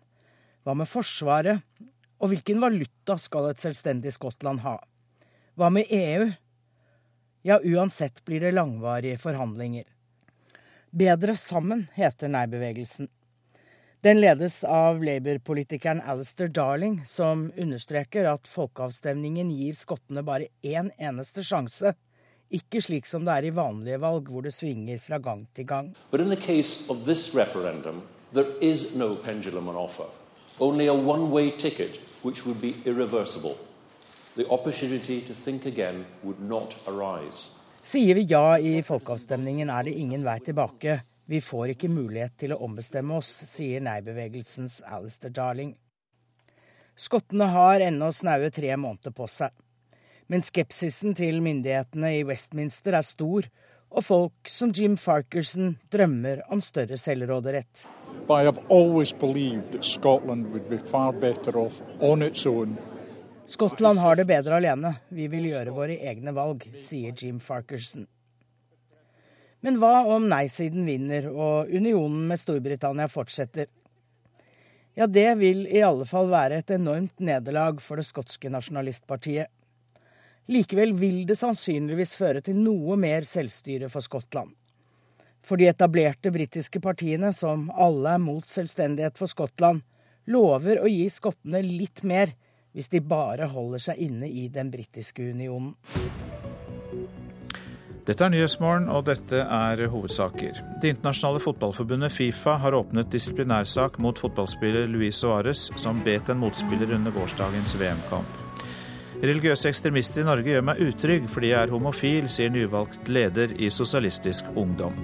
Hva 0.61 0.77
med 0.77 0.93
Forsvaret? 0.93 1.65
Og 2.21 2.35
hvilken 2.35 2.61
valuta 2.61 3.17
skal 3.21 3.51
et 3.51 3.61
selvstendig 3.65 4.13
Skottland 4.13 4.61
ha? 4.61 4.77
Hva 5.57 5.73
med 5.73 5.89
EU? 5.89 6.29
Ja, 7.49 7.63
uansett 7.65 8.25
blir 8.29 8.45
det 8.45 8.53
langvarige 8.53 9.17
forhandlinger. 9.25 9.89
Bedre 10.93 11.37
sammen, 11.37 11.89
heter 11.97 12.29
nei-bevegelsen. 12.29 13.09
Den 14.01 14.21
ledes 14.21 14.65
av 14.65 15.05
Labour-politikeren 15.05 16.01
Alistair 16.01 16.49
Darling, 16.49 17.01
som 17.07 17.53
understreker 17.57 18.29
at 18.29 18.49
folkeavstemningen 18.49 19.49
gir 19.51 19.75
skottene 19.75 20.23
bare 20.23 20.51
én 20.63 20.91
eneste 21.01 21.43
sjanse. 21.43 21.95
Ikke 22.53 22.83
slik 22.85 23.09
som 23.09 23.25
det 23.25 23.33
er 23.33 23.49
i 23.49 23.55
vanlige 23.57 23.99
valg, 24.03 24.29
hvor 24.29 24.45
det 24.45 24.53
svinger 24.55 25.01
fra 25.03 25.19
gang 25.19 25.47
til 25.57 25.67
gang. 25.67 25.89
But 26.11 26.21
in 26.21 26.29
the 26.29 26.37
case 26.37 26.85
of 26.93 27.07
this 27.09 27.35
referendum, 27.35 28.03
there 28.33 28.53
is 28.61 28.95
no 28.95 29.17
on 29.17 29.77
offer. 29.77 30.07
Only 30.61 30.87
a 30.89 30.95
one-way 30.95 31.51
ticket, 31.51 31.99
which 32.23 32.47
would 32.47 32.61
be 32.61 32.75
irreversible. 32.85 33.57
The 34.37 34.47
opportunity 34.51 35.21
to 35.23 35.33
think 35.33 35.65
again 35.65 36.05
would 36.23 36.41
not 36.41 36.77
arise. 36.87 37.51
Sier 37.83 38.15
vi 38.15 38.27
ja 38.29 38.59
i 38.59 38.83
folkeavstemningen, 38.83 39.71
er 39.71 39.83
det 39.83 39.93
ingen 39.93 40.25
vei 40.25 40.39
tilbake. 40.41 41.01
Vi 41.27 41.41
får 41.43 41.73
ikke 41.75 41.91
mulighet 41.91 42.37
til 42.39 42.55
å 42.55 42.61
ombestemme 42.63 43.17
oss, 43.19 43.33
sier 43.51 43.83
nei-bevegelsens 43.83 44.79
Alistair 44.87 45.33
Darling. 45.35 45.75
Skottene 46.97 47.49
har 47.51 47.83
ennå 47.83 48.13
snaue 48.15 48.53
tre 48.55 48.77
måneder 48.79 49.13
på 49.13 49.27
seg. 49.29 49.51
Men 50.31 50.43
skepsisen 50.47 51.15
til 51.19 51.43
myndighetene 51.43 52.13
i 52.21 52.23
Westminster 52.27 52.95
er 52.99 53.05
stor, 53.07 53.47
og 53.91 54.07
folk 54.07 54.51
som 54.51 54.73
Jim 54.75 54.97
Farkerson 54.99 55.77
drømmer 55.93 56.45
om 56.53 56.63
større 56.63 56.99
selvråderett. 56.99 57.85
Skottland 63.47 64.03
har 64.03 64.19
det 64.19 64.27
bedre 64.27 64.59
alene. 64.59 64.97
Vi 65.15 65.29
vil 65.31 65.51
gjøre 65.53 65.75
våre 65.75 65.99
egne 66.11 66.35
valg, 66.35 66.67
sier 66.83 67.15
Jim 67.15 67.39
Farkerson. 67.43 68.09
Men 69.67 69.81
hva 69.83 70.05
om 70.15 70.29
nei-siden 70.31 70.85
vinner 70.87 71.25
og 71.27 71.73
unionen 71.75 72.29
med 72.31 72.39
Storbritannia 72.39 73.09
fortsetter? 73.11 73.67
Ja, 74.95 75.09
det 75.11 75.27
vil 75.41 75.65
i 75.67 75.81
alle 75.83 76.07
fall 76.07 76.31
være 76.31 76.61
et 76.63 76.71
enormt 76.77 77.19
nederlag 77.19 77.81
for 77.83 77.99
det 77.99 78.07
skotske 78.07 78.47
nasjonalistpartiet. 78.55 79.51
Likevel 80.55 80.95
vil 80.95 81.25
det 81.27 81.35
sannsynligvis 81.41 82.15
føre 82.15 82.45
til 82.47 82.61
noe 82.61 82.95
mer 82.95 83.27
selvstyre 83.27 83.91
for 83.91 84.07
Skottland. 84.07 84.55
For 85.43 85.59
de 85.59 85.67
etablerte 85.67 86.31
britiske 86.31 86.79
partiene, 86.87 87.33
som 87.35 87.67
alle 87.75 88.15
er 88.15 88.23
mot 88.23 88.47
selvstendighet 88.47 89.19
for 89.19 89.35
Skottland, 89.35 89.83
lover 90.31 90.79
å 90.79 90.87
gi 90.87 91.11
skottene 91.11 91.65
litt 91.67 92.07
mer 92.07 92.37
hvis 92.71 92.95
de 92.95 93.03
bare 93.03 93.51
holder 93.51 93.83
seg 93.91 94.07
inne 94.07 94.31
i 94.31 94.47
den 94.47 94.71
britiske 94.71 95.27
unionen. 95.35 95.75
Dette 98.07 98.23
er 98.23 98.31
Nyhetsmorgen, 98.31 98.85
og 98.87 99.09
dette 99.09 99.41
er 99.43 99.81
hovedsaker. 99.91 100.61
Det 100.79 100.93
internasjonale 100.93 101.41
fotballforbundet 101.43 102.15
Fifa 102.15 102.55
har 102.63 102.77
åpnet 102.79 103.11
disiplinærsak 103.11 103.99
mot 103.99 104.19
fotballspiller 104.19 104.87
Luis 104.87 105.19
Suárez, 105.19 105.65
som 105.75 105.99
bet 106.07 106.31
en 106.31 106.39
motspiller 106.39 106.93
under 106.95 107.11
gårsdagens 107.11 107.75
VM-kamp. 107.81 108.39
Religiøse 109.25 109.73
ekstremister 109.73 110.23
i 110.23 110.29
Norge 110.29 110.53
gjør 110.53 110.65
meg 110.69 110.85
utrygg 110.87 111.27
fordi 111.33 111.51
jeg 111.51 111.59
er 111.65 111.73
homofil, 111.75 112.29
sier 112.31 112.53
nyvalgt 112.55 113.11
leder 113.11 113.57
i 113.59 113.73
Sosialistisk 113.75 114.53
Ungdom. 114.55 114.95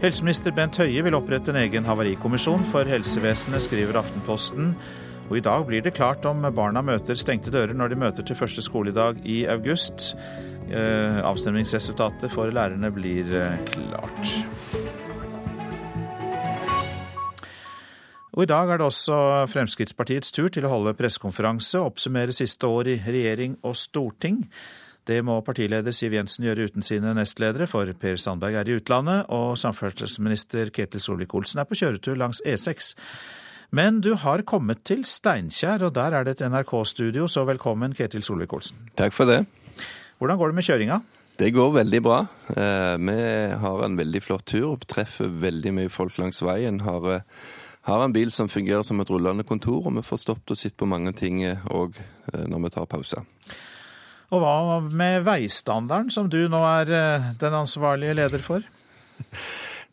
Helseminister 0.00 0.54
Bent 0.56 0.78
Høie 0.80 1.04
vil 1.04 1.16
opprette 1.18 1.52
en 1.52 1.60
egen 1.60 1.84
havarikommisjon 1.84 2.64
for 2.72 2.88
helsevesenet, 2.88 3.66
skriver 3.66 4.00
Aftenposten. 4.00 4.72
Og 5.28 5.38
i 5.38 5.44
dag 5.44 5.64
blir 5.68 5.84
det 5.84 5.94
klart 5.96 6.24
om 6.28 6.40
barna 6.56 6.80
møter 6.84 7.16
stengte 7.20 7.52
dører 7.52 7.76
når 7.76 7.92
de 7.92 8.00
møter 8.00 8.24
til 8.24 8.36
første 8.36 8.64
skoledag 8.64 9.20
i 9.24 9.42
august. 9.48 10.14
Eh, 10.70 11.18
avstemningsresultatet 11.20 12.32
for 12.32 12.48
lærerne 12.48 12.88
blir 12.94 13.28
eh, 13.36 13.58
klart. 13.68 14.30
Og 18.34 18.42
I 18.42 18.48
dag 18.50 18.70
er 18.70 18.80
det 18.80 18.86
også 18.86 19.16
Fremskrittspartiets 19.52 20.32
tur 20.34 20.48
til 20.50 20.64
å 20.66 20.72
holde 20.72 20.96
pressekonferanse 20.98 21.78
og 21.78 21.92
oppsummere 21.92 22.34
siste 22.34 22.66
år 22.66 22.90
i 22.90 22.96
regjering 23.04 23.58
og 23.62 23.76
storting. 23.78 24.40
Det 25.06 25.20
må 25.22 25.36
partileder 25.44 25.92
Siv 25.92 26.16
Jensen 26.16 26.46
gjøre 26.48 26.66
uten 26.70 26.82
sine 26.82 27.12
nestledere, 27.14 27.68
for 27.70 27.92
Per 28.00 28.16
Sandberg 28.18 28.56
er 28.56 28.70
i 28.70 28.78
utlandet, 28.80 29.28
og 29.28 29.58
samferdselsminister 29.60 30.72
Ketil 30.74 31.02
Solvik-Olsen 31.04 31.60
er 31.60 31.68
på 31.68 31.76
kjøretur 31.78 32.16
langs 32.18 32.40
E6. 32.42 32.94
Men 33.76 34.00
du 34.00 34.14
har 34.16 34.42
kommet 34.48 34.80
til 34.88 35.04
Steinkjer, 35.04 35.84
og 35.84 35.94
der 35.94 36.16
er 36.16 36.24
det 36.24 36.38
et 36.38 36.48
NRK-studio, 36.48 37.28
så 37.28 37.44
velkommen 37.44 37.94
Ketil 37.94 38.24
Solvik-Olsen. 38.24 38.88
Takk 38.96 39.14
for 39.14 39.28
det. 39.28 39.44
Hvordan 40.24 40.38
går 40.40 40.48
det 40.48 40.56
med 40.56 40.64
kjøringa? 40.64 40.96
Det 41.36 41.50
går 41.52 41.72
veldig 41.74 41.98
bra. 42.00 42.22
Eh, 42.56 42.94
vi 42.96 43.16
har 43.60 43.82
en 43.84 43.96
veldig 43.98 44.22
flott 44.24 44.46
tur, 44.48 44.78
treffer 44.88 45.28
veldig 45.28 45.72
mye 45.76 45.90
folk 45.92 46.16
langs 46.16 46.40
veien. 46.40 46.78
Har, 46.80 47.04
eh, 47.12 47.20
har 47.84 48.04
en 48.04 48.14
bil 48.14 48.30
som 48.32 48.48
fungerer 48.48 48.82
som 48.82 49.00
et 49.00 49.10
rullende 49.12 49.44
kontor, 49.44 49.84
og 49.84 49.92
vi 49.92 50.00
får 50.00 50.22
stoppet 50.22 50.54
og 50.54 50.56
sett 50.56 50.78
på 50.78 50.88
mange 50.88 51.12
ting 51.12 51.44
òg 51.44 52.00
eh, 52.32 52.46
når 52.48 52.62
vi 52.62 52.70
tar 52.70 52.86
pause. 52.86 53.20
Og 54.32 54.40
hva 54.40 54.80
med 54.80 55.26
veistandarden, 55.28 56.10
som 56.10 56.30
du 56.30 56.48
nå 56.48 56.62
er 56.80 57.34
den 57.36 57.52
ansvarlige 57.52 58.16
leder 58.16 58.40
for? 58.40 58.64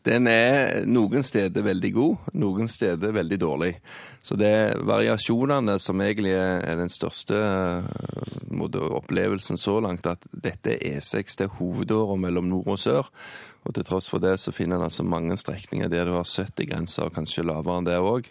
Den 0.02 0.26
er 0.26 0.82
noen 0.90 1.22
steder 1.22 1.62
veldig 1.62 1.90
god, 1.94 2.30
noen 2.42 2.70
steder 2.70 3.14
veldig 3.14 3.38
dårlig. 3.38 3.70
Så 4.22 4.34
det 4.38 4.48
er 4.50 4.82
variasjonene 4.86 5.76
som 5.82 6.02
egentlig 6.02 6.32
er 6.34 6.78
den 6.80 6.90
største 6.90 7.38
eh, 7.38 8.34
måte, 8.50 8.82
opplevelsen 8.82 9.60
så 9.60 9.76
langt. 9.84 10.08
At 10.10 10.26
dette 10.32 10.74
er 10.74 10.98
E6 10.98 11.38
til 11.38 11.52
hovedåra 11.60 12.18
mellom 12.18 12.50
nord 12.50 12.74
og 12.74 12.82
sør. 12.82 13.12
Og 13.62 13.76
til 13.76 13.86
tross 13.86 14.10
for 14.10 14.22
det 14.22 14.34
så 14.42 14.54
finner 14.54 14.80
en 14.80 14.88
altså 14.88 15.06
mange 15.06 15.36
strekninger 15.38 15.90
der 15.92 16.10
du 16.10 16.16
har 16.16 16.26
70 16.26 16.66
grenser, 16.72 17.06
og 17.06 17.14
kanskje 17.14 17.46
lavere 17.46 17.78
enn 17.78 17.86
det 17.86 18.02
òg. 18.02 18.30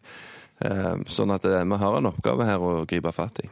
Eh, 0.67 0.95
sånn 1.07 1.32
at 1.32 1.47
eh, 1.47 1.63
vi 1.63 1.82
har 1.86 1.97
en 1.97 2.11
oppgave 2.11 2.51
her 2.51 2.67
å 2.67 2.82
gripe 2.89 3.15
fatt 3.15 3.45
i. 3.45 3.51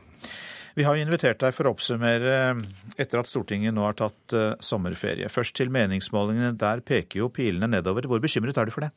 Vi 0.79 0.85
har 0.87 0.95
invitert 0.95 1.41
deg 1.43 1.51
for 1.51 1.67
å 1.67 1.73
oppsummere 1.75 2.53
etter 2.95 3.19
at 3.19 3.27
Stortinget 3.27 3.75
nå 3.75 3.83
har 3.83 3.97
tatt 3.99 4.35
uh, 4.37 4.53
sommerferie. 4.63 5.27
Først 5.27 5.57
til 5.59 5.67
meningsmålingene. 5.75 6.53
Der 6.55 6.79
peker 6.87 7.25
jo 7.25 7.27
pilene 7.35 7.67
nedover. 7.67 8.07
Hvor 8.07 8.21
bekymret 8.23 8.55
er 8.55 8.69
du 8.69 8.71
for 8.71 8.87
det? 8.87 8.93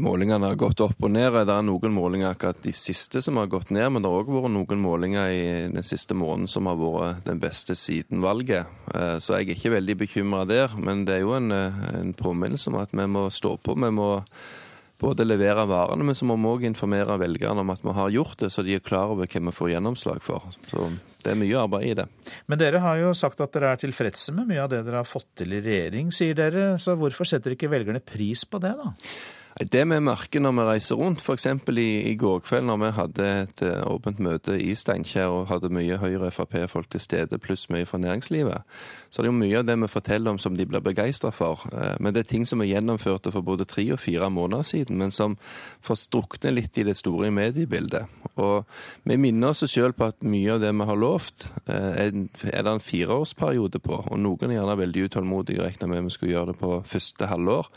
Målingene 0.00 0.48
har 0.48 0.56
gått 0.56 0.80
opp 0.80 1.04
og 1.04 1.12
ned. 1.12 1.36
Det 1.36 1.52
er 1.52 1.66
noen 1.68 1.92
målinger 1.92 2.30
akkurat 2.30 2.64
de 2.64 2.72
siste 2.72 3.20
som 3.20 3.36
har 3.36 3.50
gått 3.52 3.74
ned, 3.76 3.90
men 3.92 4.00
det 4.00 4.08
har 4.08 4.22
òg 4.22 4.32
vært 4.32 4.54
noen 4.54 4.80
målinger 4.80 5.34
i 5.36 5.44
den 5.74 5.84
siste 5.84 6.16
måneden 6.16 6.48
som 6.48 6.70
har 6.70 6.80
vært 6.80 7.26
den 7.28 7.44
beste 7.44 7.76
siden 7.76 8.24
valget. 8.24 8.64
Eh, 8.94 9.18
så 9.20 9.36
jeg 9.36 9.50
er 9.50 9.58
ikke 9.58 9.76
veldig 9.76 10.00
bekymra 10.06 10.46
der. 10.48 10.72
Men 10.80 11.04
det 11.04 11.18
er 11.18 11.26
jo 11.26 11.36
en, 11.36 11.52
eh, 11.52 11.82
en 12.00 12.16
påminnelse 12.16 12.72
om 12.72 12.80
at 12.80 12.96
vi 12.96 13.04
må 13.04 13.28
stå 13.28 13.58
på. 13.60 13.76
Vi 13.76 13.92
må 13.92 14.14
både 15.00 15.26
levere 15.26 15.66
varene, 15.68 16.06
men 16.06 16.16
så 16.16 16.26
må 16.28 16.36
vi 16.38 16.50
òg 16.50 16.66
informere 16.68 17.18
velgerne 17.20 17.64
om 17.64 17.72
at 17.74 17.82
vi 17.84 17.94
har 17.96 18.14
gjort 18.14 18.38
det, 18.44 18.50
så 18.54 18.62
de 18.64 18.76
er 18.76 18.84
klar 18.84 19.12
over 19.12 19.28
hva 19.28 19.42
vi 19.48 19.54
får 19.58 19.72
gjennomslag 19.74 20.22
for. 20.24 20.46
Så 20.70 20.88
det 21.24 21.32
er 21.32 21.40
mye 21.40 21.60
arbeid 21.60 21.88
i 21.88 21.94
det. 21.98 22.06
Men 22.50 22.60
dere 22.60 22.82
har 22.84 23.00
jo 23.00 23.14
sagt 23.16 23.40
at 23.40 23.54
dere 23.56 23.72
er 23.74 23.80
tilfredse 23.80 24.34
med 24.36 24.50
mye 24.50 24.62
av 24.64 24.70
det 24.72 24.82
dere 24.84 25.02
har 25.02 25.08
fått 25.08 25.30
til 25.40 25.56
i 25.56 25.62
regjering, 25.64 26.12
sier 26.14 26.36
dere. 26.38 26.74
Så 26.80 26.96
hvorfor 27.00 27.28
setter 27.28 27.56
ikke 27.56 27.72
velgerne 27.72 28.02
pris 28.04 28.44
på 28.48 28.60
det, 28.62 28.74
da? 28.78 28.92
Det 29.54 29.84
vi 29.86 29.98
merker 30.02 30.42
når 30.42 30.54
vi 30.56 30.62
reiser 30.66 30.98
rundt, 30.98 31.20
f.eks. 31.22 31.46
I, 31.70 31.86
i 32.10 32.14
går 32.18 32.40
kveld 32.42 32.66
når 32.66 32.78
vi 32.80 32.88
hadde 32.96 33.26
et 33.44 33.60
eh, 33.62 33.84
åpent 33.86 34.18
møte 34.18 34.56
i 34.58 34.72
Steinkjer 34.74 35.30
og 35.30 35.46
hadde 35.46 35.70
mye 35.70 35.98
Høyre-Frp-folk 36.02 36.88
til 36.90 37.02
stede, 37.02 37.38
pluss 37.38 37.68
mye 37.70 37.86
fra 37.86 38.00
næringslivet, 38.02 38.64
så 39.10 39.22
det 39.22 39.28
er 39.28 39.30
jo 39.30 39.36
mye 39.38 39.60
av 39.60 39.68
det 39.68 39.76
vi 39.78 39.90
forteller 39.92 40.34
om 40.34 40.40
som 40.42 40.56
de 40.58 40.66
blir 40.66 40.82
begeistra 40.82 41.30
for. 41.30 41.62
Eh, 41.70 41.94
men 42.02 42.16
det 42.16 42.24
er 42.24 42.30
ting 42.32 42.46
som 42.50 42.64
vi 42.64 42.72
gjennomførte 42.72 43.30
for 43.30 43.46
både 43.46 43.66
tre 43.70 43.84
og 43.94 44.00
fire 44.02 44.26
måneder 44.26 44.66
siden, 44.66 44.98
men 44.98 45.14
som 45.14 45.36
får 45.86 46.00
strukne 46.02 46.50
litt 46.56 46.74
i 46.82 46.86
det 46.88 46.96
store 46.98 47.30
mediebildet. 47.30 48.10
Og 48.42 48.64
vi 49.06 49.18
minner 49.22 49.52
oss 49.54 49.62
sjøl 49.70 49.94
på 49.94 50.08
at 50.10 50.26
mye 50.26 50.56
av 50.56 50.64
det 50.64 50.72
vi 50.74 50.88
har 50.88 50.98
lovt, 50.98 51.46
eh, 51.68 52.10
er 52.10 52.10
det 52.10 52.72
en 52.72 52.82
fireårsperiode 52.82 53.78
på. 53.78 54.00
Og 54.10 54.18
noen 54.18 54.50
er 54.50 54.58
gjerne 54.58 54.76
veldig 54.82 55.06
utålmodige 55.06 55.62
og 55.62 55.68
regner 55.68 55.92
med 55.94 56.10
vi 56.10 56.16
skulle 56.16 56.34
gjøre 56.34 56.50
det 56.50 56.58
på 56.58 56.80
første 56.90 57.30
halvår. 57.30 57.70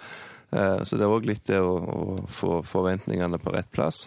Eh, 0.52 0.84
så 0.84 0.98
det 0.98 1.08
er 1.08 1.14
òg 1.14 1.28
litt 1.28 1.48
det 1.50 1.60
å, 1.60 1.78
å, 1.78 2.04
få 2.32 2.62
forventningene 2.68 3.40
på 3.42 3.56
rett 3.56 3.70
plass. 3.74 4.06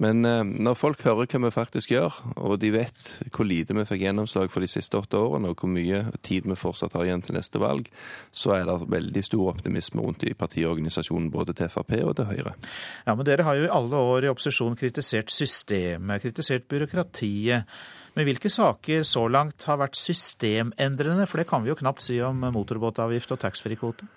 Men 0.00 0.24
eh, 0.26 0.42
når 0.46 0.78
folk 0.78 1.02
hører 1.06 1.26
hva 1.30 1.40
vi 1.44 1.52
faktisk 1.54 1.92
gjør, 1.94 2.16
og 2.38 2.56
de 2.62 2.70
vet 2.74 3.06
hvor 3.34 3.46
lite 3.46 3.74
vi 3.74 3.86
fikk 3.88 4.04
gjennomslag 4.06 4.52
for 4.52 4.62
de 4.62 4.70
siste 4.70 4.98
åtte 4.98 5.18
årene, 5.18 5.50
og 5.50 5.62
hvor 5.62 5.70
mye 5.72 6.04
tid 6.26 6.46
vi 6.50 6.58
fortsatt 6.58 6.94
har 6.98 7.06
igjen 7.06 7.24
til 7.26 7.38
neste 7.38 7.62
valg, 7.62 7.90
så 8.30 8.54
er 8.56 8.66
det 8.68 8.90
veldig 8.90 9.24
stor 9.26 9.52
optimisme 9.54 10.02
rundt 10.04 10.26
i 10.26 10.34
partiorganisasjonen 10.38 11.30
både 11.34 11.56
til 11.58 11.70
Frp 11.72 11.96
og 12.04 12.14
til 12.18 12.30
Høyre. 12.30 12.54
Ja, 13.06 13.14
Men 13.14 13.26
dere 13.26 13.46
har 13.46 13.58
jo 13.58 13.66
i 13.66 13.74
alle 13.80 14.04
år 14.10 14.26
i 14.26 14.32
opposisjon 14.32 14.78
kritisert 14.78 15.34
systemet, 15.34 16.22
kritisert 16.22 16.70
byråkratiet. 16.70 17.66
Men 18.14 18.26
hvilke 18.26 18.50
saker 18.50 19.04
så 19.06 19.28
langt 19.30 19.62
har 19.70 19.78
vært 19.78 19.98
systemendrende? 19.98 21.28
For 21.30 21.38
det 21.38 21.46
kan 21.50 21.62
vi 21.62 21.70
jo 21.70 21.78
knapt 21.78 22.02
si 22.02 22.18
om 22.26 22.42
motorbåtavgift 22.42 23.36
og 23.36 23.42
taxfree-kvote. 23.42 24.08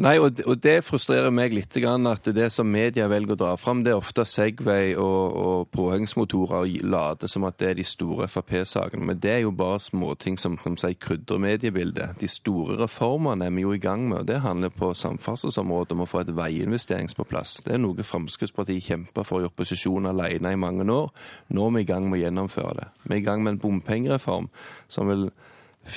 Nei, 0.00 0.14
og 0.16 0.30
det, 0.32 0.46
og 0.48 0.56
det 0.64 0.78
frustrerer 0.80 1.28
meg 1.28 1.52
litt 1.52 1.74
at 1.76 2.28
det 2.32 2.46
som 2.54 2.70
media 2.72 3.04
velger 3.10 3.34
å 3.34 3.40
dra 3.42 3.50
fram, 3.60 3.82
det 3.84 3.90
er 3.92 3.98
ofte 4.00 4.24
Segway 4.24 4.94
og, 4.96 5.34
og 5.36 5.66
påhengsmotorer 5.76 6.54
og 6.62 6.86
lade 6.88 7.28
som 7.28 7.44
at 7.44 7.58
det 7.60 7.68
er 7.68 7.76
de 7.76 7.84
store 7.84 8.24
Frp-sakene. 8.32 9.04
Men 9.04 9.20
det 9.20 9.34
er 9.34 9.42
jo 9.42 9.52
bare 9.52 9.76
småting 9.84 10.38
som, 10.40 10.56
som 10.62 10.78
si, 10.80 10.94
krydrer 10.96 11.42
mediebildet. 11.44 12.16
De 12.16 12.30
store 12.32 12.78
reformene 12.80 13.44
er 13.44 13.52
vi 13.52 13.66
jo 13.66 13.74
i 13.76 13.82
gang 13.82 14.06
med, 14.08 14.22
og 14.22 14.30
det 14.32 14.40
handler 14.40 14.72
på 14.72 14.94
samferdselsområdet 14.96 15.92
om 15.92 16.06
å 16.06 16.08
få 16.08 16.24
et 16.24 16.32
veiinvesterings 16.32 17.18
på 17.20 17.28
plass. 17.28 17.58
Det 17.66 17.76
er 17.76 17.84
noe 17.84 18.00
Fremskrittspartiet 18.00 18.88
kjemper 18.88 19.28
for 19.28 19.44
i 19.44 19.52
opposisjon 19.52 20.08
alene 20.08 20.56
i 20.56 20.62
mange 20.64 20.88
år. 20.88 21.12
Nå 21.52 21.68
er 21.68 21.76
vi 21.76 21.84
i 21.84 21.92
gang 21.92 22.08
med 22.08 22.22
å 22.22 22.24
gjennomføre 22.24 22.76
det. 22.80 22.90
Vi 23.04 23.18
er 23.18 23.20
i 23.20 23.28
gang 23.28 23.44
med 23.44 23.58
en 23.58 23.64
bompengereform 23.68 24.48
som 24.88 25.12
vil 25.12 25.28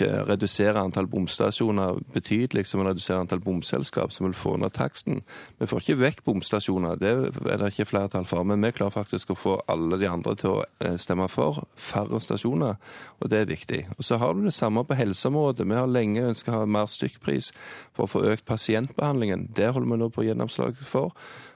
redusere 0.01 0.81
antall 0.81 1.07
bomstasjoner 1.07 1.99
betydelig, 2.13 2.65
som 2.67 2.81
vil 2.81 2.89
redusere 2.89 3.21
antall 3.23 3.41
bomselskap, 3.43 4.13
som 4.13 4.27
vil 4.27 4.35
få 4.37 4.55
ned 4.57 4.73
taksten. 4.75 5.21
Vi 5.59 5.67
får 5.69 5.83
ikke 5.83 5.99
vekk 6.01 6.23
bomstasjoner, 6.25 6.97
det 6.99 7.13
er 7.13 7.61
det 7.61 7.71
ikke 7.73 7.89
flertall 7.91 8.27
for. 8.29 8.45
Men 8.47 8.63
vi 8.65 8.73
klarer 8.75 8.95
faktisk 8.95 9.33
å 9.33 9.39
få 9.39 9.55
alle 9.71 9.99
de 10.01 10.09
andre 10.09 10.35
til 10.39 10.55
å 10.55 10.65
eh, 10.83 10.97
stemme 11.01 11.29
for 11.31 11.63
færre 11.79 12.21
stasjoner, 12.23 12.75
og 13.19 13.31
det 13.31 13.43
er 13.43 13.51
viktig. 13.53 13.85
Og 13.97 14.03
Så 14.03 14.19
har 14.21 14.33
du 14.33 14.43
det 14.43 14.55
samme 14.57 14.83
på 14.87 14.97
helseområdet. 14.97 15.67
Vi 15.69 15.79
har 15.79 15.89
lenge 15.89 16.27
ønsket 16.33 16.53
å 16.53 16.63
ha 16.63 16.67
mer 16.69 16.91
stykkpris 16.91 17.53
for 17.93 18.05
å 18.05 18.11
få 18.11 18.25
økt 18.33 18.45
pasientbehandlingen. 18.49 19.49
Det 19.55 19.71
holder 19.71 19.91
vi 19.91 20.01
nå 20.01 20.11
på 20.13 20.27
gjennomslag 20.27 20.79
for 20.87 21.13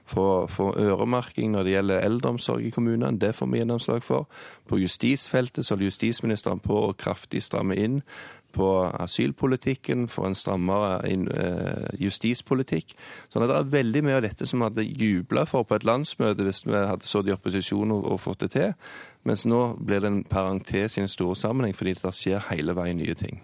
få 0.08 0.72
øremerking 0.76 1.52
når 1.52 1.66
det 1.66 1.76
gjelder 1.76 2.06
eldreomsorg 2.06 2.66
i 2.66 2.72
kommunene. 2.74 3.18
Det 3.20 3.34
får 3.34 3.46
vi 3.52 3.62
gjennomslag 3.62 4.02
for. 4.02 4.26
På 4.68 4.80
justisfeltet 4.80 5.66
så 5.66 5.74
holder 5.74 5.90
justisministeren 5.90 6.60
på 6.64 6.80
å 6.88 6.96
kraftig 6.98 7.42
stramme 7.44 7.76
inn 7.76 8.02
på 8.52 8.68
asylpolitikken, 9.00 10.08
for 10.08 10.26
en 10.26 10.34
strammere 10.34 11.02
justispolitikk. 11.04 12.00
justispolitikk. 12.00 12.94
Så 13.28 13.40
det 13.40 13.54
er 13.54 13.70
veldig 13.70 14.02
mye 14.04 14.16
av 14.16 14.24
dette 14.24 14.46
som 14.46 14.60
vi 14.60 14.68
hadde 14.70 14.86
jubla 14.88 15.44
for 15.46 15.68
på 15.68 15.76
et 15.76 15.84
landsmøte 15.84 16.46
hvis 16.46 16.64
vi 16.66 16.72
hadde 16.72 17.06
sittet 17.06 17.28
i 17.28 17.36
opposisjon 17.36 17.92
og 17.92 18.20
fått 18.20 18.40
det 18.46 18.50
til. 18.56 18.74
Mens 19.28 19.44
nå 19.48 19.60
blir 19.76 20.00
det 20.00 20.08
en 20.08 20.22
parentes 20.24 20.96
i 20.96 21.02
en 21.02 21.10
stor 21.10 21.34
sammenheng, 21.36 21.74
fordi 21.76 21.92
det 21.98 22.12
skjer 22.16 22.46
hele 22.48 22.72
veien 22.76 22.96
nye 23.00 23.16
ting. 23.18 23.42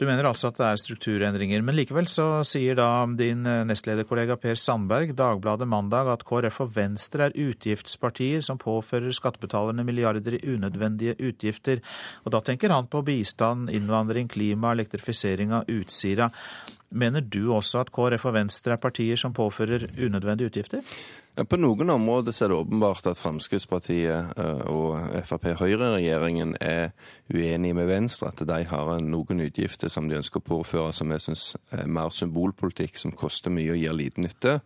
Du 0.00 0.06
mener 0.08 0.28
altså 0.28 0.50
at 0.50 0.58
det 0.60 0.66
er 0.66 0.80
strukturendringer, 0.80 1.62
men 1.64 1.76
likevel 1.76 2.08
så 2.08 2.26
sier 2.46 2.76
da 2.78 2.88
din 3.18 3.46
eh, 3.48 3.64
nestlederkollega 3.68 4.38
Per 4.40 4.58
Sandberg 4.60 5.12
Dagbladet 5.16 5.68
mandag 5.68 6.10
at 6.12 6.24
KrF 6.28 6.62
og 6.64 6.72
Venstre 6.76 7.28
er 7.28 7.36
utgiftspartier 7.46 8.44
som 8.44 8.60
påfører 8.60 9.12
skattebetalerne 9.16 9.84
milliarder 9.88 10.38
i 10.38 10.42
unødvendige 10.54 11.16
utgifter. 11.20 11.84
Og 12.24 12.32
da 12.36 12.42
tenker 12.44 12.72
han 12.72 12.88
på 12.92 13.04
bistand, 13.06 13.70
innvandring, 13.72 14.28
klima, 14.32 14.72
elektrifisering 14.76 15.52
av 15.56 15.68
Utsira. 15.72 16.30
Mener 16.96 17.24
du 17.24 17.50
også 17.52 17.82
at 17.82 17.92
KrF 17.92 18.28
og 18.28 18.36
Venstre 18.36 18.76
er 18.76 18.82
partier 18.82 19.20
som 19.20 19.34
påfører 19.36 19.88
unødvendige 19.96 20.52
utgifter? 20.52 20.84
På 21.36 21.58
noen 21.60 21.90
områder 21.92 22.32
er 22.32 22.48
det 22.48 22.56
åpenbart 22.56 23.06
at 23.10 23.18
Fremskrittspartiet 23.20 24.38
eh, 24.40 24.60
og 24.72 24.96
Frp-Høyre-regjeringen 25.28 26.54
er 26.64 26.94
uenige 27.28 27.76
med 27.76 27.90
Venstre. 27.90 28.30
At 28.32 28.40
de 28.48 28.62
har 28.70 28.92
noen 29.04 29.42
utgifter 29.44 29.92
som 29.92 30.08
de 30.08 30.16
ønsker 30.16 30.40
å 30.40 30.46
påføre 30.46 30.94
som 30.96 31.12
jeg 31.12 31.26
syns 31.26 31.44
er 31.76 31.84
mer 31.92 32.08
symbolpolitikk, 32.08 32.96
som 32.96 33.12
koster 33.12 33.52
mye 33.52 33.74
og 33.74 33.82
gir 33.82 33.98
liten 33.98 34.24
nytte. 34.24 34.62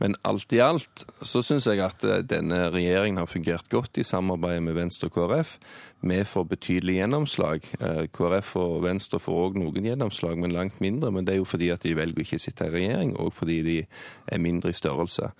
Men 0.00 0.18
alt 0.24 0.52
i 0.56 0.60
alt 0.64 1.06
så 1.24 1.40
syns 1.44 1.66
jeg 1.68 1.80
at 1.84 2.04
eh, 2.04 2.20
denne 2.20 2.66
regjeringen 2.68 3.20
har 3.20 3.30
fungert 3.30 3.72
godt 3.72 3.96
i 4.00 4.04
samarbeidet 4.04 4.66
med 4.68 4.76
Venstre 4.76 5.08
og 5.08 5.16
KrF. 5.16 5.56
Vi 6.04 6.20
får 6.24 6.46
betydelig 6.52 6.98
gjennomslag. 7.00 7.64
Eh, 7.80 8.04
KrF 8.12 8.54
og 8.60 8.78
Venstre 8.84 9.20
får 9.20 9.42
òg 9.46 9.58
noen 9.60 9.88
gjennomslag, 9.88 10.36
men 10.40 10.56
langt 10.56 10.84
mindre. 10.84 11.12
Men 11.12 11.24
det 11.24 11.38
er 11.38 11.42
jo 11.42 11.48
fordi 11.48 11.72
at 11.72 11.84
de 11.84 11.96
velger 11.96 12.20
å 12.20 12.28
ikke 12.28 12.44
sitte 12.44 12.68
i 12.68 12.76
regjering, 12.76 13.16
og 13.16 13.32
fordi 13.36 13.60
de 13.64 13.76
er 14.28 14.40
mindre 14.40 14.72
i 14.72 14.80
størrelse. 14.80 15.32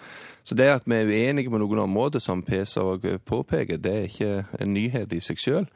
Så 0.44 0.56
det 0.56 0.69
at 0.74 0.86
vi 0.86 0.96
er 0.96 1.08
uenige 1.08 1.50
på 1.50 1.58
noen 1.60 1.82
områder, 1.86 2.22
som 2.22 2.42
PESA 2.46 2.84
påpeker, 3.26 3.80
det 3.80 3.92
er 3.94 4.08
ikke 4.08 4.62
en 4.62 4.74
nyhet 4.74 5.12
i 5.12 5.20
seg 5.24 5.40
sjøl. 5.40 5.66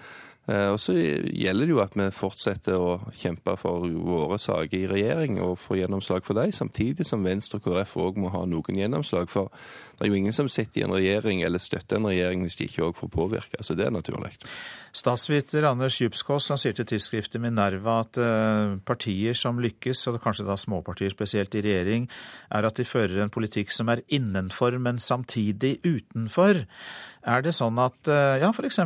Eh, 0.44 0.68
og 0.74 0.78
så 0.82 0.92
gjelder 0.92 1.64
det 1.64 1.72
jo 1.72 1.80
at 1.80 1.94
vi 1.96 2.06
fortsetter 2.12 2.76
å 2.76 2.98
kjempe 3.16 3.54
for 3.60 3.86
våre 3.88 4.36
saker 4.40 4.76
i 4.76 4.90
regjering 4.90 5.40
og 5.40 5.56
få 5.62 5.78
gjennomslag 5.80 6.26
for 6.26 6.36
dem, 6.36 6.52
samtidig 6.52 7.06
som 7.08 7.24
Venstre 7.24 7.60
og 7.60 7.64
KrF 7.64 7.96
òg 8.04 8.20
må 8.20 8.32
ha 8.34 8.44
noen 8.48 8.80
gjennomslag. 8.82 9.30
For 9.32 9.48
det 9.94 10.04
er 10.04 10.12
jo 10.12 10.20
ingen 10.20 10.36
som 10.36 10.50
sitter 10.50 10.82
i 10.82 10.86
en 10.88 10.96
regjering 10.96 11.44
eller 11.46 11.62
støtter 11.62 12.00
en 12.00 12.10
regjering 12.10 12.44
hvis 12.44 12.58
de 12.60 12.68
ikke 12.68 12.88
òg 12.90 12.96
får 12.98 13.14
påvirke. 13.14 13.64
Så 13.64 13.76
det 13.78 13.86
er 13.88 13.94
naturlig. 13.94 14.34
Statsviter 14.94 15.64
Anders 15.66 15.96
Djupskås 15.98 16.52
sier 16.60 16.76
til 16.76 16.86
tidsskriftet 16.86 17.42
Minerva 17.42 17.96
at 18.04 18.20
eh, 18.20 18.76
partier 18.86 19.34
som 19.38 19.58
lykkes, 19.62 20.04
og 20.10 20.20
kanskje 20.22 20.46
da 20.46 20.58
småpartier 20.60 21.10
spesielt 21.14 21.56
i 21.58 21.64
regjering, 21.64 22.06
er 22.54 22.68
at 22.68 22.78
de 22.78 22.86
fører 22.86 23.24
en 23.24 23.32
politikk 23.32 23.74
som 23.74 23.90
er 23.90 24.04
innenfor, 24.12 24.76
men 24.78 25.00
samtidig 25.02 25.78
utenfor. 25.82 26.62
Er 27.24 27.42
det 27.42 27.54
sånn 27.56 27.78
at 27.80 28.12
eh, 28.12 28.38
ja, 28.42 28.52
f.eks. 28.52 28.82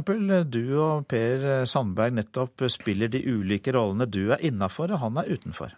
du 0.47 0.63
og 0.79 1.09
Per 1.11 1.48
Sandberg 1.69 2.17
nettopp 2.19 2.67
spiller 2.73 3.11
de 3.13 3.23
ulike 3.27 3.73
rollene? 3.75 4.09
Du 4.09 4.33
er 4.35 4.43
innafor, 4.45 4.93
og 4.95 5.03
han 5.05 5.21
er 5.21 5.31
utenfor. 5.33 5.75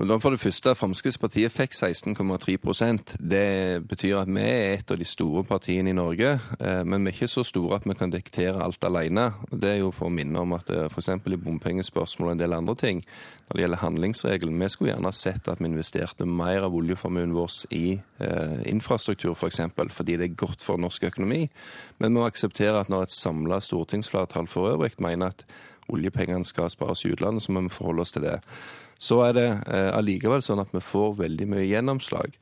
For 0.00 0.32
det 0.32 0.40
første, 0.40 0.72
Fremskrittspartiet 0.72 1.52
fikk 1.52 1.74
16,3% 1.76 3.18
Det 3.20 3.82
betyr 3.84 4.22
at 4.22 4.30
vi 4.32 4.40
er 4.40 4.78
et 4.78 4.92
av 4.94 4.96
de 4.96 5.04
store 5.04 5.42
partiene 5.44 5.92
i 5.92 5.96
Norge. 5.96 6.30
Eh, 6.56 6.80
men 6.88 7.04
vi 7.04 7.10
er 7.10 7.18
ikke 7.18 7.28
så 7.28 7.44
store 7.44 7.76
at 7.76 7.84
vi 7.84 7.92
kan 7.98 8.08
diktere 8.08 8.64
alt 8.64 8.80
alene. 8.88 9.26
Det 9.52 9.74
er 9.74 9.78
jo 9.82 9.90
for 9.92 10.08
å 10.08 10.14
minne 10.16 10.40
om 10.40 10.56
at 10.56 10.72
eh, 10.72 10.88
f.eks. 10.88 11.10
i 11.20 11.36
bompengespørsmål 11.44 12.30
og 12.30 12.32
en 12.32 12.40
del 12.40 12.56
andre 12.56 12.78
ting, 12.80 13.04
når 13.44 13.58
det 13.58 13.66
gjelder 13.66 13.84
handlingsregelen 13.84 14.64
Vi 14.64 14.72
skulle 14.72 14.94
gjerne 14.94 15.12
sett 15.12 15.52
at 15.52 15.60
vi 15.60 15.68
investerte 15.68 16.24
mer 16.24 16.64
av 16.64 16.80
oljeformuen 16.80 17.36
vår 17.36 17.60
i 17.76 18.00
eh, 18.24 18.58
infrastruktur, 18.72 19.34
f.eks., 19.34 19.40
for 19.44 19.52
eksempel, 19.52 19.92
fordi 19.92 20.16
det 20.16 20.30
er 20.30 20.44
godt 20.46 20.64
for 20.64 20.80
norsk 20.80 21.10
økonomi. 21.12 21.44
Men 21.98 22.14
vi 22.14 22.22
må 22.22 22.24
akseptere 22.24 22.80
at 22.80 22.88
når 22.88 23.10
et 23.10 23.20
samla 23.20 23.60
stortingsflertall 23.60 24.48
for 24.48 24.72
øvrig 24.72 24.96
mener 24.96 25.34
at 25.34 25.44
oljepengene 25.92 26.46
skal 26.48 26.72
spares 26.72 27.04
i 27.04 27.12
utlandet, 27.12 27.44
så 27.44 27.52
må 27.52 27.68
vi 27.68 27.74
forholde 27.74 28.06
oss 28.06 28.16
til 28.16 28.24
det 28.24 28.38
så 29.00 29.22
er 29.24 29.36
det 29.36 29.48
eh, 29.72 29.90
allikevel 29.96 30.42
sånn 30.44 30.60
at 30.60 30.72
vi 30.74 30.82
får 30.84 31.16
veldig 31.22 31.46
mye 31.54 31.68
gjennomslag. 31.68 32.36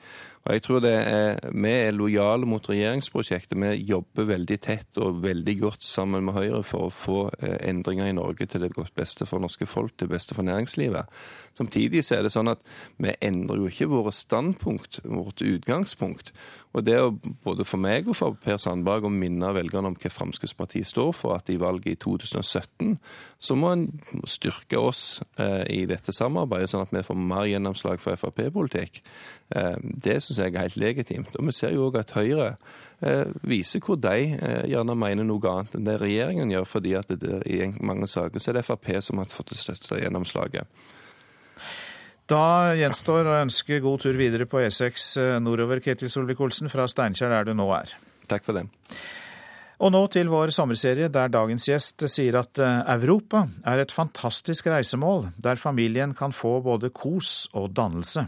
Og 0.49 0.57
jeg 0.57 0.63
tror 0.65 0.81
det 0.81 0.95
er, 0.97 1.35
Vi 1.53 1.71
er 1.71 1.93
lojale 1.93 2.47
mot 2.49 2.65
regjeringsprosjektet. 2.65 3.59
Vi 3.61 3.85
jobber 3.91 4.25
veldig 4.31 4.57
tett 4.65 4.97
og 4.97 5.21
veldig 5.21 5.55
godt 5.61 5.85
sammen 5.85 6.25
med 6.25 6.39
Høyre 6.39 6.63
for 6.65 6.89
å 6.89 6.95
få 6.95 7.19
eh, 7.43 7.59
endringer 7.69 8.09
i 8.09 8.17
Norge 8.17 8.47
til 8.49 8.65
det 8.65 8.73
beste 8.97 9.29
for 9.29 9.45
norske 9.45 9.69
folk, 9.69 9.93
til 9.99 10.09
beste 10.09 10.35
for 10.35 10.49
næringslivet. 10.49 11.13
Samtidig 11.59 12.05
så 12.07 12.17
er 12.17 12.25
det 12.25 12.33
sånn 12.33 12.49
at 12.49 12.65
vi 12.97 13.13
endrer 13.21 13.61
jo 13.61 13.69
ikke 13.69 13.91
våre 13.93 14.15
standpunkt, 14.15 15.03
vårt 15.05 15.45
utgangspunkt. 15.45 16.33
Og 16.77 16.85
det 16.85 16.95
er 16.95 17.09
både 17.45 17.65
for 17.67 17.81
meg 17.81 18.09
og 18.09 18.17
for 18.19 18.37
Per 18.41 18.59
Sandberg 18.61 19.07
å 19.09 19.13
minne 19.13 19.51
velgerne 19.57 19.91
om 19.91 19.97
hva 19.99 20.13
Fremskrittspartiet 20.13 20.89
står 20.89 21.15
for, 21.17 21.37
at 21.39 21.49
i 21.51 21.59
valget 21.61 21.97
i 21.97 22.01
2017 22.05 22.97
så 23.41 23.57
må 23.59 23.73
en 23.73 23.87
styrke 24.29 24.81
oss 24.81 25.23
eh, 25.41 25.65
i 25.81 25.81
dette 25.91 26.15
samarbeidet, 26.15 26.71
sånn 26.73 26.85
at 26.85 26.95
vi 26.95 27.05
får 27.07 27.19
mer 27.19 27.49
gjennomslag 27.49 28.03
for 28.03 28.21
Frp-politikk. 28.21 29.01
Eh, 29.57 29.77
det 29.81 30.19
syns 30.21 30.41
jeg 30.43 30.53
er 30.53 30.67
helt 30.67 30.77
legitimt. 30.81 31.33
Og 31.39 31.49
vi 31.49 31.55
ser 31.57 31.73
jo 31.73 31.89
òg 31.89 31.99
at 32.03 32.13
Høyre 32.17 32.51
eh, 33.01 33.33
viser 33.49 33.83
hvor 33.85 33.97
de 34.01 34.35
eh, 34.37 34.65
gjerne 34.69 34.97
mener 34.99 35.27
noe 35.27 35.53
annet 35.53 35.79
enn 35.79 35.87
det 35.89 35.99
regjeringen 36.03 36.53
gjør, 36.53 36.69
fordi 36.69 36.95
at 36.99 37.13
det, 37.23 37.41
i 37.49 37.63
mange 37.81 38.09
saker 38.11 38.43
så 38.43 38.53
er 38.53 38.61
det 38.61 38.67
Frp 38.69 38.91
som 39.05 39.23
har 39.23 39.31
fått 39.33 39.55
det 39.55 39.61
største 39.63 40.01
gjennomslaget. 40.03 40.69
Da 42.29 42.75
gjenstår 42.77 43.25
å 43.25 43.39
ønske 43.41 43.81
god 43.81 44.03
tur 44.05 44.19
videre 44.21 44.45
på 44.49 44.61
E6 44.61 45.07
eh, 45.23 45.39
nordover, 45.41 45.81
Ketil 45.85 46.13
Solvik-Olsen, 46.13 46.69
fra 46.69 46.85
Steinkjer 46.91 47.33
der 47.33 47.49
du 47.49 47.55
nå 47.57 47.71
er. 47.73 47.95
Takk 48.29 48.45
for 48.45 48.59
det. 48.59 48.67
Og 49.79 49.93
nå 49.95 50.01
til 50.11 50.29
vår 50.29 50.51
sommerserie, 50.53 51.07
der 51.09 51.31
dagens 51.31 51.69
gjest 51.71 52.03
sier 52.11 52.41
at 52.41 52.59
Europa 52.59 53.45
er 53.63 53.79
et 53.79 53.95
fantastisk 53.95 54.67
reisemål, 54.67 55.29
der 55.39 55.57
familien 55.57 56.17
kan 56.19 56.35
få 56.35 56.57
både 56.67 56.91
kos 56.91 57.47
og 57.55 57.71
dannelse. 57.79 58.27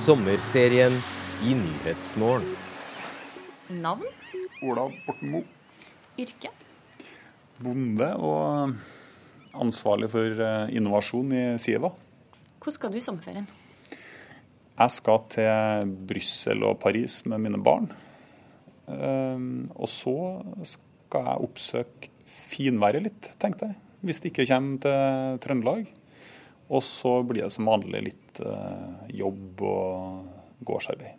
Sommerserien 0.00 0.96
i 1.44 1.54
Nyhetsmorgen. 1.54 2.56
Navn? 3.68 4.08
Ola 4.62 4.88
Borten 5.06 5.30
Moe. 5.36 5.46
Yrke? 6.20 6.50
bonde 7.60 8.08
og 8.16 8.76
ansvarlig 9.60 10.10
for 10.12 10.44
eh, 10.44 10.74
innovasjon 10.76 11.34
i 11.36 11.42
Siva. 11.60 11.92
Hvor 12.60 12.74
skal 12.74 12.92
du 12.92 12.98
i 13.00 13.04
sommerferien? 13.04 13.48
Jeg 14.80 14.94
skal 14.96 15.24
til 15.32 15.92
Brussel 16.08 16.64
og 16.64 16.78
Paris 16.80 17.20
med 17.28 17.42
mine 17.44 17.60
barn. 17.60 17.90
Ehm, 18.88 19.68
og 19.76 19.88
så 19.92 20.16
skal 20.64 21.26
jeg 21.26 21.46
oppsøke 21.48 22.12
finværet 22.24 23.04
litt, 23.04 23.30
tenkte 23.42 23.68
jeg. 23.68 23.76
Hvis 24.00 24.22
det 24.22 24.32
ikke 24.32 24.48
kommer 24.48 24.80
til 24.80 25.40
Trøndelag. 25.44 25.90
Og 26.70 26.84
så 26.86 27.16
blir 27.26 27.44
det 27.44 27.52
som 27.54 27.66
vanlig 27.66 28.04
litt 28.10 28.40
eh, 28.44 29.14
jobb 29.18 29.62
og 29.66 30.64
gårdsarbeid. 30.66 31.16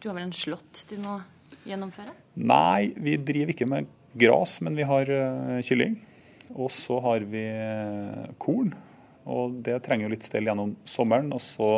Du 0.00 0.08
har 0.08 0.16
vel 0.16 0.28
en 0.28 0.36
slått 0.36 0.86
du 0.88 0.96
må 1.02 1.18
gjennomføre? 1.66 2.14
Nei, 2.40 2.92
vi 2.96 3.16
driver 3.20 3.52
ikke 3.52 3.68
med 3.68 3.90
gras, 4.16 4.58
men 4.64 4.76
vi 4.78 4.86
har 4.88 5.10
uh, 5.10 5.58
kylling. 5.64 5.98
Og 6.54 6.70
så 6.70 7.00
har 7.02 7.24
vi 7.26 7.42
eh, 7.42 8.26
korn, 8.38 8.70
og 9.26 9.58
det 9.66 9.80
trenger 9.82 10.06
jo 10.06 10.12
litt 10.12 10.26
stell 10.26 10.46
gjennom 10.46 10.76
sommeren. 10.86 11.32
Og 11.34 11.42
så 11.42 11.70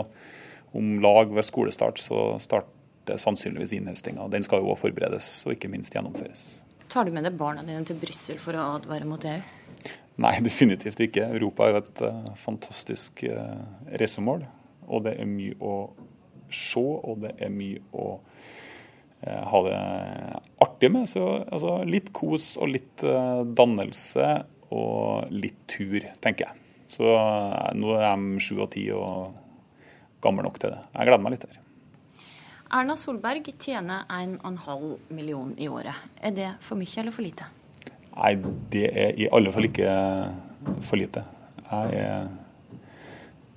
om 0.76 0.99
lag 1.01 1.33
ved 1.33 1.47
skolestart 1.49 2.03
så 2.03 2.35
starter 2.43 3.16
sannsynligvis 3.16 3.72
innhøstinga. 3.79 4.29
Den 4.29 4.45
skal 4.45 4.61
jo 4.61 4.74
også 4.74 4.91
forberedes 4.91 5.31
og 5.49 5.57
ikke 5.57 5.70
minst 5.72 5.97
gjennomføres. 5.97 6.45
Tar 6.93 7.09
du 7.09 7.14
med 7.16 7.24
deg 7.24 7.41
barna 7.41 7.64
dine 7.64 7.81
til 7.89 7.97
Brussel 8.01 8.37
for 8.41 8.57
å 8.57 8.74
advare 8.76 9.09
mot 9.09 9.24
EU? 9.24 9.41
Nei, 10.23 10.35
definitivt 10.49 11.01
ikke. 11.03 11.29
Europa 11.39 11.66
er 11.66 11.77
jo 11.77 11.83
et 11.85 12.05
uh, 12.07 12.31
fantastisk 12.39 13.25
uh, 13.31 13.57
reisemål. 14.01 14.45
Og 14.89 15.05
det 15.07 15.19
er 15.21 15.29
mye 15.29 15.57
å 15.61 15.75
se, 16.51 16.81
og 16.81 17.21
det 17.25 17.35
er 17.45 17.53
mye 17.55 17.83
å 17.93 18.07
uh, 18.19 19.43
ha 19.53 19.64
det 19.66 19.81
artig 20.64 20.93
med. 20.95 21.09
Så 21.11 21.25
altså, 21.41 21.81
litt 21.89 22.12
kos 22.16 22.57
og 22.59 22.73
litt 22.75 23.05
dannelse 23.59 24.31
og 24.75 25.31
litt 25.33 25.62
tur, 25.71 26.01
tenker 26.25 26.49
jeg. 26.49 26.64
Så 26.93 27.05
nå 27.77 27.95
er 27.99 28.16
de 28.16 28.41
sju 28.41 28.59
og 28.64 28.71
ti 28.73 28.87
og 28.97 29.37
gammel 30.25 30.47
nok 30.49 30.57
til 30.61 30.73
det. 30.73 30.81
Jeg 30.95 31.09
gleder 31.11 31.25
meg 31.25 31.35
litt 31.37 31.45
her. 31.49 31.64
Erna 32.79 32.97
Solberg 33.01 33.49
tjener 33.61 34.09
1,5 34.12 35.12
million 35.16 35.55
i 35.57 35.69
året. 35.73 36.09
Er 36.21 36.35
det 36.37 36.51
for 36.64 36.81
mye 36.81 37.01
eller 37.01 37.14
for 37.16 37.25
lite? 37.25 37.49
Nei, 38.19 38.35
det 38.73 38.87
er 38.91 39.19
i 39.21 39.29
alle 39.31 39.53
fall 39.55 39.69
ikke 39.69 39.91
for 40.83 40.99
lite. 40.99 41.23
Jeg 41.69 42.01
er 42.03 42.31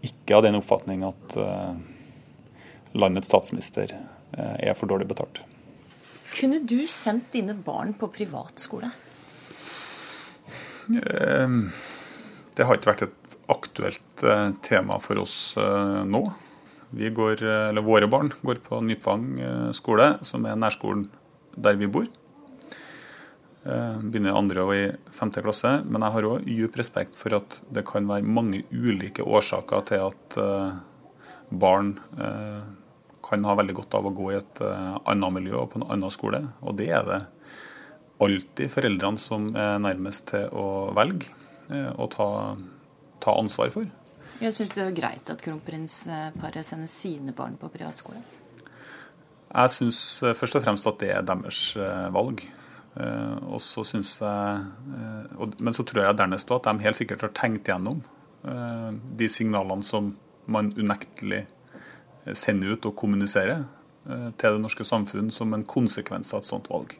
ikke 0.05 0.37
av 0.37 0.45
den 0.45 0.57
oppfatning 0.59 1.05
at 1.05 1.37
uh, 1.37 1.73
landets 2.97 3.29
statsminister 3.31 3.95
uh, 3.95 4.57
er 4.61 4.75
for 4.77 4.89
dårlig 4.91 5.07
betalt. 5.09 5.41
Kunne 6.31 6.61
du 6.63 6.85
sendt 6.89 7.33
dine 7.33 7.55
barn 7.57 7.95
på 7.97 8.09
privatskole? 8.13 8.91
Uh, 10.91 11.57
det 12.53 12.67
har 12.67 12.77
ikke 12.77 12.91
vært 12.93 13.05
et 13.07 13.37
aktuelt 13.51 14.23
tema 14.63 14.99
for 15.01 15.19
oss 15.19 15.55
nå. 15.57 16.21
Går, 16.91 17.41
våre 17.83 18.07
barn 18.11 18.29
går 18.45 18.59
på 18.63 18.79
Nypvang 18.85 19.25
skole, 19.75 20.07
som 20.27 20.45
er 20.47 20.59
nærskolen 20.59 21.07
der 21.55 21.79
vi 21.79 21.89
bor. 21.91 22.07
Eh, 23.61 23.97
begynner 24.01 24.33
andre 24.33 24.63
og 24.65 24.71
i 24.73 24.85
femte 25.13 25.41
klasse. 25.45 25.75
Men 25.85 26.01
jeg 26.01 26.15
har 26.15 26.27
òg 26.31 26.47
djup 26.49 26.77
respekt 26.81 27.17
for 27.17 27.37
at 27.37 27.59
det 27.69 27.85
kan 27.85 28.07
være 28.09 28.25
mange 28.25 28.63
ulike 28.73 29.21
årsaker 29.21 29.83
til 29.91 30.07
at 30.07 30.37
eh, 30.41 30.79
barn 31.61 31.91
eh, 32.17 32.63
kan 33.21 33.45
ha 33.45 33.53
veldig 33.59 33.75
godt 33.77 33.99
av 33.99 34.07
å 34.09 34.13
gå 34.17 34.31
i 34.31 34.39
et 34.39 34.59
annet 34.65 35.33
miljø 35.35 35.59
og 35.61 35.69
på 35.71 35.79
en 35.79 35.85
annen 35.93 36.11
skole. 36.11 36.41
Og 36.65 36.73
det 36.79 36.89
er 36.91 37.05
det 37.07 37.19
alltid 38.21 38.73
foreldrene 38.73 39.21
som 39.21 39.45
er 39.55 39.77
nærmest 39.79 40.25
til 40.33 40.49
å 40.51 40.65
velge 40.97 41.29
og 41.71 42.09
ta, 42.11 42.27
ta 43.23 43.35
ansvar 43.39 43.71
for. 43.71 43.85
Jeg 44.41 44.57
syns 44.57 44.73
det 44.75 44.83
er 44.83 44.97
greit 44.97 45.31
at 45.31 45.39
kronprinsparet 45.45 46.67
sender 46.67 46.91
sine 46.91 47.31
barn 47.37 47.55
på 47.61 47.69
privatskole? 47.71 48.19
Jeg 48.65 49.73
syns 49.77 50.01
først 50.41 50.59
og 50.59 50.65
fremst 50.65 50.91
at 50.91 50.99
det 50.99 51.13
er 51.15 51.23
deres 51.29 51.61
valg. 52.11 52.43
Eh, 52.95 53.35
og 53.47 53.61
så 53.63 53.85
synes 53.87 54.17
jeg, 54.19 54.63
eh, 54.99 55.51
Men 55.59 55.73
så 55.73 55.83
tror 55.87 56.03
jeg 56.03 56.17
dernest 56.19 56.51
at 56.51 56.67
de 56.67 56.83
helt 56.83 56.97
sikkert 56.99 57.21
har 57.23 57.31
tenkt 57.31 57.69
gjennom 57.69 58.01
eh, 58.43 58.91
de 59.15 59.29
signalene 59.31 59.83
som 59.83 60.15
man 60.45 60.73
unektelig 60.75 61.45
sender 62.35 62.75
ut 62.75 62.85
og 62.85 62.95
kommuniserer 62.97 63.63
til 64.37 64.55
det 64.55 64.61
norske 64.61 64.83
samfunn 64.85 65.29
som 65.33 65.53
en 65.53 65.63
konsekvens 65.65 66.33
av 66.33 66.41
et 66.41 66.47
sånt 66.49 66.67
valg. 66.69 66.93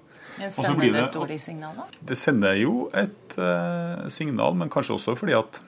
Sender 0.53 0.93
det 0.93 1.01
et 1.01 1.13
dårlig 1.17 1.37
signal, 1.41 1.75
da? 1.77 1.85
Det 2.09 2.17
sender 2.17 2.55
jo 2.57 2.87
et 2.97 3.35
uh, 3.37 4.07
signal, 4.13 4.55
men 4.57 4.69
kanskje 4.71 4.95
også 4.95 5.15
fordi 5.17 5.35
at 5.37 5.59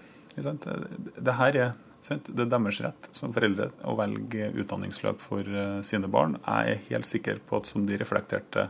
sant, 0.45 0.65
det 0.65 1.35
her 1.37 1.57
er 1.57 1.73
sant, 2.05 2.29
det 2.29 2.45
er 2.45 2.51
deres 2.53 2.79
rett 2.85 3.09
som 3.13 3.33
foreldre 3.33 3.71
å 3.85 3.97
velge 3.99 4.49
utdanningsløp 4.63 5.21
for 5.25 5.45
uh, 5.45 5.81
sine 5.85 6.09
barn. 6.09 6.37
Jeg 6.45 6.77
er 6.77 6.85
helt 6.93 7.09
sikker 7.09 7.41
på 7.49 7.61
at 7.61 7.69
som 7.69 7.85
de 7.89 7.97
reflekterte 8.01 8.69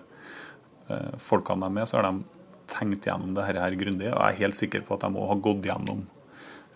folkene 1.22 1.64
de 1.64 1.70
er 1.70 1.76
med, 1.78 1.88
så 1.90 2.00
har 2.00 2.10
de 2.10 2.44
tenkt 2.74 3.08
gjennom 3.08 3.34
det 3.36 3.48
her 3.48 3.78
grundig. 3.80 4.10
Og 4.12 4.20
jeg 4.20 4.34
er 4.34 4.42
helt 4.42 4.58
sikker 4.58 4.86
på 4.88 4.98
at 4.98 5.06
de 5.06 5.20
òg 5.20 5.32
har 5.34 5.42
gått 5.48 5.68
gjennom 5.70 6.04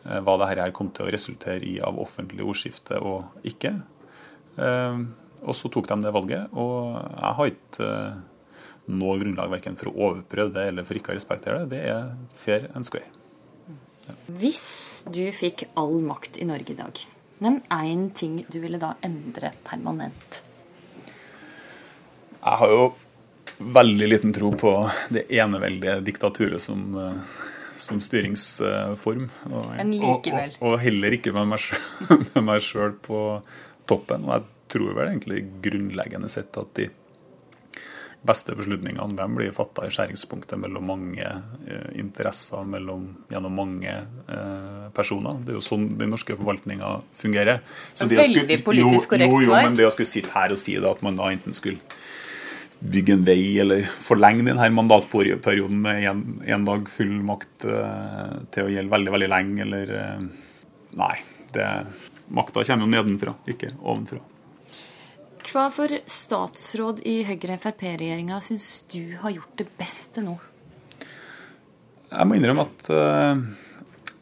eh, 0.05 0.19
hva 0.23 0.37
det 0.41 0.49
her 0.51 0.73
kom 0.75 0.91
til 0.95 1.07
å 1.07 1.13
resultere 1.13 1.65
i 1.65 1.77
av 1.83 1.99
offentlig 2.01 2.45
ordskifte 2.45 2.99
og 3.01 3.47
ikke. 3.47 3.73
Eh, 4.57 5.03
og 5.43 5.53
så 5.55 5.69
tok 5.73 5.89
de 5.91 5.99
det 6.05 6.15
valget. 6.15 6.57
Og 6.57 6.97
jeg 6.97 7.37
har 7.39 7.53
ikke 7.53 7.91
noe 8.87 9.19
grunnlag 9.19 9.51
verken 9.51 9.77
for 9.79 9.91
å 9.91 10.09
overprøve 10.09 10.55
det 10.55 10.65
eller 10.71 10.87
for 10.87 10.99
ikke 10.99 11.13
å 11.13 11.17
respektere 11.17 11.65
det. 11.65 11.75
Det 11.75 11.83
er 11.91 12.11
fair 12.37 12.69
and 12.73 12.87
square. 12.87 13.09
Ja. 14.07 14.15
Hvis 14.39 14.67
du 15.11 15.25
fikk 15.35 15.67
all 15.79 15.99
makt 16.05 16.39
i 16.39 16.47
Norge 16.47 16.71
i 16.71 16.77
dag, 16.77 17.01
nevn 17.43 17.59
én 17.73 18.07
ting 18.15 18.39
du 18.47 18.61
ville 18.63 18.79
da 18.81 18.95
endre 19.05 19.51
permanent. 19.67 20.41
Jeg 22.37 22.59
har 22.61 22.71
jo 22.71 22.85
veldig 23.57 24.09
liten 24.09 24.33
tro 24.33 24.51
på 24.57 24.73
det 25.13 25.25
eneveldige 25.33 25.99
diktaturet 26.05 26.61
som, 26.61 26.83
eh, 26.97 27.15
som 27.77 28.01
styringsform. 28.01 29.29
Og, 29.51 29.65
likevel. 29.93 30.53
Og, 30.59 30.71
og, 30.73 30.77
heller 30.83 31.17
ikke 31.17 31.33
med 31.37 31.57
meg 32.43 32.61
sjøl 32.63 32.95
på 33.01 33.41
toppen. 33.89 34.27
Og 34.27 34.37
jeg 34.37 34.47
tror 34.73 34.93
vel 34.93 35.11
egentlig 35.11 35.43
grunnleggende 35.63 36.29
sett 36.31 36.57
at 36.59 36.73
de 36.77 36.89
beste 38.27 38.55
beslutningene 38.57 39.15
de 39.15 39.25
blir 39.35 39.53
fatta 39.55 39.85
i 39.87 39.91
skjæringspunktet 39.93 40.59
mellom 40.59 40.89
mange 40.89 41.23
eh, 41.23 41.89
interesser, 42.01 42.65
mellom, 42.67 43.05
gjennom 43.31 43.53
mange 43.55 43.93
eh, 43.93 44.87
personer. 44.95 45.39
Det 45.45 45.53
er 45.53 45.59
jo 45.59 45.63
sånn 45.63 45.87
den 45.99 46.11
norske 46.11 46.35
forvaltninga 46.35 46.97
fungerer. 47.15 47.61
Så 47.93 48.09
Veldig 48.09 48.43
skulle, 48.43 48.59
politisk 48.65 49.13
korrekt 49.13 49.31
svar. 49.31 49.45
Jo, 49.45 49.53
jo, 49.53 49.55
men 49.69 49.79
det 49.79 49.87
å 49.87 49.93
skulle 49.93 50.11
sitte 50.11 50.33
her 50.33 50.55
og 50.55 50.59
si 50.59 50.75
det, 50.75 50.89
at 50.89 51.05
man 51.05 51.19
da 51.19 51.29
enten 51.31 51.55
skulle 51.57 51.79
bygge 52.79 53.13
en 53.15 53.25
vei 53.25 53.59
eller 53.61 53.85
forlenge 54.03 54.43
denne 54.45 54.69
mandatperioden 54.73 55.81
med 55.81 56.03
én 56.45 56.65
dag 56.67 56.89
full 56.91 57.23
makt 57.25 57.65
eh, 57.65 58.35
til 58.53 58.63
å 58.67 58.69
gjelde 58.73 58.93
veldig 58.93 59.11
veldig 59.15 59.29
lenge, 59.33 59.61
eller 59.65 59.85
eh, 60.01 60.21
Nei. 60.97 61.17
Det, 61.53 61.65
makta 62.35 62.63
kommer 62.67 62.83
jo 62.83 62.89
nedenfra, 62.91 63.31
ikke 63.47 63.69
ovenfra. 63.79 64.19
Hva 65.47 65.65
for 65.71 65.87
statsråd 66.11 66.99
i 67.07 67.23
Høyre-Frp-regjeringa 67.27 68.41
syns 68.43 68.83
du 68.91 69.15
har 69.21 69.31
gjort 69.31 69.55
det 69.61 69.67
beste 69.79 70.21
nå? 70.25 70.35
Jeg 72.11 72.25
må 72.27 72.35
innrømme 72.35 72.65
at 72.67 72.79
uh, 72.91 73.35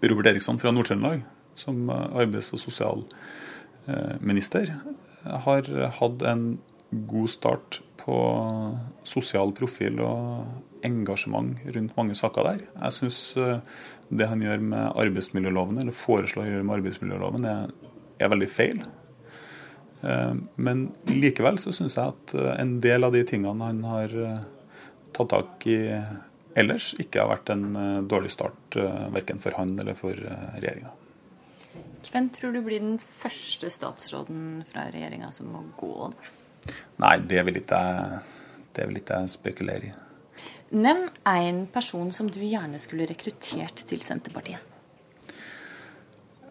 Robert 0.05 0.27
Eriksson 0.33 0.59
fra 0.61 0.69
Nord-Trøndelag, 0.75 1.19
som 1.57 1.89
arbeids- 1.89 2.53
og 2.53 2.59
sosialminister, 2.61 4.65
har 5.47 5.61
hatt 5.97 6.19
en 6.29 6.43
god 7.09 7.29
start 7.33 7.81
på 8.05 8.17
sosial 9.07 9.51
profil 9.57 9.99
og 10.05 10.85
engasjement 10.85 11.57
rundt 11.75 11.95
mange 11.97 12.17
saker 12.17 12.45
der. 12.45 12.65
Jeg 12.75 12.97
syns 12.99 13.21
eh, 13.41 13.63
det 14.13 14.27
han 14.29 14.43
gjør 14.43 14.61
med 14.61 14.99
arbeidsmiljøloven, 15.05 15.79
eller 15.81 15.97
foreslår 15.97 16.45
å 16.45 16.51
gjøre 16.51 16.67
med 16.67 16.77
arbeidsmiljøloven, 16.79 17.47
er, 17.49 17.73
er 18.21 18.31
veldig 18.33 18.49
feil. 18.51 18.83
Eh, 20.05 20.35
men 20.67 20.85
likevel 21.09 21.57
så 21.61 21.73
syns 21.73 21.97
jeg 21.97 22.13
at 22.13 22.35
eh, 22.37 22.51
en 22.61 22.77
del 22.83 23.07
av 23.07 23.17
de 23.17 23.25
tingene 23.27 23.71
han 23.71 23.81
har 23.89 24.13
tatt 25.15 25.31
tak 25.31 25.65
i 25.71 25.79
ellers, 26.59 26.93
ikke 27.01 27.23
har 27.23 27.33
vært 27.33 27.49
en 27.55 27.65
dårlig 28.07 28.29
start 28.31 28.77
verken 29.15 29.41
for 29.43 29.55
han 29.57 29.73
eller 29.79 29.95
for 29.97 30.15
regjeringa. 30.15 30.91
Hvem 32.05 32.27
tror 32.35 32.53
du 32.55 32.61
blir 32.63 32.83
den 32.83 32.97
første 33.01 33.71
statsråden 33.71 34.61
fra 34.69 34.85
regjeringa 34.93 35.31
som 35.35 35.49
må 35.51 35.63
gå? 35.79 36.09
Nei, 37.01 37.17
det 37.27 37.43
vil 37.47 37.59
ikke 37.61 37.79
jeg, 37.81 38.19
det 38.75 38.87
vil 38.89 39.01
ikke 39.01 39.19
jeg 39.21 39.33
spekulere 39.35 39.89
i. 39.89 39.93
Nevn 40.75 41.09
én 41.29 41.65
person 41.71 42.09
som 42.11 42.29
du 42.31 42.39
gjerne 42.41 42.79
skulle 42.81 43.05
rekruttert 43.07 43.85
til 43.87 44.01
Senterpartiet. 44.03 44.71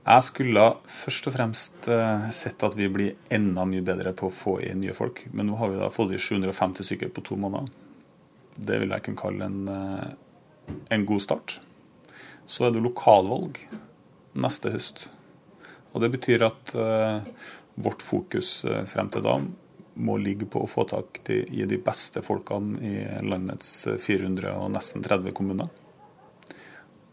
Jeg 0.04 0.24
skulle 0.26 0.62
først 0.84 1.26
og 1.30 1.32
fremst 1.32 1.86
uh, 1.88 2.26
sett 2.32 2.60
at 2.66 2.76
vi 2.76 2.90
blir 2.92 3.32
enda 3.32 3.64
mye 3.64 3.84
bedre 3.84 4.12
på 4.12 4.28
å 4.28 4.34
få 4.36 4.58
inn 4.66 4.82
nye 4.82 4.92
folk. 4.96 5.22
Men 5.32 5.48
nå 5.48 5.56
har 5.56 5.72
vi 5.72 5.80
da 5.80 5.88
fått 5.92 6.12
i 6.12 6.20
750 6.20 6.84
stykker 6.90 7.12
på 7.16 7.24
to 7.24 7.38
måneder. 7.40 7.72
Det 8.54 8.82
vil 8.82 8.92
jeg 8.92 9.06
kunne 9.06 9.22
kalle 9.22 9.48
en, 9.48 9.64
uh, 9.64 10.74
en 10.92 11.06
god 11.08 11.24
start. 11.24 11.56
Så 12.44 12.68
er 12.68 12.74
det 12.74 12.84
lokalvalg 12.84 13.62
neste 14.36 14.74
høst. 14.76 15.08
Og 15.96 16.04
det 16.04 16.12
betyr 16.18 16.44
at 16.50 16.76
uh, 16.76 17.24
vårt 17.80 18.04
fokus 18.04 18.60
frem 18.86 19.08
til 19.10 19.24
da 19.24 19.38
må 19.94 20.16
ligge 20.18 20.46
på 20.50 20.64
å 20.64 20.70
få 20.70 20.84
tak 20.90 21.22
i 21.30 21.64
de 21.68 21.78
beste 21.78 22.22
folkene 22.24 22.80
i 22.82 22.94
landets 23.24 23.84
400 24.02 24.54
og 24.58 24.72
nesten 24.74 25.04
30 25.04 25.34
kommuner. 25.36 25.70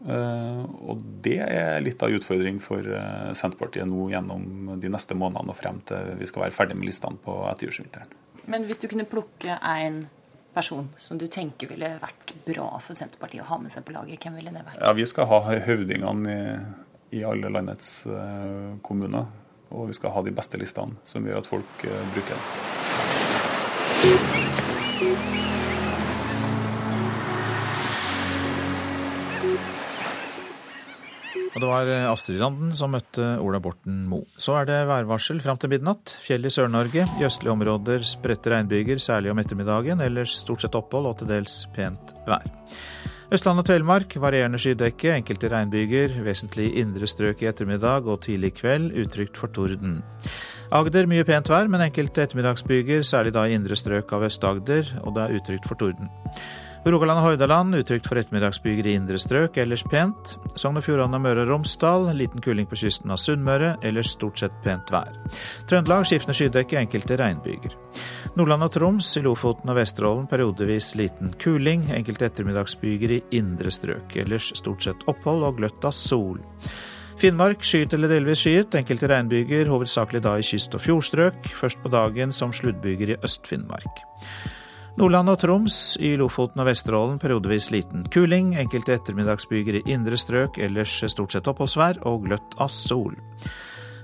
Eh, 0.02 0.62
og 0.82 1.02
det 1.22 1.38
er 1.44 1.82
litt 1.84 2.02
av 2.02 2.10
utfordring 2.10 2.58
for 2.62 2.82
eh, 2.82 3.28
Senterpartiet 3.38 3.86
nå 3.86 4.08
gjennom 4.10 4.72
de 4.82 4.90
neste 4.90 5.14
månedene 5.14 5.54
og 5.54 5.58
frem 5.58 5.78
til 5.86 6.16
vi 6.18 6.26
skal 6.26 6.48
være 6.48 6.56
ferdig 6.56 6.78
med 6.78 6.88
listene 6.90 7.22
på 7.22 7.36
etterjulsvinteren. 7.52 8.18
Men 8.50 8.66
hvis 8.66 8.82
du 8.82 8.88
kunne 8.90 9.06
plukke 9.06 9.60
én 9.62 10.02
person 10.52 10.88
som 10.98 11.20
du 11.20 11.28
tenker 11.30 11.70
ville 11.70 11.94
vært 12.02 12.34
bra 12.46 12.66
for 12.82 12.98
Senterpartiet 12.98 13.44
å 13.44 13.50
ha 13.52 13.60
med 13.62 13.72
seg 13.72 13.86
på 13.86 13.94
laget? 13.94 14.24
Hvem 14.24 14.40
ville 14.40 14.54
det 14.54 14.64
vært? 14.66 14.80
Ja, 14.82 14.90
Vi 14.98 15.06
skal 15.06 15.30
ha 15.30 15.40
høvdingene 15.68 16.34
i, 16.34 17.20
i 17.20 17.22
alle 17.28 17.52
landets 17.52 18.02
uh, 18.10 18.74
kommuner. 18.84 19.30
Og 19.72 19.88
vi 19.88 19.96
skal 19.96 20.12
ha 20.14 20.20
de 20.24 20.34
beste 20.36 20.60
listene, 20.60 20.94
som 21.08 21.24
gjør 21.26 21.40
at 21.42 21.48
folk 21.48 21.86
uh, 21.88 22.02
bruker 22.14 22.34
det. 22.36 22.42
Og 31.52 31.60
det 31.60 31.68
var 31.68 31.88
eh, 31.90 32.08
Astrid 32.08 32.40
Randen 32.40 32.70
som 32.76 32.94
møtte 32.94 33.26
Ola 33.44 33.60
Borten 33.60 34.06
Moe. 34.08 34.24
Så 34.40 34.54
er 34.56 34.68
det 34.70 34.78
værvarsel 34.88 35.42
fram 35.44 35.60
til 35.60 35.70
midnatt. 35.74 36.14
Fjell 36.24 36.48
i 36.48 36.52
Sør-Norge. 36.52 37.04
I 37.20 37.26
østlige 37.28 37.52
områder 37.52 38.06
spredte 38.08 38.54
regnbyger, 38.54 39.02
særlig 39.02 39.34
om 39.34 39.42
ettermiddagen. 39.42 40.00
Ellers 40.00 40.38
stort 40.40 40.64
sett 40.64 40.78
opphold 40.78 41.10
og 41.10 41.18
til 41.20 41.28
dels 41.28 41.62
pent 41.76 42.14
vær. 42.28 42.48
Østland 43.32 43.62
og 43.62 43.64
Telemark 43.64 44.12
varierende 44.20 44.58
skydekke, 44.60 45.14
enkelte 45.14 45.48
regnbyger. 45.48 46.18
Vesentlig 46.20 46.66
indre 46.82 47.06
strøk 47.08 47.40
i 47.40 47.46
ettermiddag 47.48 48.04
og 48.04 48.18
tidlig 48.26 48.50
kveld, 48.58 48.90
utrygt 49.00 49.40
for 49.40 49.48
torden. 49.56 50.02
Agder 50.68 51.08
mye 51.08 51.24
pent 51.24 51.48
vær, 51.48 51.70
men 51.72 51.80
enkelte 51.80 52.26
ettermiddagsbyger, 52.26 53.06
særlig 53.08 53.32
da 53.32 53.46
i 53.48 53.54
indre 53.56 53.78
strøk 53.78 54.12
av 54.12 54.26
Øst-Agder, 54.28 54.92
og 55.00 55.16
det 55.16 55.24
er 55.24 55.40
utrygt 55.40 55.68
for 55.70 55.80
torden. 55.80 56.12
Rogaland 56.82 57.20
og 57.20 57.26
Hordaland 57.28 57.76
utrygt 57.78 58.08
for 58.10 58.18
ettermiddagsbyger 58.18 58.88
i 58.90 58.96
indre 58.98 59.18
strøk, 59.22 59.54
ellers 59.62 59.84
pent. 59.86 60.32
Sogn 60.58 60.80
og 60.80 60.82
Fjordane 60.82 61.14
og 61.14 61.22
Møre 61.22 61.44
og 61.44 61.52
Romsdal 61.52 62.08
liten 62.18 62.42
kuling 62.42 62.66
på 62.66 62.78
kysten 62.80 63.12
av 63.14 63.20
Sunnmøre, 63.22 63.76
ellers 63.86 64.10
stort 64.16 64.40
sett 64.42 64.56
pent 64.64 64.90
vær. 64.90 65.12
Trøndelag 65.70 66.08
skiftende 66.10 66.34
skydekke, 66.34 66.80
enkelte 66.80 67.18
regnbyger. 67.20 67.76
Nordland 68.34 68.66
og 68.66 68.72
Troms, 68.74 69.12
i 69.14 69.22
Lofoten 69.22 69.70
og 69.70 69.78
Vesterålen 69.78 70.26
periodevis 70.30 70.88
liten 70.98 71.30
kuling, 71.38 71.84
enkelte 71.94 72.26
ettermiddagsbyger 72.26 73.14
i 73.14 73.20
indre 73.38 73.70
strøk, 73.70 74.16
ellers 74.24 74.50
stort 74.58 74.82
sett 74.82 75.06
opphold 75.06 75.46
og 75.46 75.60
gløtt 75.60 75.86
av 75.86 75.94
sol. 75.94 76.40
Finnmark 77.22 77.62
skyet 77.62 77.94
eller 77.94 78.10
delvis 78.10 78.42
skyet, 78.42 78.74
enkelte 78.80 79.06
regnbyger, 79.12 79.70
hovedsakelig 79.70 80.24
da 80.26 80.34
i 80.34 80.48
kyst- 80.50 80.74
og 80.74 80.82
fjordstrøk, 80.82 81.46
først 81.60 81.78
på 81.84 81.94
dagen 81.94 82.34
som 82.34 82.50
sluddbyger 82.50 83.14
i 83.14 83.18
Øst-Finnmark. 83.22 84.02
Nordland 85.00 85.30
og 85.32 85.38
Troms, 85.40 85.76
i 86.04 86.10
Lofoten 86.20 86.60
og 86.60 86.66
Vesterålen 86.68 87.16
periodevis 87.20 87.70
liten 87.72 88.02
kuling. 88.12 88.50
Enkelte 88.60 88.92
ettermiddagsbyger 88.98 89.78
i 89.78 89.84
indre 89.94 90.18
strøk, 90.20 90.58
ellers 90.60 90.98
stort 91.08 91.32
sett 91.32 91.48
oppholdsvær 91.48 92.02
og 92.08 92.26
gløtt 92.26 92.56
av 92.60 92.68
sol. 92.72 93.14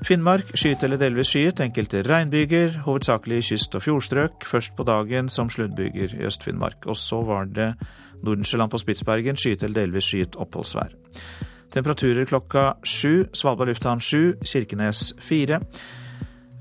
Finnmark 0.06 0.54
skyet 0.56 0.86
eller 0.86 1.00
delvis 1.00 1.34
skyet, 1.34 1.60
enkelte 1.60 2.00
regnbyger, 2.06 2.84
hovedsakelig 2.86 3.42
i 3.42 3.46
kyst- 3.50 3.76
og 3.76 3.84
fjordstrøk. 3.84 4.46
Først 4.48 4.76
på 4.78 4.86
dagen 4.88 5.28
som 5.28 5.50
sluddbyger 5.52 6.14
i 6.16 6.24
Øst-Finnmark. 6.24 6.86
Og 6.86 6.96
så 6.96 7.20
var 7.26 7.50
det 7.52 7.74
Nordensjøland 8.22 8.72
på 8.72 8.80
Spitsbergen, 8.80 9.36
skyet 9.36 9.66
eller 9.66 9.82
delvis 9.82 10.08
skyet 10.08 10.38
oppholdsvær. 10.40 10.94
Temperaturer 11.74 12.24
klokka 12.24 12.78
sju. 12.80 13.26
Svalbard 13.36 13.68
lufthavn 13.68 14.00
sju, 14.00 14.38
Kirkenes 14.40 15.12
fire. 15.20 15.60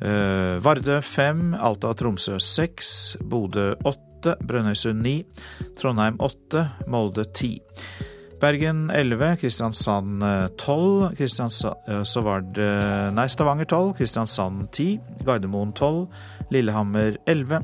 Uh, 0.01 0.59
Vardø 0.61 0.99
fem, 1.01 1.53
Alta 1.55 1.93
og 1.93 1.97
Tromsø 1.97 2.35
seks, 2.43 3.17
Bodø 3.23 3.71
åtte 3.85 4.16
åtte, 4.27 4.45
Brønnøysund 4.45 5.01
ni, 5.03 5.23
Trondheim 5.79 6.17
åtte, 6.19 6.67
Molde 6.87 7.25
ti. 7.33 7.57
Bergen 8.41 8.91
11, 8.93 9.37
Kristiansand 9.41 10.21
12, 10.57 11.15
Kristiansand, 11.17 12.05
så 12.05 12.21
var 12.21 12.43
det 12.53 13.13
Nei, 13.15 13.27
Stavanger 13.27 13.65
12, 13.65 13.95
Kristiansand 13.97 14.67
10, 14.71 14.99
Gardermoen 15.25 15.73
12, 15.73 16.05
Lillehammer 16.53 17.17
11, 17.25 17.63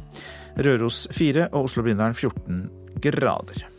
Røros 0.66 1.08
4 1.14 1.52
og 1.52 1.68
Oslo-Blindern 1.68 2.18
14 2.18 2.66
grader. 3.04 3.73